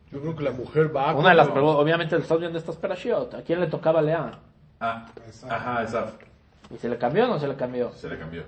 yo 0.10 0.22
creo 0.22 0.36
que 0.38 0.44
la 0.44 0.52
mujer 0.52 0.96
va 0.96 1.14
Una 1.14 1.32
de 1.32 1.36
las 1.36 1.50
preguntas, 1.50 1.82
obviamente, 1.82 2.16
el 2.16 2.22
estás 2.22 2.40
viendo 2.40 2.58
estas 2.58 2.78
perashiot. 2.78 3.34
¿A 3.34 3.42
quién 3.42 3.60
le 3.60 3.68
tocaba 3.68 4.02
Lea? 4.02 4.40
Ah, 4.80 5.06
Exacto. 5.26 5.54
ajá, 5.54 5.82
exacto. 5.84 6.26
¿Y 6.74 6.78
se 6.78 6.88
le 6.88 6.98
cambió 6.98 7.26
o 7.26 7.28
no 7.28 7.40
se 7.40 7.48
le 7.48 7.56
cambió? 7.56 7.92
Se 7.92 8.08
le 8.08 8.18
cambió. 8.18 8.44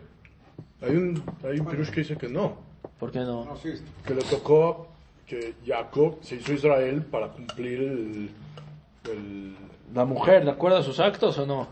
Hay 0.82 0.96
un, 0.96 1.22
hay 1.44 1.60
un 1.60 1.66
pirush 1.66 1.90
que 1.90 2.00
dice 2.02 2.16
que 2.18 2.30
no, 2.30 2.56
¿Por 3.00 3.12
qué 3.12 3.20
no? 3.20 3.46
No, 3.46 3.56
sí. 3.58 3.74
que 4.06 4.14
le 4.14 4.22
tocó 4.24 4.88
que 5.26 5.56
Jacob 5.66 6.18
se 6.22 6.36
hizo 6.36 6.54
Israel 6.54 7.04
para 7.04 7.30
cumplir 7.30 7.80
el, 7.82 8.32
el... 9.12 9.56
¿La 9.94 10.06
mujer 10.06 10.44
de 10.46 10.52
acuerdo 10.52 10.78
a 10.78 10.84
sus 10.84 11.00
actos 11.00 11.38
o 11.38 11.46
no? 11.46 11.68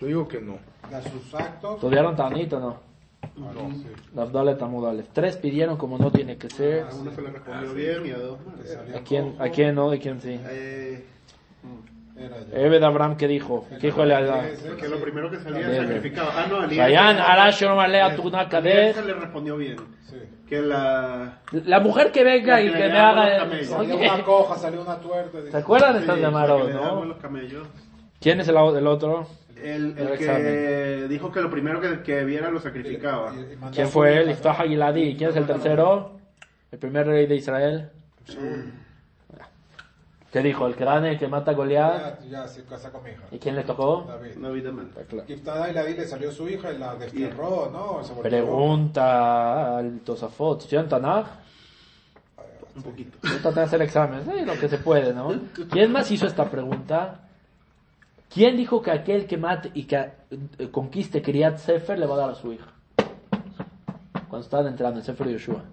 Yo 0.00 0.06
digo 0.06 0.28
que 0.28 0.40
no. 0.40 0.58
A 0.92 1.02
sus 1.02 1.34
actos. 1.34 1.74
¿Estudiaron 1.74 2.16
Tanit 2.16 2.52
o 2.52 2.60
no? 2.60 2.88
No, 3.36 3.70
sí. 3.72 3.86
Las 4.14 4.32
Dale 4.32 4.54
Tamudales. 4.54 5.06
Tres 5.12 5.36
pidieron 5.36 5.76
como 5.76 5.98
no 5.98 6.10
tiene 6.10 6.36
que 6.36 6.48
ser. 6.50 6.84
A 6.84 6.94
uno 6.94 7.10
se 7.12 7.22
le 7.22 7.30
respondió 7.30 7.74
bien 7.74 8.06
y 8.06 8.10
a 8.10 8.18
dos 8.18 8.38
¿A 8.94 9.00
quién. 9.00 9.36
¿A 9.38 9.48
quién 9.48 9.74
no? 9.74 9.90
¿De 9.90 9.98
quién 9.98 10.20
sí? 10.20 10.40
Eh. 10.44 11.04
Ebed 12.52 12.82
Abraham, 12.82 13.16
¿qué 13.16 13.28
dijo? 13.28 13.66
¿Qué 13.80 13.88
dijo 13.88 14.02
que 14.76 14.88
lo 14.88 15.00
primero 15.00 15.30
que 15.30 15.38
salía 15.38 15.74
sacrificado. 15.76 16.30
Ah, 16.34 16.46
no, 16.48 16.66
Kadesh. 18.48 18.96
le 19.04 19.14
respondió 19.14 19.56
bien. 19.56 19.76
Sí. 20.08 20.16
Que 20.48 20.62
la... 20.62 21.40
La 21.52 21.80
mujer 21.80 22.10
que 22.10 22.24
venga 22.24 22.60
y 22.60 22.72
que 22.72 22.88
me 22.88 22.98
haga. 22.98 23.46
Salió 23.64 23.96
una 23.96 24.22
coja, 24.24 24.56
salió 24.56 24.82
una 24.82 24.98
tuerta. 24.98 25.38
¿Se 25.50 25.56
acuerdan 25.56 25.92
de 25.94 25.98
Sí, 26.00 26.04
estas 26.04 26.20
daba 26.20 26.46
no? 26.46 27.16
¿Quién 28.20 28.40
es 28.40 28.48
el, 28.48 28.56
el 28.56 28.86
otro? 28.86 29.26
El, 29.62 29.94
El 29.98 30.08
el 30.08 30.18
que 30.18 31.06
dijo 31.08 31.30
que 31.32 31.40
lo 31.40 31.50
primero 31.50 31.80
que, 31.80 32.02
que 32.02 32.24
viera 32.24 32.50
lo 32.50 32.60
sacrificaba. 32.60 33.32
¿Quién 33.72 33.88
fue 33.88 34.18
él? 34.18 34.30
Iftah 34.30 34.54
Giladi. 34.54 35.16
¿Quién 35.16 35.30
es 35.30 35.36
el 35.36 35.46
tercero? 35.46 36.18
El 36.70 36.78
primer 36.78 37.06
rey 37.06 37.26
de 37.26 37.36
Israel. 37.36 37.90
¿Qué 40.32 40.42
dijo? 40.42 40.66
El 40.66 40.76
que 40.76 40.84
gane, 40.84 41.12
el 41.12 41.18
que 41.18 41.26
mata 41.26 41.52
a 41.52 41.54
Goliat. 41.54 42.20
Ya, 42.24 42.42
ya 42.42 42.48
se 42.48 42.64
casa 42.64 42.92
con 42.92 43.02
mi 43.02 43.10
hija. 43.10 43.22
¿Y 43.30 43.38
quién 43.38 43.56
le 43.56 43.64
tocó? 43.64 44.04
David. 44.06 44.62
De 44.62 44.72
mal. 44.72 44.90
Giftada 45.26 45.70
y 45.70 45.88
di 45.88 45.94
le 45.94 46.06
salió 46.06 46.30
su 46.30 46.48
hija 46.48 46.70
y 46.70 46.78
la 46.78 46.96
desterró, 46.96 47.70
¿no? 47.70 48.04
Se 48.04 48.12
Pregunta 48.14 49.78
al 49.78 50.00
Tosafot. 50.00 50.60
¿Estudian 50.60 50.88
Tanaj? 50.88 51.26
Un 52.76 52.82
poquito. 52.82 53.18
Te 53.22 53.60
hacer 53.60 53.80
examen. 53.80 54.22
Sí, 54.24 54.44
lo 54.44 54.52
que 54.60 54.68
se 54.68 54.78
puede, 54.78 55.14
¿no? 55.14 55.32
¿Quién 55.70 55.90
más 55.92 56.10
hizo 56.10 56.26
esta 56.26 56.44
pregunta? 56.50 57.22
¿Quién 58.32 58.56
dijo 58.56 58.82
que 58.82 58.90
aquel 58.90 59.26
que 59.26 59.38
mate 59.38 59.70
y 59.72 59.84
que 59.84 59.96
eh, 59.96 60.70
conquiste 60.70 61.22
Kriyat 61.22 61.56
Sefer 61.56 61.98
le 61.98 62.06
va 62.06 62.14
a 62.14 62.18
dar 62.18 62.30
a 62.30 62.34
su 62.34 62.52
hija? 62.52 62.70
Cuando 64.28 64.44
estaban 64.44 64.66
entrando 64.66 65.00
en 65.00 65.06
Sefer 65.06 65.26
de 65.26 65.32
Yoshua. 65.32 65.64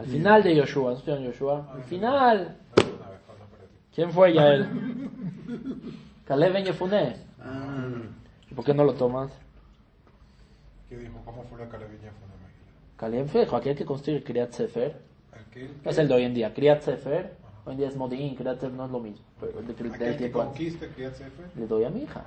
Al 0.00 0.06
final 0.06 0.42
de 0.42 0.56
Yoshua, 0.56 0.92
¿no 0.92 0.96
estudian 0.96 1.22
Yoshua? 1.24 1.70
Al 1.74 1.82
final. 1.84 2.56
¿Quién 3.94 4.10
fue 4.10 4.32
ya 4.32 4.48
él? 4.54 4.66
Caleb 6.24 6.54
Ben 6.54 6.64
Yefuné. 6.64 7.16
Ah, 7.38 7.86
¿Y 8.50 8.54
por 8.54 8.64
qué 8.64 8.72
no 8.72 8.84
lo 8.84 8.94
tomas? 8.94 9.30
¿Qué 10.88 10.96
dijo? 10.96 11.20
¿Cómo 11.24 11.42
fue 11.44 11.58
la? 11.58 11.66
Fue 11.66 11.78
una 11.78 11.88
máquina. 11.90 12.96
Caleb 12.96 13.28
fue 13.28 13.46
aquel 13.58 13.76
que 13.76 13.84
construye 13.84 14.22
Kriyat 14.24 14.52
Sefer. 14.52 14.96
Es 15.84 15.98
el 15.98 16.08
de 16.08 16.14
hoy 16.14 16.22
en 16.24 16.32
día. 16.32 16.54
Kriyat 16.54 16.80
Sefer, 16.80 17.34
hoy 17.66 17.72
en 17.72 17.78
día 17.78 17.88
es 17.88 17.96
Modín, 17.96 18.34
Kriyat 18.36 18.58
Sefer 18.58 18.72
no 18.74 18.86
es 18.86 18.90
lo 18.90 19.00
mismo. 19.00 19.20
Pero 19.38 19.58
el 19.58 19.66
que 19.66 19.74
Kriyat 19.74 21.14
Sefer. 21.14 21.50
Le 21.56 21.66
doy 21.66 21.84
a 21.84 21.90
mi 21.90 22.04
hija. 22.04 22.24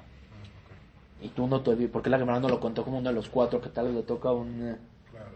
Y 1.22 1.30
tú 1.30 1.48
no 1.48 1.62
te 1.62 1.74
vi, 1.74 1.88
porque 1.88 2.12
la 2.12 2.20
Gemara 2.20 2.40
no 2.40 2.50
lo 2.50 2.60
contó 2.60 2.84
como 2.84 3.00
uno 3.00 3.10
de 3.10 3.16
los 3.16 3.30
cuatro 3.30 3.60
que 3.62 3.70
tal 3.70 3.86
vez 3.88 3.96
le 3.96 4.04
toca 4.04 4.32
un... 4.32 4.62
eh, 4.62 4.76
Claro. 5.10 5.30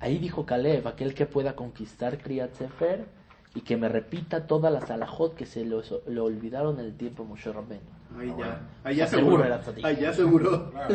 Ahí 0.00 0.18
dijo 0.18 0.44
Caleb, 0.44 0.86
aquel 0.88 1.14
que 1.14 1.26
pueda 1.26 1.54
conquistar 1.56 2.18
Kriyat 2.18 2.52
Sefer 2.54 3.06
y 3.54 3.62
que 3.62 3.76
me 3.76 3.88
repita 3.88 4.46
todas 4.46 4.72
las 4.72 4.90
alajot 4.90 5.34
que 5.34 5.46
se 5.46 5.64
le, 5.64 5.76
le 6.08 6.20
olvidaron 6.20 6.78
en 6.78 6.86
el 6.86 6.94
tiempo 6.96 7.22
de 7.22 7.28
Moshe 7.30 7.50
Rabbeinu. 7.52 7.82
ahí 8.18 8.34
ya. 8.38 8.60
Ahí 8.84 8.96
ya 8.96 9.06
Seguro 9.06 9.26
seguro. 9.30 9.44
era 9.44 9.60
tzadik. 9.60 9.84
Ahí 9.84 9.96
ya 10.00 10.12
seguro. 10.12 10.70
Claro. 10.70 10.94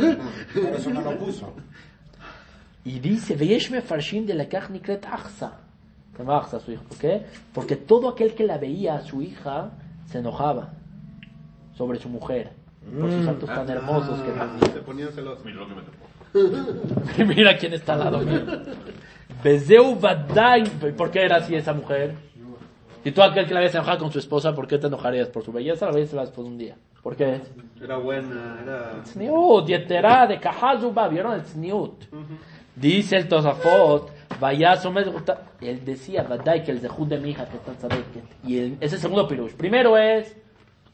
Por 0.53 0.73
eso 0.75 0.89
no 0.91 1.01
lo 1.01 1.17
puso. 1.17 1.53
Y 2.83 2.99
dice, 2.99 3.35
Veyesh 3.35 3.71
mefarshim 3.71 4.25
de 4.25 4.33
la 4.35 4.45
nikret 4.69 5.05
Achsa. 5.05 5.59
Se 6.13 6.19
llama 6.19 6.37
Achsa 6.37 6.59
su 6.59 6.71
hija. 6.71 6.83
¿Por 6.87 6.97
qué? 6.97 7.25
Porque 7.53 7.75
todo 7.75 8.09
aquel 8.09 8.35
que 8.35 8.43
la 8.45 8.57
veía 8.59 8.95
a 8.95 9.01
su 9.01 9.21
hija 9.23 9.71
se 10.05 10.19
enojaba 10.19 10.73
sobre 11.75 11.99
su 11.99 12.09
mujer. 12.09 12.51
Por 12.99 13.11
sus 13.11 13.27
actos 13.27 13.49
tan 13.49 13.69
hermosos 13.69 14.19
que 14.21 14.31
Ah, 14.31 14.51
tenía. 14.59 14.73
se 14.75 14.81
ponían 14.81 15.09
celosos. 15.11 15.45
Mira 17.25 17.57
quién 17.57 17.73
está 17.73 17.93
al 17.93 17.99
lado 17.99 18.19
mío. 18.19 18.41
Bezeu. 19.43 19.97
¿Por 20.97 21.11
qué 21.11 21.23
era 21.25 21.37
así 21.37 21.55
esa 21.55 21.73
mujer? 21.73 22.15
Si 23.03 23.11
tú 23.11 23.21
aquel 23.23 23.47
que 23.47 23.53
la 23.53 23.59
habías 23.61 23.73
enojado 23.75 23.97
con 23.99 24.11
su 24.11 24.19
esposa, 24.19 24.53
¿por 24.53 24.67
qué 24.67 24.77
te 24.77 24.87
enojarías? 24.87 25.27
¿Por 25.29 25.43
su 25.43 25.51
belleza? 25.51 25.87
La 25.87 25.91
belleza 25.93 26.15
la 26.17 26.29
un 26.37 26.57
día. 26.57 26.75
¿Por 27.01 27.15
qué? 27.15 27.41
Era 27.81 27.97
buena, 27.97 28.59
era... 28.61 29.01
Tzniut, 29.03 29.65
yeterá, 29.67 30.27
de 30.27 30.39
kahazuba, 30.39 31.07
¿vieron 31.07 31.33
el 31.33 31.41
tzniut? 31.41 32.03
Dice 32.75 33.17
el 33.17 33.27
Tosafot, 33.27 34.11
vaya 34.39 34.75
Él 35.59 35.83
decía, 35.83 36.21
Vadai, 36.23 36.63
que 36.63 36.71
el 36.71 36.79
zehut 36.79 37.09
de 37.09 37.17
mi 37.17 37.31
hija 37.31 37.45
que 37.47 37.57
está 37.57 37.73
tzadik. 37.73 38.05
Y 38.45 38.59
el- 38.59 38.77
ese 38.79 38.97
segundo 38.99 39.27
pirush. 39.27 39.53
Primero 39.53 39.97
es, 39.97 40.37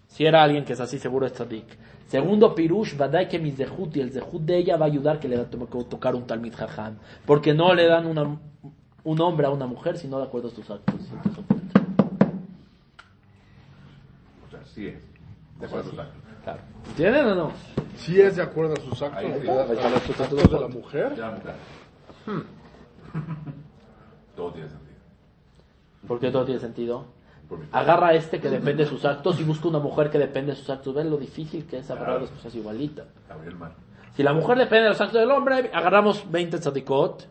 si 0.08 0.26
era 0.26 0.43
alguien 0.43 0.63
que 0.63 0.73
es 0.73 0.80
así, 0.80 0.97
seguro 0.97 1.26
es 1.26 1.34
tzadik. 1.34 1.65
Segundo 2.07 2.55
pirush, 2.55 2.95
Vadai, 2.97 3.27
que 3.27 3.37
mi 3.37 3.51
zehut 3.51 3.95
y 3.97 3.99
el 4.01 4.11
zehut 4.11 4.41
de 4.41 4.57
ella 4.57 4.77
va 4.77 4.85
a 4.85 4.87
ayudar 4.87 5.19
que 5.19 5.27
le 5.27 5.35
va 5.37 5.43
a 5.43 5.45
to- 5.49 5.85
tocar 5.85 6.15
un 6.15 6.25
talmid 6.25 6.53
jajam. 6.55 6.95
Porque 7.25 7.53
no 7.53 7.73
le 7.73 7.85
dan 7.85 8.05
una- 8.05 8.39
un 9.03 9.21
hombre 9.21 9.45
a 9.47 9.49
una 9.49 9.67
mujer, 9.67 9.97
sino 9.97 10.17
de 10.17 10.23
acuerdo 10.25 10.47
a 10.47 10.51
sus 10.51 10.69
actos. 10.71 10.95
O 14.45 14.49
sea, 14.49 14.63
sí 14.65 14.87
es. 14.87 15.01
De 15.59 15.65
acuerdo, 15.65 15.89
está. 15.89 16.07
Claro. 16.43 16.59
¿Entienden 16.89 17.25
o 17.27 17.35
no? 17.35 17.51
Si 17.97 18.21
es 18.21 18.35
de 18.37 18.41
acuerdo 18.43 18.73
a 18.73 18.81
sus 18.81 19.01
actos, 19.01 19.23
Ahí 19.23 19.41
sí. 19.41 19.47
a 19.49 19.61
a 19.61 19.65
los 19.89 20.19
actos 20.21 20.49
de 20.51 20.59
la 20.59 20.67
mujer, 20.69 21.13
Ya, 21.17 21.31
mujer. 21.31 21.55
Todo 24.35 24.51
tiene 24.53 24.69
sentido. 24.69 24.87
¿Por 26.07 26.19
qué 26.19 26.31
todo 26.31 26.45
tiene 26.45 26.59
sentido? 26.61 27.05
Agarra 27.71 28.10
a 28.10 28.13
este 28.13 28.39
que 28.39 28.49
depende 28.49 28.83
de 28.83 28.89
sus 28.89 29.05
actos 29.05 29.39
y 29.39 29.43
busca 29.43 29.67
una 29.67 29.79
mujer 29.79 30.10
que 30.10 30.17
depende 30.19 30.51
de 30.51 30.57
sus 30.57 30.69
actos. 30.69 30.93
¿Ven 30.93 31.10
lo 31.10 31.17
difícil 31.17 31.65
que 31.65 31.77
es 31.77 31.89
agarrar 31.89 32.21
las 32.21 32.29
cosas 32.31 32.53
mar. 33.55 33.71
Si 34.15 34.23
la 34.23 34.33
mujer 34.33 34.57
depende 34.57 34.83
de 34.83 34.89
los 34.89 35.01
actos 35.01 35.19
del 35.19 35.31
hombre, 35.31 35.69
agarramos 35.73 36.29
20 36.29 36.57
tzadikot, 36.57 37.27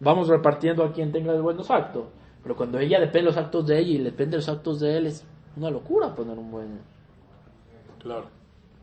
vamos 0.00 0.28
repartiendo 0.28 0.82
a 0.82 0.92
quien 0.92 1.12
tenga 1.12 1.38
buenos 1.40 1.70
actos. 1.70 2.06
Pero 2.42 2.56
cuando 2.56 2.78
ella 2.78 2.98
depende 2.98 3.18
de 3.20 3.26
los 3.26 3.36
actos 3.36 3.66
de 3.66 3.78
ella 3.78 3.90
y 3.90 3.98
depende 3.98 4.32
de 4.32 4.36
los 4.38 4.48
actos 4.48 4.80
de 4.80 4.96
él, 4.96 5.06
es 5.06 5.24
una 5.56 5.70
locura 5.70 6.14
poner 6.14 6.38
un 6.38 6.50
buen... 6.50 6.80
claro. 7.98 8.40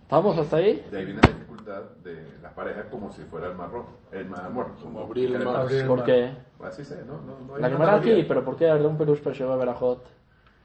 ¿Vamos 0.10 0.38
hasta 0.38 0.58
ahí? 0.58 0.86
De 0.90 1.00
ahí 1.00 1.06
viene 1.06 1.20
la 1.22 1.34
dificultad 1.34 1.82
de 2.04 2.26
las 2.42 2.54
parejas 2.54 2.86
como 2.90 3.12
si 3.12 3.24
fuera 3.24 3.48
el 3.48 3.56
mar 3.56 3.72
rojo, 3.72 3.90
el 4.12 4.26
mar 4.30 4.50
muerto. 4.52 4.84
Como 4.84 5.02
abrir 5.02 5.36
el 5.36 5.44
mar. 5.44 5.68
¿Por 5.86 6.04
qué? 6.06 6.32
Así 6.64 6.86
sé, 6.86 7.04
no, 7.06 7.20
no, 7.22 7.40
no 7.46 7.56
hay 7.56 7.62
La 7.62 7.96
aquí, 7.96 8.24
pero 8.26 8.46
¿por 8.46 8.56
qué 8.56 8.66
de 8.66 8.86
un 8.86 8.98
perush 8.98 9.20
para 9.20 9.36
llevar 9.36 9.60
Berajot? 9.60 10.17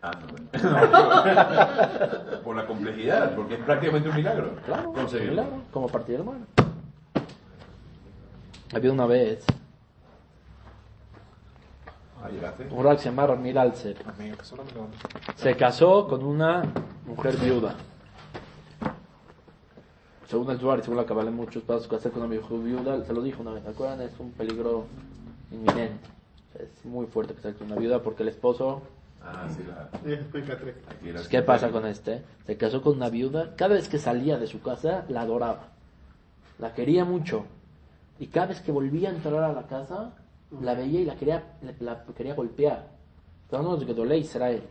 Ah, 0.02 0.10
no. 0.10 0.26
Por 2.42 2.56
la 2.56 2.66
complejidad, 2.66 3.34
porque 3.36 3.54
es 3.54 3.60
prácticamente 3.60 4.08
un 4.08 4.16
milagro. 4.16 4.56
Claro, 4.66 4.92
conseguirlo. 4.92 5.42
claro, 5.42 5.62
como 5.70 5.88
partir 5.88 6.16
del 6.16 6.26
mar. 6.26 6.38
Había 8.74 8.90
una 8.92 9.06
vez 9.06 9.44
Ah, 12.24 12.29
un 12.70 12.96
llama 12.96 13.27
Ramir 13.27 13.54
que 13.56 14.56
lo 14.56 14.64
Se 15.35 15.56
casó 15.56 16.06
con 16.06 16.22
una 16.24 16.62
mujer 17.04 17.37
viuda. 17.37 17.74
Según 20.29 20.48
el 20.50 20.56
y 20.56 20.83
según 20.83 20.96
la 20.96 21.04
Kabbalah, 21.04 21.31
en 21.31 21.37
muchos 21.37 21.64
pasos 21.64 21.88
casarse 21.88 22.10
con 22.10 22.22
una 22.22 22.33
mujer 22.40 22.58
viuda, 22.58 23.04
se 23.04 23.12
lo 23.12 23.22
dijo 23.22 23.42
una 23.42 23.52
vez, 23.52 23.64
¿se 23.64 23.70
acuerdan? 23.70 24.02
Es 24.02 24.12
un 24.20 24.31
peligro 24.31 24.87
inminente. 25.50 26.08
Es 26.54 26.85
muy 26.85 27.06
fuerte 27.06 27.35
casarse 27.35 27.58
con 27.58 27.72
una 27.72 27.81
viuda 27.81 28.02
porque 28.02 28.22
el 28.22 28.29
esposo... 28.29 28.83
Ah, 29.25 29.48
sí, 29.48 29.62
la. 29.66 29.88
¿Qué 31.29 31.42
pasa 31.42 31.70
con 31.70 31.87
este? 31.87 32.23
Se 32.46 32.56
casó 32.56 32.83
con 32.83 32.96
una 32.96 33.08
viuda, 33.08 33.54
cada 33.56 33.75
vez 33.75 33.88
que 33.88 33.98
salía 33.98 34.38
de 34.38 34.46
su 34.46 34.60
casa 34.62 35.04
la 35.08 35.23
adoraba. 35.23 35.68
La 36.58 36.75
quería 36.75 37.04
mucho. 37.04 37.44
Y 38.18 38.27
cada 38.29 38.46
vez 38.46 38.60
que 38.60 38.73
volvía 38.73 39.10
a 39.10 39.12
entrar 39.14 39.42
a 39.42 39.52
la 39.52 39.66
casa, 39.66 40.12
la 40.60 40.75
veía 40.75 41.00
y 41.00 41.04
la 41.04 41.14
quería, 41.16 41.42
la 41.81 42.04
quería 42.16 42.35
golpear. 42.35 42.87
Estamos 43.44 43.66
hablando 43.66 43.77
de 43.81 43.87
que 43.87 43.94
Dolé 43.94 44.18
Israel. 44.18 44.62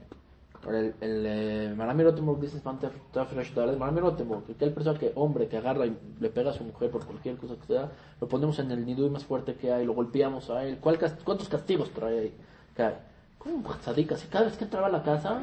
El, 0.68 0.94
el 1.02 1.26
eh, 1.26 1.74
Marami 1.76 2.04
Rotenburg 2.04 2.40
dice 2.40 2.58
en 2.58 2.80
Tafresh 3.12 3.54
Dalet, 3.56 3.78
Marami 3.80 4.00
Rotenburg, 4.00 4.46
que 4.46 4.52
aquel 4.52 4.72
persona 4.74 5.00
que, 5.00 5.12
hombre, 5.16 5.48
que 5.48 5.58
agarra 5.58 5.88
y 5.88 5.98
le 6.20 6.30
pega 6.30 6.52
a 6.52 6.54
su 6.54 6.64
mujer 6.64 6.92
por 6.92 7.04
cualquier 7.04 7.36
cosa 7.38 7.56
que 7.56 7.66
sea, 7.66 7.90
lo 8.20 8.28
ponemos 8.28 8.60
en 8.60 8.70
el 8.70 8.86
nidui 8.86 9.10
más 9.10 9.26
fuerte 9.26 9.56
que 9.56 9.74
hay, 9.74 9.86
lo 9.88 9.94
golpeamos 9.94 10.52
a 10.52 10.64
él. 10.64 10.78
¿Cuál 10.80 11.00
cas- 11.00 11.18
¿Cuántos 11.24 11.50
castigos 11.50 11.90
trae 11.92 12.20
ahí? 12.20 12.34
Un 13.46 13.64
tzadik 13.64 14.12
así? 14.12 14.28
Cada 14.28 14.46
vez 14.46 14.58
que 14.58 14.66
entraba 14.66 14.88
a 14.88 14.92
la 14.92 15.04
casa, 15.04 15.42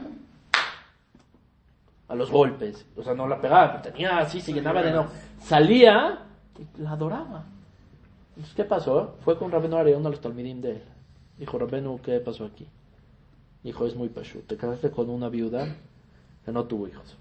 a 2.09 2.15
los 2.15 2.31
golpes. 2.31 2.87
O 2.97 3.03
sea, 3.03 3.15
no 3.15 3.27
la 3.27 3.41
pegaba, 3.41 3.73
pero 3.73 3.93
tenía 3.93 4.19
así, 4.19 4.41
se 4.41 4.53
llenaba 4.53 4.83
de 4.83 4.93
no. 4.93 5.09
Salía 5.41 6.21
y 6.59 6.83
la 6.83 6.93
adoraba. 6.93 7.45
Entonces, 8.31 8.55
¿qué 8.55 8.65
pasó? 8.65 9.17
Fue 9.25 9.37
con 9.37 9.51
Rabenu 9.51 9.77
Ari, 9.77 9.93
uno 9.93 10.05
de 10.05 10.11
los 10.11 10.21
talmidim 10.21 10.61
de 10.61 10.73
él. 10.73 10.83
Dijo, 11.39 11.59
Rabenu, 11.59 12.01
¿qué 12.01 12.21
pasó 12.21 12.45
aquí? 12.45 12.69
Dijo, 13.63 13.87
es 13.87 13.95
muy 13.97 14.09
pashu. 14.09 14.41
Te 14.41 14.57
casaste 14.57 14.91
con 14.91 15.11
una 15.11 15.29
viuda 15.29 15.67
que 16.45 16.53
no 16.53 16.65
tuvo 16.65 16.89
hijos. 16.89 17.17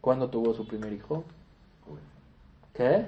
¿Cuándo 0.00 0.28
tuvo 0.30 0.54
su 0.54 0.66
primer 0.66 0.92
hijo? 0.92 1.24
¿Qué? 2.72 3.06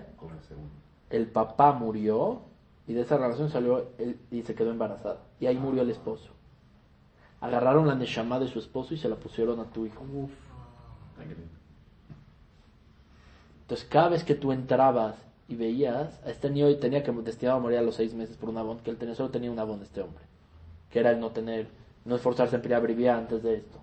El 1.08 1.26
papá 1.26 1.72
murió 1.72 2.42
y 2.86 2.94
de 2.94 3.02
esa 3.02 3.16
relación 3.16 3.50
salió 3.50 3.90
él 3.98 4.18
y 4.30 4.42
se 4.42 4.54
quedó 4.54 4.70
embarazada. 4.70 5.20
Y 5.40 5.46
ahí 5.46 5.56
murió 5.56 5.82
el 5.82 5.90
esposo. 5.90 6.30
Agarraron 7.40 7.86
la 7.86 7.94
neshama 7.94 8.38
de 8.38 8.48
su 8.48 8.58
esposo 8.58 8.94
y 8.94 8.98
se 8.98 9.08
la 9.08 9.16
pusieron 9.16 9.60
a 9.60 9.64
tu 9.64 9.86
hijo. 9.86 10.04
Lindo. 10.04 11.62
Entonces, 13.62 13.88
cada 13.88 14.10
vez 14.10 14.24
que 14.24 14.34
tú 14.34 14.52
entrabas 14.52 15.16
y 15.48 15.56
veías, 15.56 16.20
a 16.24 16.30
este 16.30 16.50
niño 16.50 16.76
tenía 16.76 17.02
que 17.02 17.12
destinado 17.12 17.58
a 17.58 17.60
morir 17.62 17.78
a 17.78 17.82
los 17.82 17.94
seis 17.94 18.12
meses 18.14 18.36
por 18.36 18.48
un 18.50 18.58
abón, 18.58 18.80
que 18.80 18.90
él 18.90 18.96
tenía, 18.96 19.14
solo 19.14 19.30
tenía 19.30 19.50
un 19.50 19.58
abón 19.58 19.80
este 19.82 20.02
hombre, 20.02 20.24
que 20.90 21.00
era 21.00 21.10
el 21.10 21.20
no 21.20 21.30
tener, 21.30 21.68
no 22.04 22.16
esforzarse 22.16 22.56
en 22.56 22.62
pelear 22.62 22.82
brivia 22.82 23.16
antes 23.16 23.42
de 23.42 23.56
esto. 23.56 23.78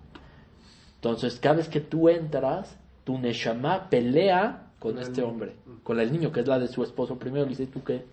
Entonces, 0.96 1.40
cada 1.40 1.56
vez 1.56 1.68
que 1.68 1.80
tú 1.80 2.08
entras, 2.08 2.76
tu 3.04 3.18
neshama 3.18 3.88
pelea 3.90 4.70
con 4.78 4.98
este 4.98 5.22
hombre, 5.22 5.56
con 5.82 5.98
el 5.98 6.12
niño, 6.12 6.30
que 6.30 6.40
es 6.40 6.46
la 6.46 6.58
de 6.58 6.68
su 6.68 6.82
esposo 6.82 7.18
primero, 7.18 7.44
le 7.44 7.50
dice, 7.50 7.66
¿tú 7.66 7.82
qué? 7.82 8.04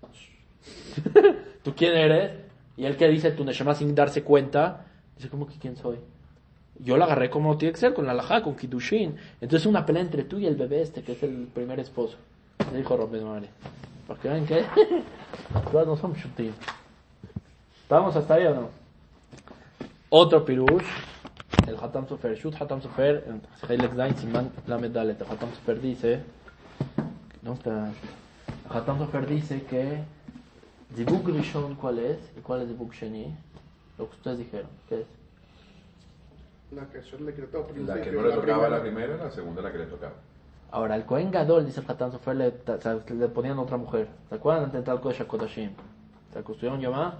¿Tú 1.62 1.74
quién 1.74 1.96
eres? 1.96 2.32
Y 2.76 2.84
él 2.84 2.96
que 2.96 3.08
dice 3.08 3.32
tu 3.32 3.44
neshama 3.44 3.74
sin 3.74 3.94
darse 3.94 4.22
cuenta, 4.22 4.86
dice, 5.16 5.28
¿cómo 5.28 5.46
que 5.46 5.58
quién 5.58 5.76
soy? 5.76 5.98
Yo 6.78 6.96
la 6.96 7.04
agarré 7.04 7.28
como 7.28 7.58
tiene 7.58 7.72
que 7.72 7.80
ser, 7.80 7.92
con 7.92 8.06
la 8.06 8.12
alajá, 8.12 8.42
con 8.42 8.56
Kiddushin. 8.56 9.16
Entonces 9.40 9.66
una 9.66 9.84
pelea 9.84 10.02
entre 10.02 10.24
tú 10.24 10.38
y 10.38 10.46
el 10.46 10.56
bebé 10.56 10.80
este, 10.80 11.02
que 11.02 11.12
es 11.12 11.22
el 11.22 11.48
primer 11.52 11.78
esposo. 11.78 12.16
Le 12.72 12.78
dijo 12.78 12.96
Robin 12.96 13.24
Mare. 13.24 13.48
Para 14.06 14.20
que 14.20 14.28
vean 14.28 14.46
que 14.46 14.64
no 15.72 15.96
son 15.96 16.14
shutim. 16.14 16.52
¿Estamos 17.82 18.16
hasta 18.16 18.34
ahí 18.34 18.46
o 18.46 18.54
no? 18.54 18.68
Otro 20.08 20.44
pirush, 20.44 20.84
el 21.66 21.76
Hatam 21.76 22.08
Sofer. 22.08 22.36
Shut 22.36 22.54
Hatam 22.60 22.80
Sofer, 22.80 23.24
en 23.68 24.16
Siman 24.16 24.50
Lamed. 24.66 24.96
El 24.96 25.10
Hatam 25.10 25.50
Sofer 25.54 25.80
dice, 25.80 26.20
no 27.42 27.52
está, 27.52 27.92
Hatam 28.70 28.98
Sofer 28.98 29.26
dice 29.26 29.64
que 29.64 30.04
Zibuk 30.94 31.26
Rishon, 31.26 31.74
¿cuál 31.74 31.98
es? 31.98 32.18
¿Y 32.36 32.40
cuál 32.40 32.62
es 32.62 32.68
Zibuk 32.68 32.92
Sheni? 32.92 33.34
Lo 33.98 34.08
que 34.08 34.16
ustedes 34.16 34.38
dijeron, 34.38 34.70
¿qué 34.88 35.00
es? 35.00 35.06
La 36.70 36.86
que 36.86 37.02
yo 37.02 37.18
le 37.18 37.84
La 37.84 38.00
que 38.00 38.12
no 38.12 38.22
le 38.22 38.32
tocaba 38.32 38.68
la 38.68 38.80
primera, 38.80 39.16
la 39.16 39.30
segunda 39.30 39.60
la 39.60 39.72
que 39.72 39.78
le 39.78 39.86
tocaba. 39.86 40.14
Ahora, 40.70 40.94
el 40.94 41.04
Cohen 41.04 41.32
Gadol, 41.32 41.66
dice 41.66 41.80
el 41.80 41.90
Hatan 41.90 42.12
Sofer, 42.12 42.36
le, 42.36 42.54
le 43.16 43.28
ponían 43.28 43.58
otra 43.58 43.76
mujer. 43.76 44.06
¿Se 44.28 44.36
acuerdan 44.36 44.64
antes 44.64 44.74
de 44.74 44.78
entrar 44.78 44.96
al 44.96 45.02
Kodesh 45.02 45.22
HaKodashim? 45.22 45.72
¿Se 46.32 46.38
acostuvieron 46.38 46.80
llamar? 46.80 47.18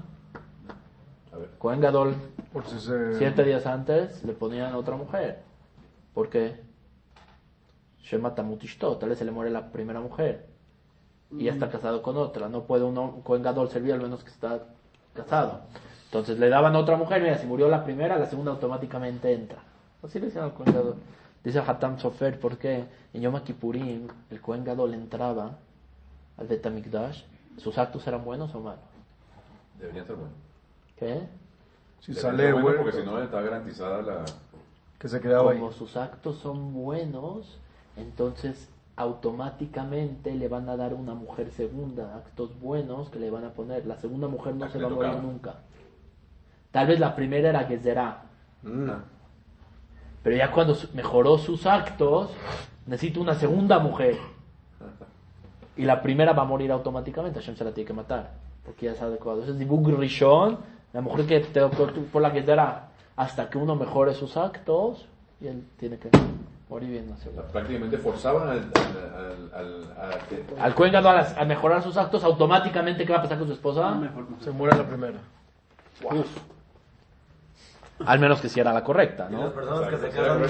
A 1.33 1.37
ver. 1.37 1.49
Cohen 1.59 1.81
Gadol, 1.81 2.15
Por 2.53 2.65
si 2.65 2.79
se... 2.79 3.19
siete 3.19 3.43
días 3.43 3.67
antes, 3.67 4.23
le 4.23 4.35
ponían 4.35 4.73
otra 4.75 4.95
mujer. 4.95 5.43
¿Por 6.15 6.29
qué? 6.29 6.61
Shema 8.03 8.37
Tamutishto, 8.37 8.97
tal 8.99 9.09
vez 9.09 9.19
se 9.19 9.25
le 9.25 9.33
muere 9.33 9.51
la 9.51 9.73
primera 9.73 10.01
mujer. 10.01 10.50
Y 11.33 11.45
ya 11.45 11.53
está 11.53 11.71
casado 11.71 12.03
con 12.03 12.17
otra. 12.17 12.49
No 12.49 12.63
puede 12.63 12.85
uno, 12.85 13.05
un 13.17 13.23
Cohen 13.23 13.43
Gadol 13.43 13.71
servir 13.71 13.93
al 13.93 14.01
menos 14.01 14.25
que 14.25 14.31
está 14.31 14.61
casado. 15.15 15.61
Entonces 16.07 16.39
le 16.39 16.49
daban 16.49 16.75
otra 16.75 16.97
mujer, 16.97 17.23
mira, 17.23 17.39
si 17.39 17.47
murió 17.47 17.69
la 17.69 17.85
primera, 17.85 18.19
la 18.19 18.27
segunda 18.27 18.51
automáticamente 18.51 19.33
entra. 19.33 19.59
Así 20.03 20.19
le 20.19 20.27
decían 20.27 20.45
al 20.45 20.55
Cohen 20.55 20.75
Gadol. 20.75 20.97
Dice 21.45 21.61
Hatam 21.61 21.99
Sofer, 21.99 22.39
¿por 22.39 22.59
qué? 22.59 22.85
En 23.15 23.23
Yom 23.23 23.39
Kippurim, 23.41 24.09
el 24.31 24.41
Cohen 24.41 24.65
Gadol 24.65 24.95
entraba 24.95 25.57
al 26.37 26.47
Betamikdash, 26.47 27.23
¿sus 27.59 27.79
actos 27.79 28.07
eran 28.07 28.25
buenos 28.25 28.55
o 28.55 28.61
malos? 28.61 28.81
Debería 29.79 30.05
ser 30.05 30.17
bueno. 30.17 30.33
¿Qué? 30.97 31.29
Si 32.01 32.13
Debería 32.13 32.31
sale 32.31 32.53
bueno 32.53 32.67
bueno, 32.67 32.83
porque 32.83 32.99
si 32.99 33.07
no 33.07 33.23
está 33.23 33.41
garantizada 33.41 34.03
la... 34.03 34.25
que 34.99 35.09
se 35.09 35.21
quedaba 35.21 35.53
ahí. 35.53 35.59
Como 35.59 35.73
sus 35.73 35.97
actos 35.97 36.39
son 36.39 36.75
buenos, 36.75 37.59
entonces 37.97 38.69
automáticamente 39.01 40.35
le 40.35 40.49
van 40.49 40.69
a 40.69 40.77
dar 40.77 40.95
una 40.95 41.15
mujer 41.15 41.51
segunda, 41.53 42.17
actos 42.17 42.59
buenos 42.61 43.09
que 43.09 43.19
le 43.19 43.31
van 43.31 43.45
a 43.45 43.51
poner. 43.51 43.87
La 43.87 43.97
segunda 43.97 44.29
mujer 44.29 44.55
no 44.55 44.67
que 44.67 44.73
se 44.73 44.79
va 44.79 44.89
a 44.89 44.91
morir 44.91 45.17
nunca. 45.23 45.55
Tal 46.71 46.87
vez 46.87 47.01
la 47.01 47.17
primera 47.17 47.49
era 47.49 47.65
Gezerá, 47.65 48.23
pero 50.23 50.37
ya 50.37 50.53
cuando 50.53 50.77
mejoró 50.93 51.39
sus 51.39 51.67
actos, 51.67 52.31
necesita 52.87 53.21
una 53.21 53.35
segunda 53.35 53.79
mujer. 53.79 54.19
Y 55.77 55.85
la 55.85 56.03
primera 56.03 56.35
va 56.35 56.43
a 56.43 56.47
morir 56.47 56.71
automáticamente, 56.71 57.41
Hashem 57.41 57.57
se 57.57 57.65
la 57.65 57.73
tiene 57.73 57.89
que 57.89 57.95
matar, 57.95 58.33
porque 58.65 58.87
ya 58.87 58.93
es 58.93 59.01
adecuado. 59.01 59.41
Entonces, 59.41 59.59
Dibug 59.59 59.89
Rishon, 59.99 60.59
la 60.93 61.01
mujer 61.01 61.27
que 61.27 61.41
te 61.41 61.67
por, 61.69 61.95
por 61.95 62.21
la 62.21 62.33
que 62.33 62.43
dará, 62.43 62.91
hasta 63.17 63.49
que 63.49 63.57
uno 63.57 63.77
mejore 63.77 64.13
sus 64.13 64.37
actos, 64.37 65.07
y 65.41 65.47
él 65.47 65.65
tiene 65.79 65.99
que 65.99 66.11
morir 66.71 66.89
bien. 66.91 67.11
no 67.11 67.17
sé. 67.19 67.29
o 67.29 67.33
sea, 67.35 67.43
prácticamente 67.49 67.99
forzaban 67.99 68.49
al... 68.49 68.59
al, 68.59 69.53
al, 69.55 69.55
al- 69.55 70.13
a 70.15 70.19
que- 70.29 70.45
Al 70.61 70.75
Cohen 70.75 70.93
Gadol, 70.93 71.17
al 71.19 71.27
a 71.39 71.45
mejorar 71.45 71.83
sus 71.83 71.97
actos, 71.97 72.25
automáticamente, 72.25 73.05
¿qué 73.05 73.13
va 73.13 73.19
a 73.19 73.23
pasar 73.23 73.39
con 73.39 73.49
su 73.49 73.53
esposa? 73.55 73.99
Se 74.41 74.51
muere 74.53 74.77
la 74.79 74.85
primera. 74.87 75.19
Al 78.07 78.19
menos 78.19 78.41
que 78.41 78.49
si 78.49 78.59
era 78.61 78.73
la 78.73 78.83
correcta, 78.83 79.27
Y 79.29 79.33
las 79.35 79.43
¿no? 79.43 79.53
personas 79.53 79.89
que 79.91 79.97
se 79.99 80.09
casan, 80.09 80.41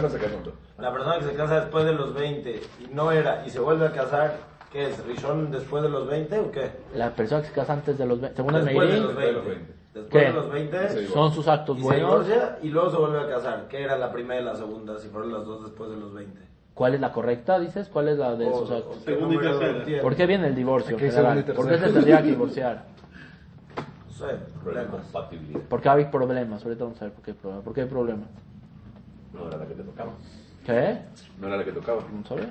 la 0.79 0.93
persona 0.93 1.19
que 1.19 1.25
se 1.25 1.35
casa 1.35 1.61
después 1.63 1.85
de 1.85 1.93
los 1.95 2.15
20 2.15 2.61
y 2.89 2.95
no 2.95 3.11
era 3.11 3.45
y 3.45 3.51
se 3.51 3.59
vuelve 3.59 3.87
a 3.87 3.91
casar, 3.93 4.37
¿qué 4.71 4.87
es? 4.89 5.05
¿Rishon 5.05 5.51
después 5.51 5.83
de 5.83 5.89
los 5.89 6.07
20 6.07 6.39
o 6.39 6.53
qué? 6.53 6.71
La 6.95 7.11
persona 7.11 7.43
que 7.43 7.49
se 7.49 7.55
casa 7.55 7.73
antes 7.73 7.99
de 7.99 8.07
los 8.07 8.21
20, 8.21 8.37
según 8.37 8.55
el 8.55 8.65
Después 8.67 8.89
de 8.89 8.95
Meirín, 9.01 9.17
de 9.19 9.33
los 9.33 9.45
20. 9.47 9.80
20. 9.95 10.01
Después 10.01 10.23
¿Qué? 10.23 10.29
de 10.29 10.33
los 10.33 10.51
20 10.51 10.89
Sí. 10.89 11.07
son 11.13 11.33
sus 11.33 11.49
actos 11.49 11.77
y 11.77 11.81
se 11.81 11.85
buenos. 11.87 12.27
divorcia 12.27 12.59
y 12.63 12.69
luego 12.69 12.91
se 12.91 12.97
vuelve 12.97 13.21
a 13.21 13.29
casar. 13.29 13.67
¿Qué 13.69 13.83
era 13.83 13.97
la 13.99 14.13
primera 14.13 14.41
y 14.41 14.45
la 14.45 14.55
segunda 14.57 14.99
si 14.99 15.09
fueron 15.09 15.33
las 15.33 15.45
dos 15.45 15.65
después 15.65 15.91
de 15.91 15.97
los 15.97 16.13
20? 16.15 16.41
¿Cuál 16.75 16.95
es 16.95 17.01
la 17.01 17.13
correcta, 17.13 17.59
dices? 17.59 17.89
¿Cuál 17.89 18.09
es 18.09 18.19
la 18.19 18.37
de 18.37 18.47
O- 18.47 18.59
sus 18.61 18.71
actos? 18.71 18.97
Segunda 19.05 19.35
y 19.35 19.39
tercera. 19.39 20.03
¿Por 20.03 20.15
qué 20.17 20.27
viene 20.27 20.47
el 20.47 20.55
divorcio 20.55 20.97
en 20.97 21.01
general? 21.11 21.45
¿Por 21.45 21.69
qué 21.69 21.79
se 21.79 21.89
tendría 21.91 22.23
que 22.23 22.29
divorciar? 22.29 22.85
No 24.07 24.13
sé, 24.13 24.35
Problema 24.63 24.89
problemas. 24.91 25.67
Porque 25.69 25.89
hay 25.89 26.05
problemas, 26.07 26.65
ahorita 26.65 26.85
vamos 26.85 27.01
a 27.03 27.05
ver 27.07 27.15
por 27.15 27.25
qué 27.25 27.31
hay 27.33 27.37
problemas. 27.37 27.65
¿Por 27.65 27.75
qué 27.75 27.81
hay 27.83 27.89
problemas? 27.89 28.29
No 29.33 29.49
era 29.49 29.57
la 29.59 29.67
que 29.67 29.75
te 29.75 29.83
tocaba. 29.83 30.13
¿Qué? 30.65 30.99
No 31.39 31.47
era 31.49 31.57
la 31.57 31.65
que 31.65 31.73
tocaba. 31.73 32.03
No 32.13 32.27
sabía. 32.27 32.51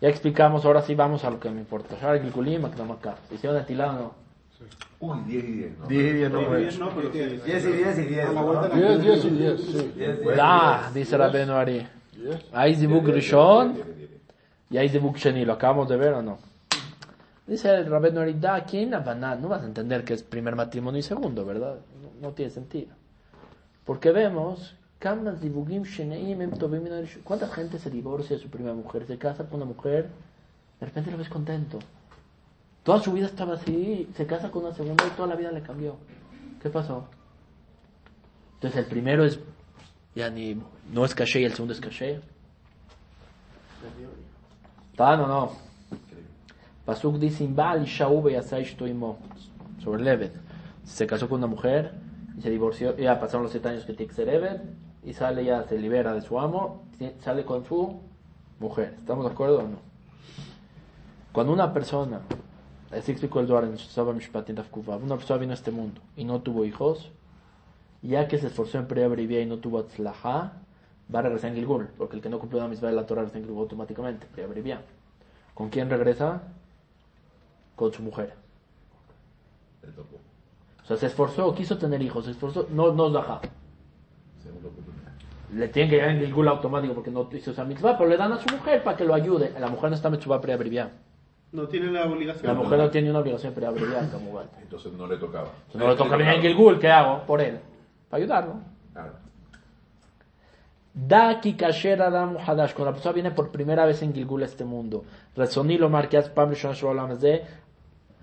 Ya 0.00 0.08
explicamos, 0.08 0.64
ahora 0.64 0.82
sí 0.82 0.94
vamos 0.94 1.24
a 1.24 1.30
lo 1.30 1.40
que 1.40 1.50
me 1.50 1.60
importa. 1.60 1.96
Akdamaka. 1.96 3.16
¿Se 3.28 3.34
hicieron 3.34 3.58
atilado 3.60 3.90
o 3.90 4.02
no? 4.02 4.27
Uy, 5.00 5.18
10 5.26 5.44
y 5.44 5.52
10. 5.52 5.78
¿no? 5.78 5.86
10 5.86 6.04
y 6.04 6.12
10 6.16 6.30
no 6.30 6.42
No, 6.42 6.50
me 6.50 6.56
he 6.56 6.60
diez 6.60 6.74
hecho. 6.74 6.84
no, 6.84 6.90
pero 6.90 7.12
sí. 7.12 7.18
10 7.18 7.64
y 7.64 7.72
10 7.72 7.98
y 7.98 8.02
10. 8.02 8.24
A 8.28 8.32
la 8.32 8.40
¿no? 8.40 8.46
vuelta 8.46 8.68
de 8.68 8.80
la 8.80 8.88
10, 8.98 9.02
10 9.02 9.24
y 9.24 9.30
10, 9.30 9.60
sí. 9.60 9.92
10, 9.96 10.20
10. 10.22 10.36
Da, 10.36 10.90
dice 10.92 11.16
Rabenu 11.16 11.52
Ari. 11.54 11.86
Hay 12.52 12.74
Zibuk 12.74 13.06
Rishon 13.06 13.78
y 14.70 14.76
hay 14.76 14.88
Zibuk 14.88 15.16
Sheni. 15.16 15.44
¿Lo 15.44 15.52
acabamos 15.54 15.88
de 15.88 15.96
ver 15.96 16.14
o 16.14 16.22
no? 16.22 16.38
Dice 17.46 17.72
el 17.74 17.86
Rabenu 17.86 18.20
Ari, 18.20 18.34
da, 18.34 18.64
¿quién 18.64 18.92
Abaná? 18.92 19.34
No 19.36 19.48
vas 19.48 19.62
a 19.62 19.66
entender 19.66 20.04
que 20.04 20.14
es 20.14 20.22
primer 20.22 20.54
matrimonio 20.56 20.98
y 20.98 21.02
segundo, 21.02 21.46
¿verdad? 21.46 21.76
No, 22.02 22.28
no 22.28 22.34
tiene 22.34 22.50
sentido. 22.50 22.94
Porque 23.86 24.10
vemos, 24.10 24.74
"Kama 24.98 25.32
zibugim 25.40 25.84
sheneim 25.84 26.42
em 26.42 26.50
tovim 26.50 26.82
min 26.82 26.92
harishon". 26.92 27.22
¿cuánta 27.22 27.46
gente 27.48 27.78
se 27.78 27.88
divorcia 27.88 28.36
de 28.36 28.42
su 28.42 28.50
primera 28.50 28.74
mujer? 28.74 29.06
Se 29.06 29.16
casa 29.16 29.44
con 29.44 29.62
una 29.62 29.64
mujer, 29.64 30.08
de 30.80 30.86
repente 30.86 31.10
lo 31.10 31.16
ves 31.16 31.28
contento. 31.30 31.78
Toda 32.88 33.00
su 33.00 33.12
vida 33.12 33.26
estaba 33.26 33.52
así, 33.52 34.08
se 34.16 34.26
casa 34.26 34.50
con 34.50 34.64
una 34.64 34.74
segunda 34.74 35.06
y 35.06 35.10
toda 35.10 35.28
la 35.28 35.36
vida 35.36 35.52
le 35.52 35.60
cambió. 35.60 35.98
¿Qué 36.62 36.70
pasó? 36.70 37.04
Entonces 38.54 38.78
el 38.80 38.86
primero 38.86 39.26
es, 39.26 39.38
ya 40.14 40.30
ni, 40.30 40.58
no 40.90 41.04
es 41.04 41.14
caché 41.14 41.42
y 41.42 41.44
el 41.44 41.52
segundo 41.52 41.74
es 41.74 41.80
caché. 41.82 42.22
¿Está 44.90 45.22
o 45.22 45.26
no? 45.26 45.52
Pasuk 46.86 47.18
dice, 47.18 47.44
Imbal 47.44 47.84
Shaub 47.84 48.30
y 48.30 48.88
Imo, 48.88 49.18
sobre 49.84 50.02
Leved. 50.02 50.32
Se 50.82 51.06
casó 51.06 51.28
con 51.28 51.40
una 51.40 51.46
mujer 51.46 51.92
y 52.38 52.40
se 52.40 52.48
divorció, 52.48 52.96
ya 52.96 53.20
pasaron 53.20 53.42
los 53.42 53.52
siete 53.52 53.68
años 53.68 53.84
que 53.84 53.92
tiene 53.92 54.08
que 54.08 54.16
ser 54.16 54.30
Eved, 54.30 54.62
y 55.04 55.12
sale 55.12 55.44
ya, 55.44 55.62
se 55.64 55.78
libera 55.78 56.14
de 56.14 56.22
su 56.22 56.40
amo, 56.40 56.84
sale 57.20 57.44
con 57.44 57.66
su 57.66 58.00
mujer. 58.58 58.94
¿Estamos 58.98 59.26
de 59.26 59.32
acuerdo 59.32 59.58
o 59.58 59.62
no? 59.64 59.78
Cuando 61.32 61.52
una 61.52 61.70
persona 61.70 62.22
Así 62.90 63.12
explicó 63.12 63.40
el 63.40 63.46
Duar 63.46 63.64
en 63.64 63.76
Saba 63.78 64.12
Mishpat 64.14 64.48
en 64.48 64.56
Daf 64.56 64.68
Kuf 64.70 64.86
Vav. 64.86 65.02
Una 65.02 65.16
persona 65.16 65.38
vino 65.38 65.52
a 65.52 65.54
este 65.54 65.70
mundo 65.70 66.00
y 66.16 66.24
no 66.24 66.40
tuvo 66.40 66.64
hijos, 66.64 67.10
ya 68.00 68.28
que 68.28 68.38
se 68.38 68.46
esforzó 68.46 68.78
en 68.78 68.88
Brivia 68.88 69.40
y 69.40 69.46
no 69.46 69.58
tuvo 69.58 69.80
Atzlaha, 69.80 70.52
va 71.14 71.18
a 71.18 71.22
regresar 71.22 71.50
en 71.50 71.56
Gilgul, 71.56 71.88
porque 71.98 72.16
el 72.16 72.22
que 72.22 72.30
no 72.30 72.38
cumplió 72.38 72.62
la 72.62 72.68
misma 72.68 72.88
de 72.88 72.94
la 72.94 73.06
Torah 73.06 73.22
regresa 73.22 73.38
en 73.38 73.44
Gilgul 73.44 73.62
automáticamente, 73.62 74.26
Brivia. 74.46 74.82
¿Con 75.52 75.68
quién 75.68 75.90
regresa? 75.90 76.42
Con 77.76 77.92
su 77.92 78.02
mujer. 78.02 78.34
O 80.82 80.86
sea, 80.86 80.96
se 80.96 81.06
esforzó, 81.06 81.54
quiso 81.54 81.76
tener 81.76 82.00
hijos, 82.00 82.24
se 82.24 82.30
esforzó, 82.30 82.68
no, 82.70 82.92
no 82.92 83.10
Zlaha. 83.10 83.42
Le 85.52 85.68
tienen 85.68 85.90
que 85.90 85.96
llegar 85.96 86.10
en 86.10 86.20
Gilgul 86.20 86.48
automático 86.48 86.94
porque 86.94 87.10
no 87.10 87.28
hizo 87.32 87.50
esa 87.50 87.64
mitzvah, 87.64 87.98
pero 87.98 88.08
le 88.08 88.16
dan 88.16 88.32
a 88.32 88.38
su 88.38 88.54
mujer 88.54 88.82
para 88.82 88.96
que 88.96 89.04
lo 89.04 89.12
ayude. 89.12 89.52
La 89.58 89.68
mujer 89.68 89.90
no 89.90 89.96
está 89.96 90.08
mitzvah 90.08 90.38
Brivia. 90.38 90.90
No 91.50 91.66
tiene 91.66 91.90
la 91.90 92.04
obligación. 92.04 92.46
La 92.46 92.54
mujer 92.54 92.78
no 92.78 92.90
tiene 92.90 93.10
una 93.10 93.20
obligación 93.20 93.54
Perea 93.54 93.70
Brivia, 93.70 94.08
como 94.12 94.28
igual. 94.28 94.50
Entonces 94.60 94.92
no 94.92 95.06
le 95.06 95.16
tocaba. 95.16 95.48
Si 95.72 95.78
no 95.78 95.88
le 95.88 95.96
toca 95.96 96.16
venir 96.16 96.34
en 96.34 96.42
Gilgul, 96.42 96.78
¿qué 96.78 96.90
hago? 96.90 97.24
Por 97.26 97.40
él. 97.40 97.58
Para 98.10 98.22
ayudarlo. 98.22 98.54
Claro. 98.92 99.12
Da 100.92 101.40
ki 101.40 101.54
kasher 101.54 102.02
adam 102.02 102.36
hadash. 102.36 102.74
Cuando 102.74 102.90
la 102.90 102.92
persona 102.92 103.12
viene 103.14 103.30
por 103.30 103.50
primera 103.50 103.86
vez 103.86 104.02
en 104.02 104.12
Gilgul 104.12 104.42
a 104.42 104.44
este 104.44 104.64
mundo. 104.64 105.04
Rezoní 105.36 105.78
lo 105.78 105.88
marqueas 105.88 106.28
pam 106.28 106.50
rishon 106.50 106.74
shel 106.74 106.90
olam 106.90 107.10
hazeh. 107.12 107.42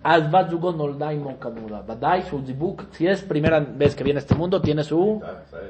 Az 0.03 0.29
bat 0.29 0.51
zugo 0.51 0.71
nolda 0.71 1.11
imo 1.11 1.39
kamuda. 1.39 1.81
Badai 1.81 2.23
su 2.23 2.39
zibuk. 2.45 2.83
Si 2.91 3.07
es 3.07 3.23
primera 3.23 3.59
vez 3.59 3.95
que 3.95 4.03
viene 4.03 4.19
a 4.19 4.21
este 4.21 4.35
mundo, 4.35 4.61
tiene 4.61 4.83
su 4.83 5.19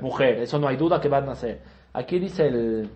mujer. 0.01 0.39
Eso 0.39 0.59
no 0.59 0.67
hay 0.67 0.75
duda 0.75 0.99
que 0.99 1.07
va 1.07 1.19
a 1.19 1.21
nacer. 1.21 1.61
Aquí 1.93 2.19
dice 2.19 2.47
el... 2.47 2.89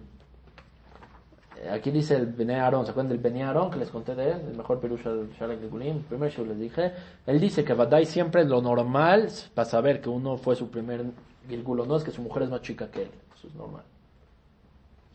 Aquí 1.68 1.92
dice 1.92 2.16
el 2.16 2.28
Bene 2.28 2.56
Aarón, 2.56 2.86
¿se 2.86 2.92
acuerdan 2.92 3.10
del 3.10 3.18
Bene 3.18 3.44
Aarón 3.44 3.70
que 3.70 3.80
les 3.80 3.90
conté 3.90 4.16
de 4.16 4.32
él? 4.32 4.42
El 4.52 4.58
mejor 4.58 4.80
Perusha 4.80 5.10
del 5.10 5.30
Shalek 5.32 5.60
Gilgulim, 5.60 5.98
el 5.98 6.04
primer 6.04 6.32
show 6.32 6.46
les 6.46 6.58
dije. 6.58 6.94
Él 7.26 7.40
dice 7.40 7.66
que 7.66 7.74
Badai 7.74 8.06
siempre 8.06 8.46
lo 8.46 8.62
normal 8.62 9.30
para 9.54 9.66
saber 9.66 10.00
que 10.00 10.10
uno 10.10 10.38
fue 10.38 10.56
su 10.56 10.70
primer 10.70 11.06
Gilgulo, 11.50 11.86
no 11.86 11.98
es 11.98 12.04
que 12.04 12.12
su 12.12 12.22
mujer 12.22 12.44
es 12.44 12.50
más 12.50 12.62
chica 12.62 12.90
que 12.90 13.04
él, 13.04 13.12
eso 13.36 13.48
es 13.48 13.56
normal. 13.56 13.84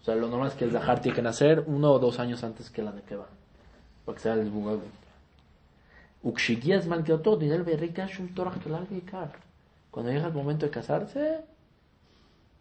O 0.03 0.05
sea, 0.05 0.17
lo 0.17 0.29
normal 0.29 0.49
es 0.49 0.55
que 0.55 0.65
el 0.65 0.73
Zahar 0.73 1.01
tiene 1.01 1.17
que 1.17 1.23
nacer 1.23 1.65
uno 1.67 1.93
o 1.93 1.99
dos 1.99 2.19
años 2.19 2.45
antes 2.45 2.69
que 2.69 2.83
la 2.83 2.93
Nekeba, 2.93 3.27
para 4.05 4.17
que 4.17 4.23
sea 4.23 4.35
el 4.35 4.47
Zbugag. 4.47 4.81
Ukshigias 6.23 6.87
Malkeotot, 6.87 7.41
dice 7.41 7.55
el 7.55 7.63
Berrika 7.63 8.07
Shum 8.07 8.35
Torah 8.35 8.53
Kelal 8.63 8.87
Vikar. 8.91 9.33
Cuando 9.91 10.13
llega 10.13 10.27
el 10.27 10.33
momento 10.35 10.67
de 10.67 10.71
casarse, 10.71 11.41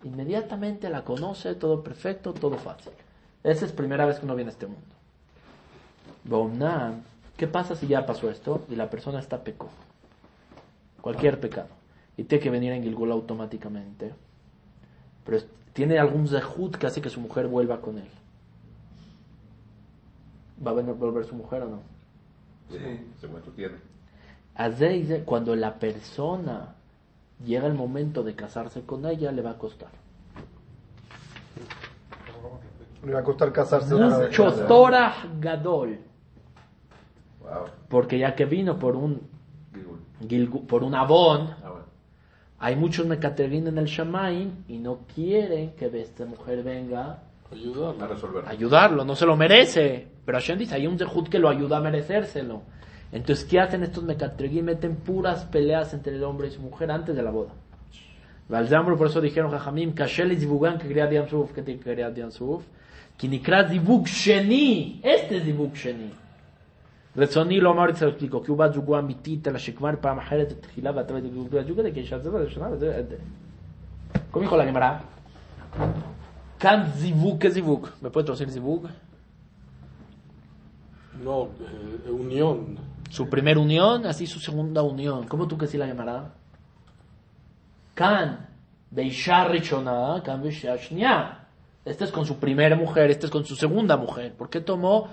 inmediatamente 0.03 0.89
la 0.89 1.03
conoce, 1.03 1.55
todo 1.55 1.83
perfecto, 1.83 2.33
todo 2.33 2.57
fácil. 2.57 2.93
Esa 3.43 3.65
es 3.65 3.71
primera 3.71 4.05
vez 4.05 4.19
que 4.19 4.25
uno 4.25 4.35
viene 4.35 4.49
a 4.49 4.53
este 4.53 4.67
mundo. 4.67 4.81
Bomnam, 6.23 7.01
¿qué 7.37 7.47
pasa 7.47 7.75
si 7.75 7.87
ya 7.87 8.05
pasó 8.05 8.29
esto 8.29 8.65
y 8.69 8.75
la 8.75 8.89
persona 8.89 9.19
está 9.19 9.43
pecó? 9.43 9.69
Cualquier 11.01 11.39
pecado. 11.39 11.67
Y 12.15 12.23
tiene 12.23 12.41
que 12.43 12.49
venir 12.49 12.71
en 12.71 12.83
Gilgul 12.83 13.11
automáticamente. 13.11 14.13
Pero 15.25 15.39
tiene 15.73 15.99
algún 15.99 16.27
zehut 16.27 16.75
que 16.77 16.87
hace 16.87 17.01
que 17.01 17.09
su 17.09 17.19
mujer 17.19 17.47
vuelva 17.47 17.81
con 17.81 17.97
él. 17.97 18.07
¿Va 20.65 20.71
a 20.71 20.75
venir- 20.75 20.95
volver 20.95 21.25
su 21.25 21.35
mujer 21.35 21.63
o 21.63 21.69
no? 21.69 21.79
Sí, 22.71 22.77
según 23.19 23.37
esto 23.37 23.51
tiene. 23.51 23.75
Azé 24.55 24.89
dice, 24.89 25.23
cuando 25.23 25.55
la 25.55 25.75
persona 25.79 26.75
llega 27.45 27.67
el 27.67 27.73
momento 27.73 28.23
de 28.23 28.35
casarse 28.35 28.81
con 28.83 29.05
ella, 29.05 29.31
le 29.31 29.41
va 29.41 29.51
a 29.51 29.57
costar. 29.57 29.89
Le 33.05 33.13
va 33.13 33.19
a 33.19 33.23
costar 33.23 33.51
casarse 33.51 33.93
otra 33.93 34.17
vez. 34.17 34.27
Mucho 34.29 34.51
Torah 34.67 35.13
Gadol. 35.39 35.99
Wow. 37.41 37.49
Porque 37.89 38.17
ya 38.17 38.33
que 38.35 38.45
vino 38.45 38.79
por 38.79 38.95
un, 38.95 39.21
Gilgul. 39.73 39.99
Gilgu- 40.21 40.65
por 40.65 40.83
un 40.83 40.95
abón, 40.95 41.49
Ah, 41.63 41.69
bueno. 41.69 41.85
hay 42.59 42.75
muchos 42.75 43.05
Mekaterin 43.05 43.67
en 43.67 43.77
el 43.77 43.85
Shamaim 43.85 44.63
y 44.67 44.77
no 44.77 44.99
quieren 45.13 45.71
que 45.75 45.87
esta 46.01 46.25
mujer 46.25 46.63
venga 46.63 47.19
Ayudarlo. 47.51 48.03
A 48.03 48.07
resolver. 48.07 48.45
a 48.45 48.49
ayudarlo, 48.49 49.05
no 49.05 49.15
se 49.15 49.25
lo 49.25 49.35
merece. 49.35 50.07
Pero 50.25 50.37
Hashem 50.39 50.57
dice, 50.57 50.75
hay 50.75 50.87
un 50.87 50.97
Zehut 50.97 51.27
que 51.29 51.37
lo 51.39 51.49
ayuda 51.49 51.77
a 51.77 51.81
merecérselo. 51.81 52.61
Entonces, 53.11 53.45
¿qué 53.45 53.59
hacen 53.59 53.83
estos 53.83 54.03
Mekaterin? 54.03 54.65
Meten 54.65 54.95
puras 54.95 55.45
peleas 55.45 55.93
entre 55.93 56.15
el 56.15 56.23
hombre 56.23 56.47
y 56.47 56.51
su 56.51 56.61
mujer 56.61 56.89
antes 56.89 57.15
de 57.15 57.21
la 57.21 57.29
boda. 57.29 57.51
Valzamro, 58.49 58.97
por 58.97 59.07
eso 59.07 59.21
dijeron 59.21 59.51
Jajamim, 59.51 59.93
Kashel 59.93 60.35
Zivugan 60.37 60.77
que 60.79 60.87
quería 60.87 61.05
Dian 61.07 61.27
Suf, 61.29 61.51
que 61.53 61.63
quería 61.79 62.09
Dian 62.09 62.31
כי 63.17 63.27
נקרא 63.27 63.63
זיווג 63.67 64.07
שני, 64.07 65.01
אסטה 65.05 65.39
זיווג 65.39 65.75
שני. 65.75 66.07
רצוני 67.17 67.61
לא 67.61 67.63
לומר 67.63 67.89
אצל 67.89 68.11
פליקו, 68.11 68.43
כי 68.43 68.51
הוא 68.51 68.57
בת 68.57 68.73
זוגו 68.73 68.99
אמיתית, 68.99 69.47
אלא 69.47 69.57
שכבר 69.57 69.89
פעם 70.01 70.17
אחרת 70.17 70.51
התחילה 70.51 70.91
ואתה 70.95 71.13
בת 71.13 71.67
זוגו, 71.67 71.83
כי 71.93 71.99
אישה 71.99 72.19
זו 72.19 72.33
ראשונה, 72.33 72.69
וזה... 72.71 73.01
קודם 74.31 74.47
כל 74.47 74.61
הגמרא. 74.61 74.97
כאן 76.59 76.83
זיווג 76.93 77.41
כזיווג. 77.41 77.87
ופה 78.03 78.19
אתם 78.19 78.31
עושים 78.31 78.49
זיווג? 78.49 78.87
לא, 81.23 81.47
אה, 81.61 82.09
אוניון. 82.09 82.75
unión. 82.77 82.93
Su 83.13 83.29
primer 83.29 83.59
unión, 83.59 84.07
así 84.07 84.25
su 84.25 84.39
segunda 84.39 84.81
unión. 84.81 85.27
¿Cómo 85.27 85.47
tú 85.47 85.55
que 85.55 85.67
sí 85.67 85.77
la 85.77 85.85
llamará? 85.85 86.33
Kan, 87.93 88.47
Beisha 88.89 89.45
Rechona, 89.45 90.23
Kan 90.25 90.41
Beisha 90.41 90.75
Shnia. 90.77 91.42
Este 91.85 92.05
es 92.05 92.11
con 92.11 92.25
su 92.25 92.37
primera 92.37 92.75
mujer, 92.75 93.11
este 93.11 93.25
es 93.25 93.31
con 93.31 93.45
su 93.45 93.55
segunda 93.55 93.97
mujer. 93.97 94.33
¿Por 94.33 94.49
qué 94.49 94.61
tomó 94.61 95.09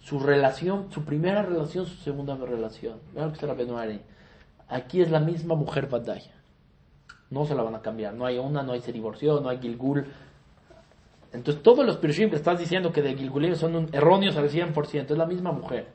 su 0.00 0.20
relación, 0.20 0.86
su 0.92 1.04
primera 1.04 1.42
relación, 1.42 1.86
su 1.86 1.96
segunda 1.96 2.36
relación? 2.36 2.98
Vean 3.12 3.26
lo 3.26 3.32
que 3.32 3.34
está 3.36 3.46
la. 3.48 4.00
Aquí 4.68 5.00
es 5.02 5.10
la 5.10 5.20
misma 5.20 5.54
mujer 5.54 5.88
Badaya. 5.88 6.32
No 7.30 7.44
se 7.44 7.54
la 7.54 7.62
van 7.62 7.74
a 7.74 7.80
cambiar. 7.82 8.14
No 8.14 8.24
hay 8.26 8.38
una, 8.38 8.62
no 8.62 8.72
hay 8.72 8.80
se 8.80 8.92
divorció, 8.92 9.40
no 9.40 9.48
hay 9.48 9.58
Gilgul. 9.58 10.06
Entonces 11.32 11.62
todos 11.62 11.84
los 11.84 11.96
pirushim 11.96 12.30
que 12.30 12.36
estás 12.36 12.58
diciendo 12.58 12.92
que 12.92 13.02
de 13.02 13.14
Gilgulim 13.16 13.54
son 13.56 13.74
un- 13.74 13.88
erróneos 13.92 14.36
al 14.36 14.48
100%. 14.50 15.12
Es 15.12 15.18
la 15.18 15.26
misma 15.26 15.50
mujer. 15.50 15.88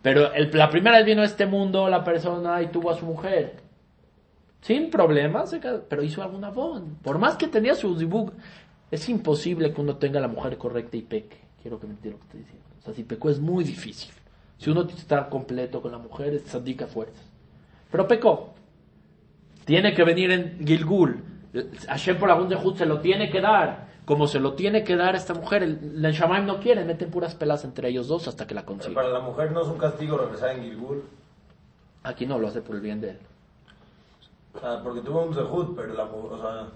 Pero 0.00 0.30
la 0.52 0.70
primera 0.70 0.98
vez 0.98 1.06
vino 1.06 1.22
a 1.22 1.24
este 1.24 1.46
mundo 1.46 1.88
la 1.88 2.04
persona 2.04 2.60
y 2.62 2.66
tuvo 2.68 2.90
a 2.90 2.96
su 2.96 3.04
mujer. 3.06 3.56
Sin 4.64 4.88
problemas, 4.88 5.50
se 5.50 5.60
pero 5.60 6.02
hizo 6.02 6.22
algún 6.22 6.42
avón. 6.42 6.96
Por 7.02 7.18
más 7.18 7.36
que 7.36 7.48
tenía 7.48 7.74
su 7.74 7.98
dibug, 7.98 8.32
es 8.90 9.06
imposible 9.10 9.74
que 9.74 9.80
uno 9.82 9.98
tenga 9.98 10.20
la 10.20 10.28
mujer 10.28 10.56
correcta 10.56 10.96
y 10.96 11.02
peque. 11.02 11.36
Quiero 11.60 11.78
que 11.78 11.86
me 11.86 11.92
entiendan 11.92 12.18
lo 12.18 12.20
que 12.20 12.38
estoy 12.38 12.40
diciendo. 12.40 12.66
O 12.80 12.82
sea, 12.82 12.94
si 12.94 13.04
pecó 13.04 13.28
es 13.28 13.38
muy 13.40 13.62
difícil. 13.62 14.10
Si 14.56 14.70
uno 14.70 14.86
estar 14.88 15.28
completo 15.28 15.82
con 15.82 15.92
la 15.92 15.98
mujer, 15.98 16.32
es 16.32 16.44
tzadik 16.44 16.80
a 16.80 16.86
fuerzas. 16.86 17.30
Pero 17.90 18.08
pecó. 18.08 18.54
Tiene 19.66 19.92
que 19.92 20.02
venir 20.02 20.30
en 20.30 20.66
Gilgul. 20.66 21.22
Hashem 21.86 22.18
por 22.18 22.30
algún 22.30 22.48
dejud 22.48 22.74
se 22.74 22.86
lo 22.86 23.00
tiene 23.00 23.28
que 23.28 23.42
dar. 23.42 23.88
Como 24.06 24.26
se 24.26 24.40
lo 24.40 24.54
tiene 24.54 24.82
que 24.82 24.96
dar 24.96 25.14
a 25.14 25.18
esta 25.18 25.34
mujer, 25.34 25.62
el, 25.62 26.02
el 26.02 26.12
Shamaim 26.14 26.46
no 26.46 26.58
quiere, 26.60 26.86
meten 26.86 27.10
puras 27.10 27.34
pelas 27.34 27.66
entre 27.66 27.90
ellos 27.90 28.08
dos 28.08 28.28
hasta 28.28 28.46
que 28.46 28.54
la 28.54 28.62
Pero 28.62 28.78
consiga. 28.78 28.94
para 28.94 29.08
la 29.10 29.20
mujer 29.20 29.52
no 29.52 29.60
es 29.60 29.68
un 29.68 29.76
castigo 29.76 30.16
regresar 30.16 30.56
en 30.56 30.62
Gilgul. 30.62 31.02
Aquí 32.02 32.24
no 32.24 32.38
lo 32.38 32.48
hace 32.48 32.62
por 32.62 32.76
el 32.76 32.80
bien 32.80 33.02
de 33.02 33.10
él. 33.10 33.18
O 34.54 34.60
sea, 34.60 34.82
porque 34.82 35.00
tuvo 35.00 35.22
un 35.22 35.34
zehut, 35.34 35.74
pero 35.76 35.94
la 35.94 36.04
mujer, 36.04 36.32
o 36.32 36.38
sea, 36.40 36.66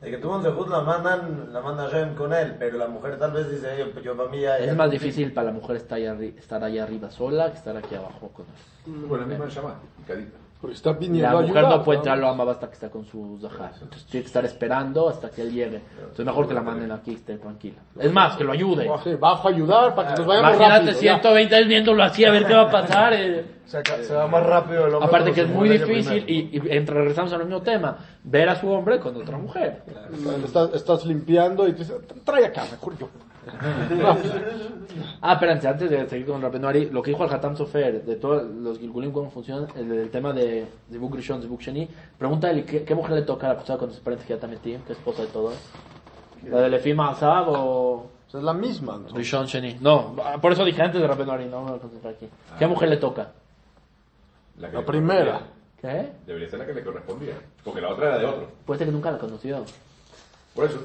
de 0.00 0.10
que 0.10 0.18
tuvo 0.18 0.36
un 0.36 0.42
zehut 0.42 0.68
la 0.68 0.80
mandan, 0.80 1.52
la 1.52 1.60
manda 1.60 1.84
Hashem 1.84 2.14
con 2.14 2.32
él, 2.32 2.56
pero 2.58 2.78
la 2.78 2.88
mujer 2.88 3.18
tal 3.18 3.32
vez 3.32 3.50
dice, 3.50 3.68
yo, 3.78 4.00
yo 4.00 4.16
para 4.16 4.28
mí 4.30 4.40
ya... 4.40 4.58
Es 4.58 4.66
ya 4.66 4.74
más 4.74 4.86
cumplí". 4.88 4.98
difícil 4.98 5.32
para 5.32 5.46
la 5.48 5.52
mujer 5.52 5.76
estar 5.76 5.96
allá, 5.98 6.14
estar 6.38 6.64
allá 6.64 6.82
arriba 6.84 7.10
sola 7.10 7.50
que 7.50 7.58
estar 7.58 7.76
aquí 7.76 7.94
abajo 7.94 8.28
con 8.32 8.46
él. 8.46 9.06
Bueno, 9.06 9.24
la 9.26 9.28
misma 9.28 9.46
llama, 9.48 9.74
picadita. 9.98 10.38
Porque 10.66 10.76
está 10.76 10.92
viniendo 10.92 11.22
La 11.22 11.38
a 11.38 11.42
mujer 11.42 11.56
ayudar, 11.58 11.78
no 11.78 11.84
puede 11.84 11.98
entrar 11.98 12.18
lo 12.18 12.28
amaba 12.28 12.52
hasta 12.52 12.66
que 12.66 12.72
está 12.74 12.90
con 12.90 13.04
su 13.04 13.38
zahar. 13.40 13.70
Entonces 13.74 14.04
tiene 14.06 14.22
que 14.22 14.26
estar 14.26 14.44
esperando 14.44 15.08
hasta 15.08 15.30
que 15.30 15.42
él 15.42 15.52
llegue. 15.52 15.80
Entonces 16.00 16.26
mejor 16.26 16.48
que 16.48 16.54
la 16.54 16.62
manden 16.62 16.90
aquí, 16.90 17.14
esté 17.14 17.38
tranquila. 17.38 17.76
Es 18.00 18.12
más, 18.12 18.36
que 18.36 18.42
lo 18.44 18.52
ayude. 18.52 18.88
Bajo 19.20 19.48
a 19.48 19.50
ayudar 19.52 19.94
para 19.94 20.08
que 20.14 20.18
nos 20.20 20.26
vayamos 20.26 20.54
Imagínate 20.56 20.86
rápido. 20.86 21.00
ya. 21.02 21.14
120 21.20 21.54
años 21.54 21.68
viéndolo 21.68 22.02
así 22.02 22.24
a 22.24 22.30
ver 22.32 22.46
qué 22.46 22.54
va 22.54 22.62
a 22.62 22.70
pasar. 22.70 23.12
eh. 23.14 23.44
Se, 23.66 23.82
se 24.04 24.14
va 24.14 24.26
más 24.28 24.44
rápido 24.46 24.86
el 24.86 24.94
hombre 24.94 25.08
Aparte 25.08 25.32
que 25.32 25.40
es 25.42 25.48
muy 25.48 25.68
difícil 25.68 26.24
y, 26.28 26.56
y 26.56 26.62
entre- 26.76 26.94
regresamos 26.96 27.32
al 27.32 27.40
mismo 27.44 27.62
tema. 27.62 27.96
Ver 28.24 28.48
a 28.48 28.56
su 28.56 28.68
hombre 28.70 28.98
con 29.00 29.16
otra 29.16 29.38
mujer. 29.38 29.82
Estás, 30.44 30.70
estás 30.74 31.04
limpiando 31.04 31.66
y 31.68 31.72
te 31.72 31.78
dice, 31.80 31.94
trae 32.24 32.46
acá, 32.46 32.64
mejor 32.70 32.96
yo. 32.98 33.08
Ah, 35.22 35.32
espérense, 35.34 35.68
antes 35.68 35.90
de 35.90 36.08
seguir 36.08 36.26
con 36.26 36.42
Rapenuari, 36.42 36.90
lo 36.90 37.02
que 37.02 37.10
dijo 37.10 37.24
el 37.24 37.32
Hatam 37.32 37.56
Sofer, 37.56 38.04
de 38.04 38.16
todos 38.16 38.44
los 38.44 38.78
Gilgulim, 38.78 39.12
cómo 39.12 39.30
funciona, 39.30 39.66
el, 39.76 39.90
el 39.92 40.10
tema 40.10 40.32
de 40.32 40.66
Zibuk 40.90 41.14
Rishon, 41.14 41.42
Zibuk 41.42 41.60
Sheni, 41.60 41.88
pregúntale 42.18 42.64
¿qué, 42.64 42.84
qué 42.84 42.94
mujer 42.94 43.12
le 43.16 43.22
toca 43.22 43.46
a 43.46 43.50
la 43.50 43.56
persona 43.56 43.78
cuando 43.78 43.94
se 43.96 44.02
parece 44.02 44.24
que 44.26 44.34
ya 44.34 44.40
también 44.40 44.60
tiene, 44.62 44.82
que 44.84 44.92
es 44.92 44.98
esposa 44.98 45.22
de 45.22 45.28
todos. 45.28 45.54
¿La 46.44 46.60
de 46.60 46.70
Lefima 46.70 47.10
Asab 47.10 47.48
o 47.48 47.56
O 47.94 48.10
sea, 48.28 48.40
es 48.40 48.44
la 48.44 48.52
misma. 48.54 48.94
entonces. 48.94 49.16
Rishon 49.18 49.46
Sheni? 49.46 49.76
No, 49.80 50.16
por 50.40 50.52
eso 50.52 50.64
dije 50.64 50.82
antes 50.82 51.00
de 51.00 51.06
Rapenuari, 51.06 51.46
no 51.46 51.62
me 51.62 51.70
voy 51.70 51.78
a 51.78 51.82
concentrar 51.82 52.14
aquí. 52.14 52.28
¿Qué 52.58 52.66
mujer 52.66 52.88
le 52.88 52.96
toca? 52.98 53.32
La, 54.58 54.68
La 54.70 54.84
primera. 54.84 55.40
¿Qué? 55.80 56.12
Debería 56.26 56.48
ser 56.48 56.58
la 56.60 56.66
que 56.66 56.72
le 56.74 56.82
correspondía. 56.82 57.34
Porque 57.62 57.80
la 57.80 57.90
otra 57.90 58.06
era 58.06 58.18
de 58.18 58.26
otro. 58.26 58.48
Puede 58.64 58.78
ser 58.78 58.86
que 58.88 58.92
nunca 58.92 59.10
la 59.10 59.18
conoció. 59.18 59.62
Por 60.54 60.64
eso. 60.64 60.78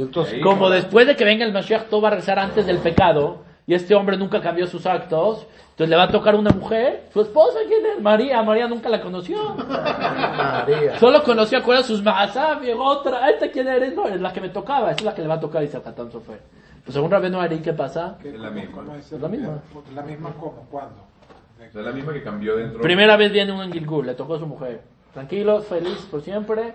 Y 0.00 0.02
entonces, 0.04 0.34
Ahí. 0.34 0.40
Como 0.40 0.70
después 0.70 1.06
de 1.06 1.14
que 1.14 1.26
venga 1.26 1.44
el 1.44 1.52
Mashiach, 1.52 1.88
todo 1.90 2.00
va 2.00 2.08
a 2.08 2.12
regresar 2.12 2.38
antes 2.38 2.64
del 2.64 2.78
pecado, 2.78 3.42
y 3.66 3.74
este 3.74 3.94
hombre 3.94 4.16
nunca 4.16 4.40
cambió 4.40 4.66
sus 4.66 4.86
actos, 4.86 5.46
entonces 5.72 5.90
le 5.90 5.96
va 5.96 6.04
a 6.04 6.08
tocar 6.10 6.34
una 6.36 6.50
mujer, 6.52 7.04
su 7.12 7.20
esposa, 7.20 7.58
¿quién 7.68 7.84
es? 7.84 8.00
María, 8.02 8.42
María 8.42 8.66
nunca 8.66 8.88
la 8.88 9.02
conoció. 9.02 9.36
María. 9.56 10.98
Solo 10.98 11.22
conoció 11.22 11.62
cuál 11.62 11.84
sus 11.84 12.02
mazab, 12.02 12.62
llegó 12.62 12.82
otra, 12.84 13.28
¿esta 13.28 13.50
quién 13.50 13.68
eres? 13.68 13.94
No, 13.94 14.06
es 14.08 14.18
la 14.22 14.32
que 14.32 14.40
me 14.40 14.48
tocaba, 14.48 14.90
esa 14.90 15.00
es 15.00 15.04
la 15.04 15.14
que 15.14 15.20
le 15.20 15.28
va 15.28 15.34
a 15.34 15.40
tocar, 15.40 15.60
dice 15.60 15.76
el 15.76 15.82
Hatán 15.86 16.10
Sofer. 16.10 16.40
Pues 16.82 16.94
según 16.94 17.10
Rabeno 17.10 17.38
Ari, 17.38 17.58
¿qué 17.58 17.74
pasa? 17.74 18.16
¿Qué- 18.22 18.30
Es 18.30 18.40
la 18.40 18.48
misma. 18.50 18.82
es 18.98 19.12
la 19.12 19.28
misma. 19.28 19.58
¿La 19.94 20.02
misma 20.02 20.32
cómo? 20.40 20.66
¿Cuándo? 20.70 21.02
O 21.02 21.58
sea, 21.58 21.66
es 21.66 21.74
la 21.74 21.92
misma 21.92 22.14
que 22.14 22.22
cambió 22.22 22.56
dentro. 22.56 22.80
Primera 22.80 23.18
vez 23.18 23.30
viene 23.32 23.52
uno 23.52 23.64
en 23.64 23.72
Gilgul, 23.72 24.06
le 24.06 24.14
tocó 24.14 24.36
a 24.36 24.38
su 24.38 24.46
mujer. 24.46 24.80
Tranquilo, 25.12 25.60
feliz 25.60 26.08
por 26.10 26.22
siempre. 26.22 26.72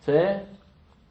Se 0.00 0.42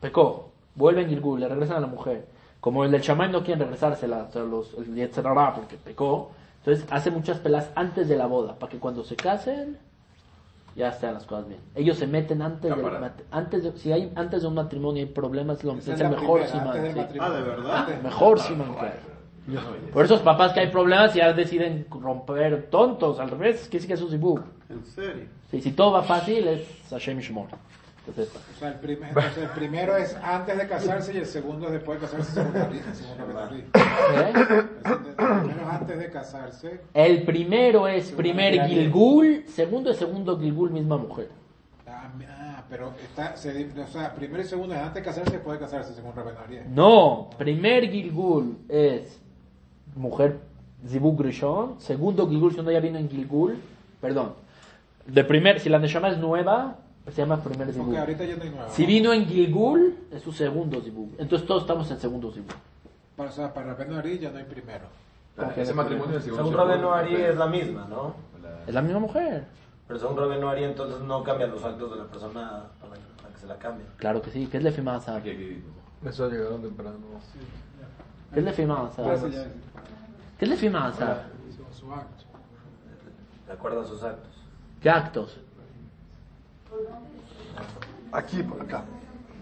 pecó. 0.01 0.50
Vuelve 0.75 1.01
en 1.01 1.09
Gilgul, 1.09 1.39
le 1.39 1.47
regresan 1.47 1.77
a 1.77 1.81
la 1.81 1.87
mujer. 1.87 2.27
Como 2.59 2.83
el 2.85 2.91
del 2.91 3.01
chamán 3.01 3.31
no 3.31 3.43
quieren 3.43 3.59
regresársela, 3.63 4.27
o 4.29 4.31
sea, 4.31 4.43
los, 4.43 4.73
el 4.75 4.93
Yetzirah, 4.95 5.53
porque 5.55 5.77
pecó. 5.77 6.31
Entonces 6.59 6.85
hace 6.91 7.09
muchas 7.11 7.39
pelas 7.39 7.71
antes 7.75 8.07
de 8.07 8.15
la 8.15 8.27
boda, 8.27 8.53
para 8.55 8.71
que 8.71 8.77
cuando 8.77 9.03
se 9.03 9.15
casen 9.15 9.77
ya 10.75 10.89
estén 10.89 11.13
las 11.13 11.25
cosas 11.25 11.47
bien. 11.47 11.59
Ellos 11.75 11.97
se 11.97 12.07
meten 12.07 12.41
antes 12.41 12.69
de, 12.69 12.81
Cámara. 12.81 12.99
mat- 12.99 13.21
antes 13.31 13.63
de, 13.63 13.71
si 13.77 13.91
hay 13.91 14.11
antes 14.15 14.41
de 14.43 14.47
un 14.47 14.53
matrimonio 14.53 15.03
hay 15.03 15.09
problemas, 15.11 15.63
lo, 15.63 15.73
la 15.75 16.09
mejor 16.09 16.41
antes 16.77 16.95
del 16.95 17.07
sí. 17.11 17.17
Ah, 17.19 17.29
¿de 17.31 17.41
verdad? 17.41 17.75
Antes- 17.77 18.03
Mejor 18.03 18.39
simán 18.39 18.73
que 18.75 18.85
hay. 18.85 18.93
Por 19.91 20.05
esos 20.05 20.21
papás 20.21 20.53
que 20.53 20.59
hay 20.61 20.67
problemas 20.67 21.13
ya 21.15 21.33
deciden 21.33 21.87
romper 21.89 22.67
tontos, 22.69 23.19
al 23.19 23.31
revés, 23.31 23.67
que 23.67 23.79
sí 23.79 23.87
que 23.87 23.95
es 23.95 24.01
un 24.01 24.09
zibuk. 24.11 24.39
¿En 24.69 24.85
serio? 24.85 25.25
Sí, 25.49 25.61
si 25.61 25.71
todo 25.71 25.91
va 25.93 26.03
fácil 26.03 26.47
es 26.47 26.61
Hashem 26.91 27.19
Shmor. 27.19 27.47
Entonces, 28.07 28.33
O 28.35 28.59
sea, 28.59 28.69
el, 28.69 28.79
primer, 28.79 29.09
entonces, 29.09 29.37
el 29.37 29.49
primero 29.49 29.95
es 29.95 30.15
antes 30.23 30.57
de 30.57 30.67
casarse 30.67 31.13
y 31.13 31.17
el 31.17 31.27
segundo 31.27 31.67
es 31.67 31.73
después 31.73 32.01
de 32.01 32.07
casarse 32.07 32.31
según 32.33 32.53
la. 32.53 32.63
¿eh? 32.63 33.65
El 34.83 35.43
primero 35.43 35.61
es 35.61 35.67
antes 35.67 35.99
de 35.99 36.09
casarse. 36.09 36.81
El 36.95 37.23
primero 37.23 37.87
es 37.87 38.11
primer 38.11 38.65
Gilgul, 38.65 39.45
segundo 39.47 39.91
es 39.91 39.97
segundo 39.97 40.39
Gilgul, 40.39 40.71
misma 40.71 40.97
mujer. 40.97 41.29
Ah, 41.87 42.09
ah, 42.27 42.63
pero 42.67 42.93
está, 43.03 43.37
se, 43.37 43.69
o 43.79 43.87
sea, 43.87 44.15
primero 44.15 44.41
y 44.41 44.45
segundo 44.45 44.73
es 44.73 44.81
antes 44.81 44.95
de 44.95 45.03
casarse 45.03 45.29
y 45.29 45.33
después 45.33 45.59
de 45.59 45.65
casarse 45.65 45.93
según 45.93 46.13
Rabén. 46.15 46.73
No, 46.73 47.29
primer 47.37 47.87
Gilgul 47.91 48.57
es 48.67 49.19
mujer 49.95 50.39
Zibuk 50.87 51.21
Rishon, 51.21 51.79
segundo 51.79 52.27
Gilgul, 52.27 52.53
si 52.53 52.59
uno 52.59 52.71
ya 52.71 52.79
vino 52.79 52.97
en 52.97 53.09
Gilgul, 53.09 53.59
perdón. 53.99 54.33
De 55.05 55.23
primer, 55.23 55.59
si 55.59 55.69
la 55.69 55.77
Neshama 55.79 56.09
es 56.09 56.17
nueva, 56.17 56.77
se 57.07 57.21
llama 57.21 57.41
primer 57.43 57.71
Zibuk. 57.73 57.95
ahorita 57.95 58.23
ya 58.23 58.35
no 58.35 58.43
hay 58.43 58.49
nueva. 58.49 58.69
Si 58.69 58.81
¿no? 58.83 58.87
vino 58.87 59.13
en 59.13 59.25
Gilgul, 59.25 59.97
es 60.11 60.21
su 60.21 60.31
segundo 60.31 60.81
Zibuk. 60.81 61.19
Entonces 61.19 61.47
todos 61.47 61.63
estamos 61.63 61.89
en 61.91 61.99
segundo. 61.99 62.31
Para, 63.15 63.29
o 63.29 63.33
sea, 63.33 63.53
para 63.53 63.73
Rabén 63.73 63.93
Ariel 63.93 64.19
ya 64.19 64.31
no 64.31 64.37
hay 64.37 64.45
primero. 64.45 64.85
Ah, 65.37 65.51
Ese 65.55 65.73
matrimonio 65.73 66.17
es 66.17 66.23
Según 66.25 66.53
Rabeno 66.53 66.93
Ari 66.93 67.15
es 67.15 67.37
la 67.37 67.47
misma, 67.47 67.87
¿no? 67.89 68.15
Es 68.67 68.73
la 68.73 68.81
misma 68.81 68.99
mujer. 68.99 69.45
Pero 69.87 69.99
según 69.99 70.17
Rabeno 70.17 70.49
Ari 70.49 70.63
entonces 70.65 71.01
no 71.01 71.23
cambian 71.23 71.51
los 71.51 71.63
actos 71.63 71.91
de 71.91 71.97
la 71.97 72.05
persona 72.05 72.63
para 72.79 72.93
para 73.21 73.33
que 73.33 73.39
se 73.39 73.47
la 73.47 73.55
cambie. 73.57 73.85
Claro 73.97 74.21
que 74.21 74.29
sí. 74.31 74.47
¿Qué 74.47 74.57
es 74.57 74.63
Lefimasa? 74.63 75.15
Aquí, 75.15 75.31
aquí. 75.31 75.63
Eso 76.05 76.29
llegaron 76.29 76.61
temprano. 76.61 76.97
¿Qué 78.33 78.39
es 78.39 78.45
Lefimasa? 78.45 79.03
¿Qué 80.37 80.45
es 80.45 80.49
Lefimasa? 80.49 81.23
Su, 81.55 81.79
su 81.79 81.93
acto. 81.93 82.23
De 83.47 83.53
acuerdo 83.53 83.81
a 83.81 83.85
sus 83.85 84.03
actos. 84.03 84.31
¿Qué 84.81 84.89
actos? 84.89 85.39
Aquí, 88.11 88.43
por 88.43 88.61
acá. 88.61 88.83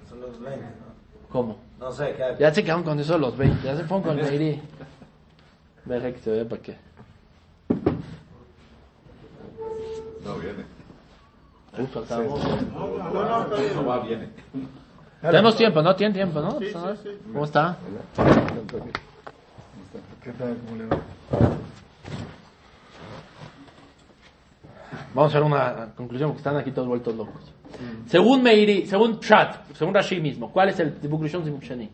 Son 0.08 0.22
los 0.22 0.40
20, 0.40 0.60
¿no? 0.60 1.30
¿Cómo? 1.32 1.58
No 1.80 1.92
sé, 1.92 2.14
¿qué 2.16 2.24
actos? 2.24 2.40
Ya 2.40 2.54
se 2.54 2.64
quedaron 2.64 2.84
con 2.84 3.00
eso 3.00 3.18
los 3.18 3.38
20, 3.38 3.66
ya 3.66 3.76
se 3.78 3.84
fueron 3.84 4.04
con 4.04 4.20
el 4.20 4.26
Meiri. 4.26 4.62
Veré 5.86 6.14
que 6.14 6.20
se 6.20 6.32
ve 6.32 6.46
para 6.46 6.62
qué. 6.62 6.78
No, 10.24 10.36
viene. 10.36 10.66
Uy, 11.78 11.88
faltamos. 11.88 12.44
No 12.74 13.86
va, 13.86 14.00
viene. 14.00 14.30
Tenemos 15.22 15.56
tiempo, 15.56 15.82
¿no? 15.82 15.96
¿Tienen 15.96 16.14
tiempo, 16.14 16.42
no? 16.42 16.60
¿Cómo 17.32 17.46
está? 17.46 17.78
¿Qué 20.24 20.32
tal? 20.32 20.58
¿Cómo 20.66 20.76
le 20.78 20.86
va? 20.88 20.98
Vamos 25.20 25.36
a 25.36 25.38
hacer 25.38 25.46
una 25.46 25.94
conclusión 25.98 26.30
porque 26.30 26.38
están 26.38 26.56
aquí 26.56 26.72
todos 26.72 26.88
vueltos 26.88 27.14
locos. 27.14 27.52
Según 28.06 28.42
Meiri, 28.42 28.86
según 28.86 29.20
Pshat, 29.20 29.70
según 29.74 29.94
Rashi 29.94 30.22
mismo, 30.22 30.50
¿cuál 30.50 30.70
es 30.70 30.80
el 30.80 30.94
Zibuk 30.94 31.22
Rishon 31.22 31.44
Sheni? 31.60 31.90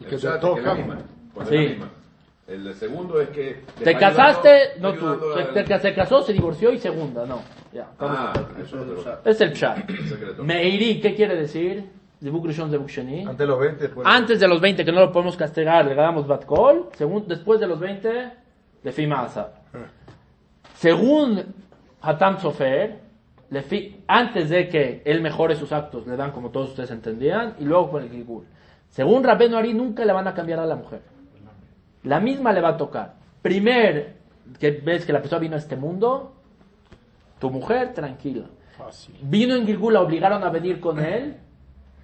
El 0.00 0.06
que 0.08 0.16
es 0.16 0.24
la 0.24 0.74
misma. 0.74 0.98
Pues 1.32 1.46
es 1.46 1.50
Sí. 1.50 1.56
la 1.62 1.70
misma. 1.70 1.90
El 2.48 2.74
segundo 2.74 3.20
es 3.20 3.28
que. 3.28 3.62
Te 3.84 3.94
casaste, 3.96 4.48
ayudando- 4.48 5.16
no 5.16 5.16
tú. 5.16 5.54
te- 5.64 5.78
se 5.78 5.94
casó, 5.94 6.22
se 6.22 6.32
divorció 6.32 6.72
y 6.72 6.78
segunda, 6.78 7.24
no. 7.24 7.40
Ya, 7.72 7.86
Ah, 8.00 8.32
eso 8.60 8.82
es 8.82 8.98
otro. 8.98 9.20
Es 9.24 9.40
el 9.40 9.52
Pshat. 9.52 9.88
Meiri, 10.42 11.00
¿qué 11.00 11.14
quiere 11.14 11.36
decir? 11.36 11.88
Zibuk 12.20 12.46
Rishon 12.46 12.68
Sheni. 12.68 13.20
Antes 13.20 13.38
de 13.38 13.46
los 13.46 13.60
20, 13.60 13.82
después. 13.84 14.04
Antes 14.10 14.40
de 14.40 14.48
los 14.48 14.60
20 14.60 14.84
que 14.84 14.90
no 14.90 14.98
lo 15.02 15.12
podemos 15.12 15.36
castigar, 15.36 15.86
le 15.86 15.94
damos 15.94 16.26
Batkol. 16.26 16.88
Según, 16.96 17.28
después 17.28 17.60
de 17.60 17.68
los 17.68 17.78
20, 17.78 18.32
le 18.82 18.90
Fimasa. 18.92 19.52
Según 20.74 21.40
Hatam 22.04 22.38
Sofer, 22.38 23.00
antes 24.06 24.48
de 24.48 24.68
que 24.68 25.02
él 25.04 25.22
mejore 25.22 25.56
sus 25.56 25.72
actos, 25.72 26.06
le 26.06 26.16
dan 26.16 26.32
como 26.32 26.50
todos 26.50 26.70
ustedes 26.70 26.90
entendían, 26.90 27.54
y 27.58 27.64
luego 27.64 27.90
con 27.90 28.02
el 28.02 28.10
Gilgul. 28.10 28.44
Según 28.88 29.24
Rabeno 29.24 29.56
Ari, 29.56 29.74
nunca 29.74 30.04
le 30.04 30.12
van 30.12 30.28
a 30.28 30.34
cambiar 30.34 30.60
a 30.60 30.66
la 30.66 30.76
mujer. 30.76 31.02
La 32.02 32.20
misma 32.20 32.52
le 32.52 32.60
va 32.60 32.70
a 32.70 32.76
tocar. 32.76 33.14
Primer, 33.42 34.16
que 34.58 34.70
ves 34.72 35.06
que 35.06 35.12
la 35.12 35.20
persona 35.20 35.40
vino 35.40 35.54
a 35.54 35.58
este 35.58 35.76
mundo, 35.76 36.34
tu 37.38 37.50
mujer, 37.50 37.94
tranquila. 37.94 38.46
Fácil. 38.76 39.16
Vino 39.22 39.54
en 39.54 39.66
Gilgul, 39.66 39.94
la 39.94 40.00
obligaron 40.00 40.42
a 40.42 40.50
venir 40.50 40.80
con 40.80 41.00
él. 41.00 41.36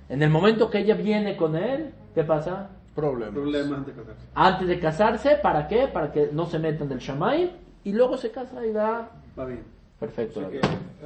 En 0.09 0.22
el 0.22 0.30
momento 0.30 0.70
que 0.70 0.78
ella 0.78 0.94
viene 0.94 1.36
con 1.36 1.57
él, 1.57 1.92
¿qué 2.14 2.24
pasa? 2.24 2.70
Problemas. 2.94 3.34
Problemas 3.34 3.86
de 3.86 3.92
casarse. 3.92 4.26
Antes 4.34 4.68
de 4.68 4.80
casarse, 4.80 5.36
¿para 5.36 5.68
qué? 5.68 5.88
Para 5.88 6.11
que 6.11 6.30
no 6.32 6.46
se 6.46 6.59
metan 6.59 6.88
del 6.88 6.98
Shamay 6.98 7.53
y 7.84 7.92
luego 7.92 8.16
se 8.16 8.30
casa 8.30 8.64
y 8.66 8.72
da. 8.72 9.11
Va 9.38 9.44
bien. 9.44 9.80
Perfecto. 10.01 10.40
O 10.40 10.51
sea 10.51 10.51
que 10.51 10.61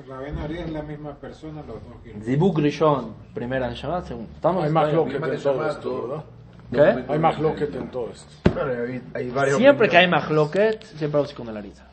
Rabén 0.08 0.38
Ariel 0.38 0.66
es 0.66 0.72
la 0.72 0.82
misma 0.82 1.14
persona, 1.16 1.62
los 1.62 1.82
dos. 1.82 2.24
Zibuk 2.24 2.58
Rishon, 2.58 3.12
primera 3.34 3.74
segundo. 3.74 4.30
Estamos 4.36 4.64
Hay 4.64 4.70
más 4.70 4.92
loquet 4.92 5.24
en 5.24 5.42
todo 5.42 5.68
esto. 5.68 6.24
¿Qué? 6.72 7.04
Hay 7.08 7.18
más 7.18 7.40
loquet 7.40 7.74
en 7.74 7.90
todo 7.90 8.10
esto. 8.10 8.50
Hay, 9.14 9.30
varios 9.30 9.58
Siempre 9.58 9.88
que 9.88 9.96
hay 9.96 10.04
opiniones. 10.04 10.30
mahloket, 10.30 10.84
siempre 10.84 11.20
vamos 11.20 11.34
con 11.34 11.48
el 11.48 11.56
Ariza. 11.56 11.84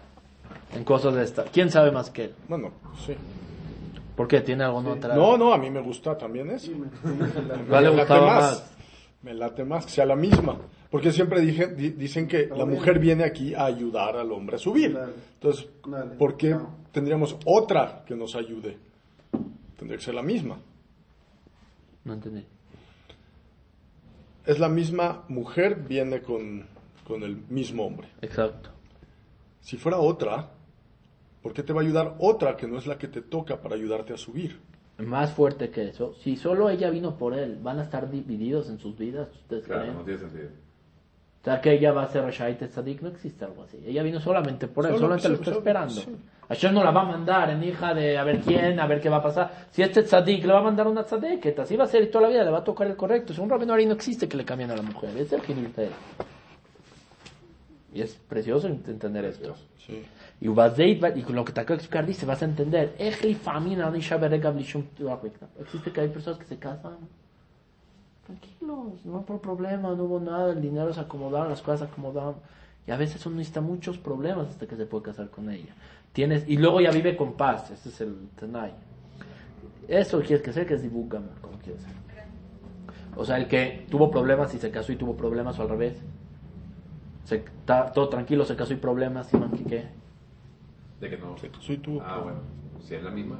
En 0.76 0.84
cosas 0.84 1.16
de 1.16 1.24
esta. 1.24 1.44
¿Quién 1.46 1.72
sabe 1.72 1.92
más 1.92 2.12
que 2.12 2.26
él? 2.26 2.36
Bueno, 2.48 2.72
sí. 3.06 3.16
¿Por 4.16 4.28
qué? 4.28 4.42
¿Tiene 4.42 4.64
algo 4.64 4.82
no 4.84 4.94
atrás? 4.94 5.18
No, 5.18 5.38
no, 5.38 5.54
a 5.54 5.58
mí 5.58 5.72
me 5.72 5.82
gusta 5.82 6.16
también 6.16 6.52
eso. 6.52 6.72
¿Cuál 7.68 7.84
le 7.84 7.90
Me 7.90 7.96
late 7.98 8.22
más? 8.22 8.72
Me 9.24 9.34
late 9.34 9.66
más 9.66 9.86
que 9.86 9.92
sea 9.92 10.06
la 10.06 10.16
misma. 10.16 10.58
Porque 10.92 11.12
siempre 11.12 11.40
dije- 11.42 11.68
di- 11.74 11.92
dicen 11.92 12.28
que 12.28 12.48
la 12.48 12.66
mujer 12.66 13.00
viene 13.00 13.24
aquí 13.24 13.54
a 13.56 13.64
ayudar 13.66 14.18
al 14.18 14.32
hombre 14.32 14.58
a 14.58 14.60
subir. 14.60 14.92
Claro. 14.92 15.14
Entonces, 15.36 15.68
Dale. 15.88 16.16
¿por 16.18 16.36
qué 16.38 16.50
No. 16.52 16.76
tendríamos 16.92 17.38
otra 17.46 18.04
que 18.06 18.14
nos 18.16 18.36
ayude? 18.36 18.78
Tendría 19.78 19.98
que 19.98 20.04
ser 20.04 20.14
la 20.16 20.22
misma. 20.22 20.60
No 22.04 22.14
entendí. 22.14 22.46
Es 24.46 24.60
la 24.60 24.70
misma 24.70 25.24
mujer, 25.30 25.76
viene 25.88 26.22
con, 26.22 26.66
con 27.08 27.24
el 27.24 27.38
mismo 27.50 27.86
hombre. 27.86 28.10
Exacto. 28.22 28.70
Si 29.62 29.78
fuera 29.78 29.98
otra, 30.00 30.50
¿por 31.42 31.54
qué 31.54 31.64
te 31.64 31.72
va 31.74 31.82
a 31.82 31.84
ayudar 31.84 32.16
otra 32.20 32.58
que 32.58 32.68
no 32.68 32.78
es 32.78 32.88
la 32.88 32.98
que 32.98 33.08
te 33.08 33.22
toca 33.22 33.62
para 33.62 33.76
ayudarte 33.76 34.14
a 34.14 34.18
subir? 34.18 34.60
Más 34.98 35.32
fuerte 35.32 35.70
que 35.70 35.90
eso. 35.90 36.16
Si 36.16 36.36
solo 36.36 36.70
ella 36.70 36.90
vino 36.90 37.18
por 37.18 37.34
él, 37.34 37.58
¿van 37.62 37.80
a 37.80 37.84
estar 37.84 38.10
divididos 38.12 38.70
en 38.70 38.78
sus 38.80 38.98
vidas? 38.98 39.30
¿Ustedes 39.34 39.66
Claro, 39.66 39.82
creen? 39.84 39.96
no 39.98 40.04
tiene 40.04 40.20
sentido. 40.20 40.50
O 41.42 41.44
sea, 41.44 41.60
que 41.60 41.74
ella 41.74 41.92
va 41.92 42.04
a 42.04 42.08
ser 42.08 42.24
Rashait 42.24 42.60
Tzadik, 42.60 43.02
no 43.02 43.10
existe 43.10 43.44
algo 43.44 43.64
así. 43.64 43.84
Ella 43.84 44.04
vino 44.04 44.20
solamente 44.20 44.68
por 44.68 44.86
él, 44.86 44.96
solamente 45.00 45.28
lo 45.28 45.36
está 45.36 45.52
esperando. 45.52 46.02
Hashem 46.48 46.74
no 46.74 46.84
la 46.84 46.92
va 46.92 47.02
a 47.02 47.06
mandar 47.06 47.50
en 47.50 47.64
hija 47.64 47.96
de 47.96 48.16
a 48.16 48.24
ver 48.24 48.42
quién, 48.42 48.80
a 48.80 48.86
ver 48.86 49.02
qué 49.02 49.10
va 49.10 49.18
a 49.18 49.24
pasar. 49.24 49.68
Si 49.72 49.82
este 49.82 50.04
Tzadik 50.04 50.46
le 50.46 50.54
va 50.54 50.60
a 50.60 50.64
mandar 50.64 50.88
una 50.88 51.04
Tzadeket, 51.04 51.58
así 51.60 51.76
va 51.76 51.86
a 51.86 51.88
ser 51.88 52.04
y 52.04 52.12
toda 52.12 52.24
la 52.26 52.30
vida 52.30 52.44
le 52.44 52.52
va 52.52 52.60
a 52.60 52.64
tocar 52.64 52.86
el 52.86 52.96
correcto. 52.96 53.34
Según 53.34 53.50
Rabino 53.50 53.74
Ari 53.74 53.88
no 53.88 53.94
existe 53.94 54.28
que 54.28 54.38
le 54.38 54.46
cambien 54.46 54.70
a 54.70 54.76
la 54.76 54.84
mujer, 54.84 55.18
es 55.18 55.34
el 55.34 55.42
Ginul 55.42 55.72
Teira. 55.72 55.96
Y 57.94 58.02
es 58.02 58.14
precioso 58.14 58.68
entender 58.68 59.26
esto. 59.26 59.56
Sí. 59.78 60.06
Y 60.42 60.46
lo 60.48 61.46
que 61.46 61.54
te 61.54 61.62
acabo 61.62 61.78
de 61.78 61.84
explicar 61.84 62.06
dice, 62.06 62.26
vas 62.26 62.42
a 62.42 62.46
entender. 62.46 62.96
Existe 63.00 63.34
que 65.92 66.02
hay 66.02 66.08
personas 66.10 66.40
que 66.40 66.46
se 66.46 66.58
casan 66.58 66.98
tranquilos, 68.26 69.06
no 69.06 69.22
por 69.24 69.42
problema, 69.42 69.94
no 69.96 70.04
hubo 70.04 70.20
nada, 70.20 70.54
el 70.54 70.62
dinero 70.62 70.94
se 70.94 71.00
acomodaron, 71.00 71.50
las 71.50 71.62
cosas 71.62 71.80
se 71.80 71.86
acomodaron. 71.86 72.36
Y 72.88 72.92
a 72.92 72.98
veces 72.98 73.26
uno 73.26 73.38
necesita 73.38 73.62
muchos 73.62 73.98
problemas 73.98 74.50
hasta 74.50 74.68
que 74.68 74.76
se 74.76 74.86
puede 74.86 75.06
casar 75.06 75.30
con 75.30 75.50
ella. 75.50 75.74
Tienes, 76.14 76.48
y 76.48 76.58
luego 76.58 76.82
ya 76.82 76.92
vive 76.92 77.16
con 77.16 77.34
paz, 77.34 77.72
ese 77.72 77.90
es 77.90 78.02
el 78.02 78.30
tenai. 78.36 78.74
Eso 79.88 80.20
quieres 80.20 80.42
que 80.42 80.54
sea 80.54 80.66
que 80.66 80.76
es 80.76 80.82
dibugam, 80.82 81.24
como 81.42 81.58
quieres 81.60 81.82
ser. 81.82 81.92
O 83.16 83.26
sea, 83.26 83.38
el 83.38 83.48
que 83.48 83.86
tuvo 83.90 84.10
problemas 84.10 84.54
y 84.54 84.58
se 84.58 84.72
casó 84.72 84.92
y 84.92 84.96
tuvo 84.96 85.16
problemas 85.16 85.60
o 85.60 85.64
al 85.64 85.70
revés. 85.70 86.02
Se, 87.26 87.36
está 87.36 87.92
todo 87.92 88.10
tranquilo, 88.10 88.46
se 88.46 88.56
casó 88.56 88.74
y 88.74 88.78
problemas, 88.78 89.28
¿sí, 89.28 89.38
man, 89.38 89.52
qué? 89.52 89.86
De 91.00 91.10
que 91.10 91.18
no. 91.18 91.36
Soy 91.60 91.78
tú. 91.78 92.00
Ah, 92.02 92.20
bueno. 92.24 92.40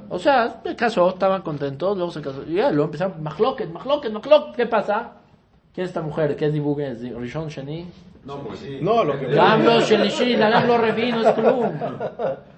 O 0.08 0.18
sea, 0.18 0.60
se 0.62 0.76
casó, 0.76 1.10
estaban 1.10 1.42
contentos, 1.42 1.96
luego 1.96 2.12
se 2.12 2.20
casó. 2.20 2.42
Y 2.46 2.54
ya, 2.54 2.70
luego 2.70 2.84
empezaron, 2.84 3.22
Mahloket, 3.22 3.70
Mahloket, 3.70 4.12
Mahloket, 4.12 4.56
¿qué 4.56 4.66
pasa? 4.66 5.12
¿Quién 5.74 5.84
es 5.84 5.90
esta 5.90 6.02
mujer? 6.02 6.36
¿Qué 6.36 6.46
es 6.46 6.52
Dibug? 6.52 6.80
¿Es 6.80 7.00
Rishon 7.00 7.48
Sheni? 7.48 7.86
No, 8.24 8.38
pues 8.38 8.60
sí. 8.60 8.78
No, 8.80 9.04
lo 9.04 9.18
que... 9.18 9.26
Gamlo 9.26 9.80
Shelishi, 9.80 10.36
la 10.36 10.50
Gamlo 10.50 10.78
Revi, 10.78 11.12
no 11.12 11.26
es 11.26 11.34
Klum. 11.34 11.72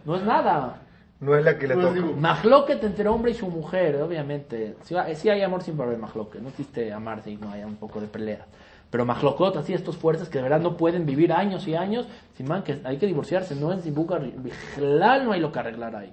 No 0.05 0.17
es 0.17 0.23
nada. 0.23 0.81
No 1.21 1.37
es 1.37 1.45
la 1.45 1.57
que 1.57 1.69
le 1.69 1.75
toca. 1.75 2.01
Mahloket 2.19 2.83
entre 2.85 3.09
hombre 3.09 3.31
y 3.31 3.35
su 3.35 3.49
mujer, 3.49 4.03
obviamente. 4.03 4.77
Si, 4.83 5.29
hay 5.29 5.43
amor 5.43 5.63
sin 5.63 5.81
haber 5.81 5.99
Mahloket. 5.99 6.43
No 6.43 6.49
existe 6.49 6.93
amarse 6.93 7.31
y 7.31 7.37
no 7.37 7.51
haya 7.51 7.67
un 7.67 7.77
poco 7.77 8.01
de 8.01 8.09
pelea. 8.09 8.47
Pero 8.95 9.05
Mahlokot, 9.05 9.57
así 9.57 9.75
estos 9.75 9.97
fuertes 9.97 10.29
que 10.29 10.39
de 10.39 10.43
verdad 10.43 10.61
no 10.61 10.77
pueden 10.77 11.05
vivir 11.05 11.33
años 11.33 11.67
y 11.67 11.75
años, 11.75 12.07
sin 12.37 12.47
man, 12.47 12.63
que 12.63 12.79
hay 12.85 12.97
que 12.97 13.07
divorciarse. 13.07 13.57
No 13.57 13.73
es 13.73 13.83
Dibug, 13.83 14.11
no 14.11 15.33
hay 15.33 15.41
lo 15.41 15.51
que 15.51 15.59
arreglar 15.59 15.97
ahí. 15.97 16.13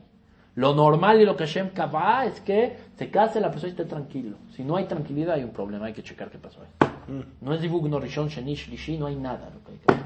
Lo 0.55 0.75
normal 0.75 1.21
y 1.21 1.25
lo 1.25 1.37
que 1.37 1.45
Hashem 1.45 1.69
Kavá 1.69 2.25
es 2.25 2.41
que 2.41 2.77
se 2.97 3.09
case 3.09 3.39
la 3.39 3.49
persona 3.49 3.69
y 3.69 3.71
esté 3.71 3.85
tranquilo. 3.85 4.37
Si 4.55 4.63
no 4.63 4.75
hay 4.75 4.85
tranquilidad, 4.85 5.35
hay 5.35 5.43
un 5.43 5.51
problema. 5.51 5.85
Hay 5.85 5.93
que 5.93 6.03
checar 6.03 6.29
qué 6.29 6.37
pasó 6.37 6.61
ahí. 6.61 7.23
No 7.39 7.53
es 7.53 7.61
Zibug, 7.61 7.87
no 7.87 7.99
Rishon, 7.99 8.27
Sheni, 8.27 8.55
Shlishi, 8.55 8.97
no 8.97 9.05
hay 9.05 9.15
nada. 9.15 9.49
Lo 9.53 9.63
que 9.63 9.71
hay 9.71 9.77
que 9.77 9.93
hacer. 9.93 10.05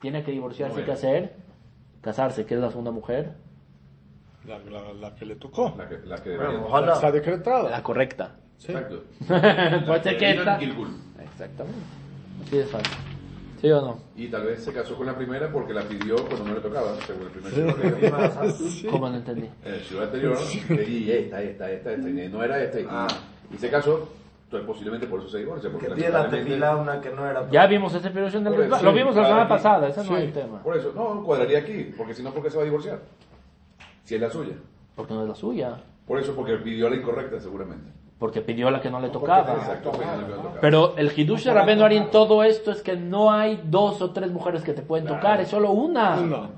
Tiene 0.00 0.22
que 0.24 0.32
divorciarse 0.32 0.80
y 0.80 0.84
qué 0.84 0.92
hacer. 0.92 1.36
Casarse, 2.00 2.44
que 2.44 2.54
es 2.54 2.60
la 2.60 2.70
segunda 2.70 2.90
mujer. 2.90 3.34
La, 4.46 4.58
la, 4.58 4.92
la 4.92 5.14
que 5.14 5.24
le 5.24 5.36
tocó. 5.36 5.74
La 5.78 5.88
que, 5.88 5.98
la 6.04 6.16
que 6.22 6.36
Bueno, 6.36 6.66
ojalá. 6.66 6.94
Está 6.94 7.10
decretada. 7.12 7.70
La 7.70 7.82
correcta. 7.82 8.36
Sí. 8.58 8.72
Exacto. 8.72 9.04
Puede 9.86 10.02
ser 10.02 10.18
que 10.18 10.30
esta. 10.32 10.58
Exactamente. 10.58 11.78
Así 12.42 12.56
de 12.58 12.64
fácil. 12.66 12.92
¿Sí 13.64 13.70
o 13.70 13.80
no? 13.80 13.98
Y 14.14 14.28
tal 14.28 14.44
vez 14.44 14.62
se 14.62 14.74
casó 14.74 14.94
con 14.94 15.06
la 15.06 15.16
primera 15.16 15.50
porque 15.50 15.72
la 15.72 15.80
pidió 15.84 16.16
cuando 16.26 16.44
no 16.44 16.54
le 16.54 16.60
tocaba, 16.60 16.94
según 17.06 17.22
el 17.22 17.28
primer 17.30 17.50
shiur 17.54 17.80
que 17.80 17.90
dio. 17.92 18.90
¿Cómo 18.90 19.08
no 19.08 19.16
entendí? 19.16 19.48
En 19.64 19.72
el 19.72 19.80
shiur 19.80 20.02
anterior, 20.02 20.36
y 20.86 21.10
esta, 21.10 21.40
esta, 21.42 21.70
esta, 21.70 21.92
esta, 21.92 22.08
y 22.10 22.28
no 22.28 22.44
era 22.44 22.62
esta, 22.62 22.78
y, 22.80 22.86
Ah. 22.86 23.06
y 23.50 23.56
se 23.56 23.70
casó, 23.70 24.06
entonces 24.44 24.66
posiblemente 24.66 25.06
por 25.06 25.20
eso 25.20 25.30
se 25.30 25.38
divorcia. 25.38 25.70
Porque 25.70 25.86
Que 25.86 25.92
la 25.94 25.96
lamentablemente- 26.10 26.44
tefila 26.50 26.76
una 26.76 27.00
que 27.00 27.08
no 27.10 27.26
era. 27.26 27.48
Ya 27.50 27.66
vimos 27.66 27.94
ese 27.94 28.08
episodio 28.08 28.50
del 28.50 28.60
eso, 28.70 28.82
Lo 28.84 28.92
vimos 28.92 29.16
la 29.16 29.24
semana 29.24 29.42
aquí. 29.44 29.48
pasada, 29.54 29.88
ese 29.88 30.00
no 30.00 30.08
Sí. 30.08 30.14
es 30.14 30.20
el 30.24 30.32
tema. 30.34 30.62
Por 30.62 30.76
eso, 30.76 30.92
no, 30.94 31.24
cuadraría 31.24 31.60
aquí, 31.60 31.94
porque 31.96 32.12
si 32.12 32.22
no, 32.22 32.32
¿por 32.34 32.42
qué 32.42 32.50
se 32.50 32.56
va 32.58 32.62
a 32.64 32.66
divorciar? 32.66 32.98
Si 34.02 34.14
es 34.14 34.20
la 34.20 34.28
suya. 34.28 34.56
Porque 34.94 35.14
no 35.14 35.22
es 35.22 35.28
la 35.30 35.34
suya. 35.34 35.76
Por 36.06 36.18
eso, 36.20 36.34
porque 36.36 36.56
pidió 36.58 36.90
la 36.90 36.96
incorrecta, 36.96 37.40
seguramente. 37.40 37.90
Porque 38.18 38.40
pidió 38.40 38.70
la 38.70 38.80
que 38.80 38.90
no 38.90 39.00
le 39.00 39.10
tocaba. 39.10 39.56
Pero 40.60 40.96
el 40.96 41.12
Hidush 41.16 41.44
de 41.44 41.52
Rabenu 41.52 41.82
Ari 41.84 41.96
en 41.96 42.10
todo 42.10 42.42
esto 42.44 42.70
es 42.70 42.80
que 42.82 42.96
no 42.96 43.30
hay 43.32 43.60
dos 43.64 44.00
o 44.02 44.10
tres 44.12 44.30
mujeres 44.30 44.62
que 44.62 44.72
te 44.72 44.82
pueden 44.82 45.06
tocar, 45.06 45.40
es 45.40 45.48
solo 45.48 45.72
una. 45.72 46.18
Una. 46.20 46.48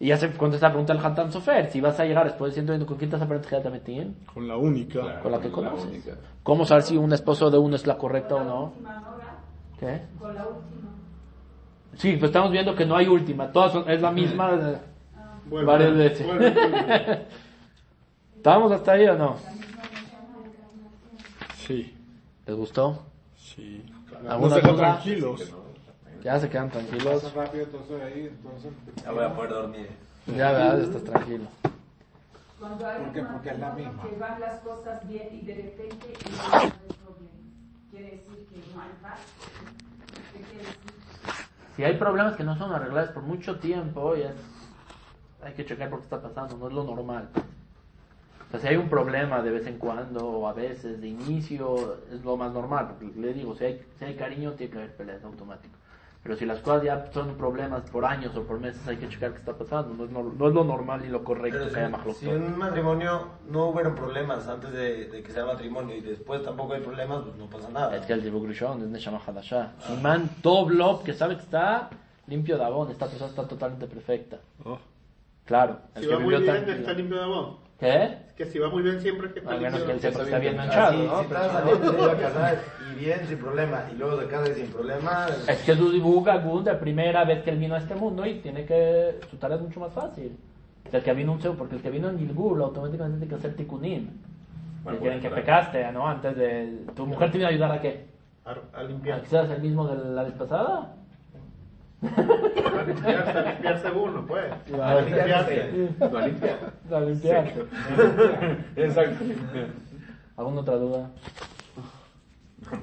Y 0.00 0.08
ya 0.08 0.16
se 0.16 0.30
contesta 0.32 0.66
la 0.68 0.72
pregunta 0.74 0.92
del 0.94 1.04
Hantan 1.04 1.32
Sofer. 1.32 1.70
Si 1.70 1.80
vas 1.80 1.98
a 1.98 2.04
llegar 2.04 2.24
después 2.24 2.52
de 2.52 2.54
120, 2.60 2.86
¿con 2.86 2.98
quién 2.98 3.10
te 3.10 3.16
vas 3.16 3.22
a 3.22 3.24
aprender? 3.24 4.08
Con 4.32 4.46
la 4.46 4.56
única. 4.56 5.00
Claro, 5.00 5.22
Con 5.22 5.32
la 5.32 5.40
que 5.40 5.50
conoces. 5.50 6.08
¿Cómo 6.44 6.64
saber 6.64 6.84
si 6.84 6.96
un 6.96 7.12
esposo 7.12 7.50
de 7.50 7.58
uno 7.58 7.74
es 7.74 7.84
la 7.86 7.98
correcta 7.98 8.36
o 8.36 8.44
no? 8.44 8.72
¿Qué? 9.80 10.02
Con 10.20 10.34
la 10.34 10.42
última. 10.42 10.88
Sí, 11.94 12.12
pues 12.16 12.28
estamos 12.28 12.52
viendo 12.52 12.76
que 12.76 12.86
no 12.86 12.94
hay 12.96 13.08
última. 13.08 13.50
Todas 13.50 13.72
son- 13.72 13.90
es 13.90 14.00
la 14.00 14.12
misma 14.12 14.52
eh, 14.54 14.78
varias 15.64 15.94
veces. 15.96 16.26
¿Estábamos 18.36 18.70
hasta 18.70 18.92
ahí 18.92 19.04
o 19.06 19.16
no? 19.16 19.34
Sí. 21.68 21.94
¿Les 22.46 22.56
gustó? 22.56 23.02
Sí. 23.36 23.84
¿Alguna 24.26 24.56
Nos 24.56 24.62
duda? 24.62 24.76
tranquilos. 24.76 25.52
Ya 26.24 26.40
se 26.40 26.48
quedan 26.48 26.70
tranquilos. 26.70 27.22
Pasa 27.22 27.34
rápido 27.44 27.64
entonces 27.64 28.02
ahí, 28.02 28.26
entonces... 28.26 28.72
Ya 29.04 29.12
voy 29.12 29.24
a 29.24 29.34
poder 29.36 29.50
dormir. 29.50 29.88
Ya, 30.26 30.52
verdad, 30.52 30.80
estás 30.80 31.04
tranquilo. 31.04 31.44
Cuando 32.58 32.86
hay 32.86 33.02
¿Por 33.02 33.12
qué? 33.12 33.22
Porque 33.22 33.50
es 33.50 33.58
la 33.58 33.72
misma. 33.74 34.02
que 34.02 34.16
van 34.16 34.40
las 34.40 34.60
cosas 34.60 35.06
bien 35.06 35.28
y 35.30 35.44
de 35.44 35.54
repente 35.54 36.06
empieza 36.06 36.42
a 36.42 36.56
haber 36.58 36.72
problema. 36.72 37.30
Quiere 37.90 38.10
decir 38.12 38.46
que 38.48 38.74
no 38.74 38.80
hay 38.82 38.88
paz. 39.02 39.18
¿Qué 40.32 40.40
quiere 40.40 40.58
decir? 40.64 40.78
Si 41.76 41.84
hay 41.84 41.96
problemas 41.98 42.34
que 42.36 42.44
no 42.44 42.56
son 42.56 42.72
arreglados 42.72 43.10
por 43.10 43.22
mucho 43.24 43.58
tiempo, 43.58 44.16
ya 44.16 44.32
hay 45.42 45.52
que 45.52 45.66
checar 45.66 45.90
por 45.90 45.98
qué 46.00 46.04
está 46.04 46.20
pasando, 46.22 46.56
no 46.56 46.66
es 46.68 46.72
lo 46.74 46.84
normal. 46.84 47.28
O 48.48 48.50
sea, 48.50 48.60
si 48.60 48.66
hay 48.68 48.76
un 48.76 48.88
problema 48.88 49.42
de 49.42 49.50
vez 49.50 49.66
en 49.66 49.76
cuando 49.78 50.26
o 50.26 50.48
a 50.48 50.54
veces 50.54 51.00
de 51.00 51.08
inicio, 51.08 51.98
es 52.12 52.24
lo 52.24 52.36
más 52.36 52.52
normal. 52.52 52.88
Porque 52.98 53.14
le 53.20 53.34
digo, 53.34 53.54
si 53.54 53.64
hay, 53.64 53.82
si 53.98 54.04
hay 54.06 54.14
cariño, 54.14 54.52
tiene 54.52 54.72
que 54.72 54.78
haber 54.78 54.96
peleas 54.96 55.22
automático. 55.22 55.74
Pero 56.22 56.34
si 56.36 56.46
las 56.46 56.58
cosas 56.60 56.82
ya 56.82 57.06
son 57.12 57.36
problemas 57.36 57.82
por 57.90 58.04
años 58.04 58.34
o 58.36 58.42
por 58.42 58.58
meses, 58.58 58.86
hay 58.88 58.96
que 58.96 59.08
checar 59.08 59.32
qué 59.32 59.38
está 59.38 59.52
pasando. 59.52 59.94
No 59.94 60.04
es, 60.04 60.10
nor- 60.10 60.32
no 60.34 60.48
es 60.48 60.54
lo 60.54 60.64
normal 60.64 61.04
y 61.04 61.08
lo 61.08 61.22
correcto 61.24 61.58
Pero 61.60 61.72
que 61.72 61.76
haya 61.78 61.86
si, 61.86 61.92
mahloktot. 61.92 62.16
si 62.16 62.28
en 62.30 62.42
un 62.42 62.58
matrimonio 62.58 63.28
no 63.50 63.66
hubieron 63.68 63.94
problemas 63.94 64.48
antes 64.48 64.72
de, 64.72 65.06
de 65.08 65.22
que 65.22 65.30
sea 65.30 65.44
matrimonio 65.46 65.94
y 65.94 66.00
después 66.00 66.42
tampoco 66.42 66.72
hay 66.72 66.80
problemas, 66.80 67.20
pues 67.22 67.36
no 67.36 67.46
pasa 67.46 67.68
nada. 67.70 67.96
Es 67.96 68.04
que 68.06 68.14
el 68.14 68.22
Zibug 68.22 68.46
Rishon 68.46 68.82
es 68.82 68.88
Neshama 68.88 69.20
Hadashah. 69.24 69.72
Simán 69.86 70.28
Toblob, 70.42 71.04
que 71.04 71.12
sabe 71.14 71.36
que 71.36 71.42
está 71.42 71.88
limpio 72.26 72.58
de 72.58 72.64
abón, 72.64 72.90
esta 72.90 73.06
persona 73.06 73.30
está 73.30 73.46
totalmente 73.46 73.86
perfecta. 73.86 74.38
Oh. 74.64 74.78
Claro. 75.44 75.78
el 75.94 76.02
Si 76.02 76.08
que 76.08 76.14
va 76.14 76.20
muy 76.20 76.30
vivió 76.34 76.40
bien, 76.40 76.54
tranquilo. 76.64 76.78
está 76.78 76.92
limpio 76.94 77.16
de 77.18 77.24
amor. 77.24 77.67
¿Qué? 77.78 78.18
Que 78.36 78.44
si 78.46 78.58
va 78.58 78.68
muy 78.70 78.82
bien 78.82 79.00
siempre 79.00 79.32
que 79.32 79.38
está 79.40 79.52
A 79.52 79.56
menos 79.56 79.80
que 79.82 79.96
que 79.98 80.06
amor. 80.08 80.22
está 80.22 80.38
bien 80.38 80.56
manchado, 80.56 80.92
¿no? 81.04 81.18
si 81.18 81.24
estás 81.24 81.52
saliendo 81.52 81.92
de 81.92 82.06
la 82.06 82.16
casa 82.16 82.54
y 82.92 82.98
bien 82.98 83.20
sin 83.26 83.38
problema 83.38 83.84
y 83.92 83.96
luego 83.96 84.16
de 84.16 84.26
casa 84.26 84.50
y 84.50 84.54
sin 84.54 84.66
problema, 84.66 85.26
Es 85.46 85.58
que 85.62 85.74
su 85.76 85.90
dibuja 85.90 86.38
Gud 86.38 86.64
de 86.64 86.74
primera 86.74 87.24
vez 87.24 87.42
que 87.42 87.50
él 87.50 87.58
vino 87.58 87.74
a 87.74 87.78
este 87.78 87.94
mundo 87.94 88.26
y 88.26 88.34
tiene 88.40 88.64
que. 88.64 89.20
Su 89.30 89.36
tarea 89.36 89.56
es 89.56 89.62
mucho 89.62 89.80
más 89.80 89.92
fácil. 89.92 90.36
El 90.92 91.02
que 91.02 91.12
vino 91.14 91.32
un 91.32 91.38
porque 91.56 91.76
el 91.76 91.82
que 91.82 91.90
vino 91.90 92.08
en 92.08 92.18
Gilgul 92.18 92.62
automáticamente 92.62 93.18
tiene 93.18 93.28
que 93.30 93.34
hacer 93.36 93.54
tikunim. 93.56 94.08
Bueno, 94.82 94.98
quieren 95.00 95.20
que 95.20 95.30
pecaste, 95.30 95.92
¿no? 95.92 96.08
Antes 96.08 96.36
de. 96.36 96.78
¿Tu 96.96 97.06
mujer 97.06 97.30
te 97.30 97.38
vino 97.38 97.48
a 97.48 97.50
ayudar 97.50 97.72
a 97.72 97.80
qué? 97.80 98.06
A, 98.44 98.52
a 98.76 98.80
¿A 98.80 98.82
limpiar. 98.84 99.24
seas 99.26 99.50
el 99.50 99.60
mismo 99.60 99.86
de 99.86 99.96
la 100.14 100.22
vez 100.22 100.32
pasada? 100.32 100.94
A 102.00 102.82
limpiarse, 102.86 103.38
a 103.38 103.52
limpiarse 103.52 103.90
uno, 103.90 104.26
pues. 104.26 104.52
A 104.80 105.00
limpiarse. 105.00 105.72
Limpia. 105.72 106.72
A 106.90 107.00
limpiarte. 107.00 107.64
Exacto. 108.76 109.24
¿Alguna 110.36 110.60
otra 110.60 110.76
duda? 110.76 111.10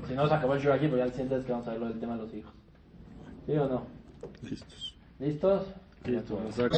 Si 0.08 0.14
no, 0.14 0.28
se 0.28 0.34
acabó 0.34 0.56
el 0.56 0.62
show 0.62 0.74
aquí, 0.74 0.88
pero 0.88 0.98
ya 0.98 1.06
el 1.06 1.12
siguiente 1.12 1.38
es 1.38 1.46
que 1.46 1.52
vamos 1.52 1.68
a 1.68 1.72
ver 1.72 1.80
lo 1.80 1.88
del 1.88 2.00
tema 2.00 2.16
de 2.16 2.24
los 2.24 2.34
hijos. 2.34 2.54
¿Sí 3.46 3.54
o 3.54 3.68
no? 3.68 3.84
Listos. 4.42 4.98
¿Listos? 5.20 5.74
Listo. 6.04 6.40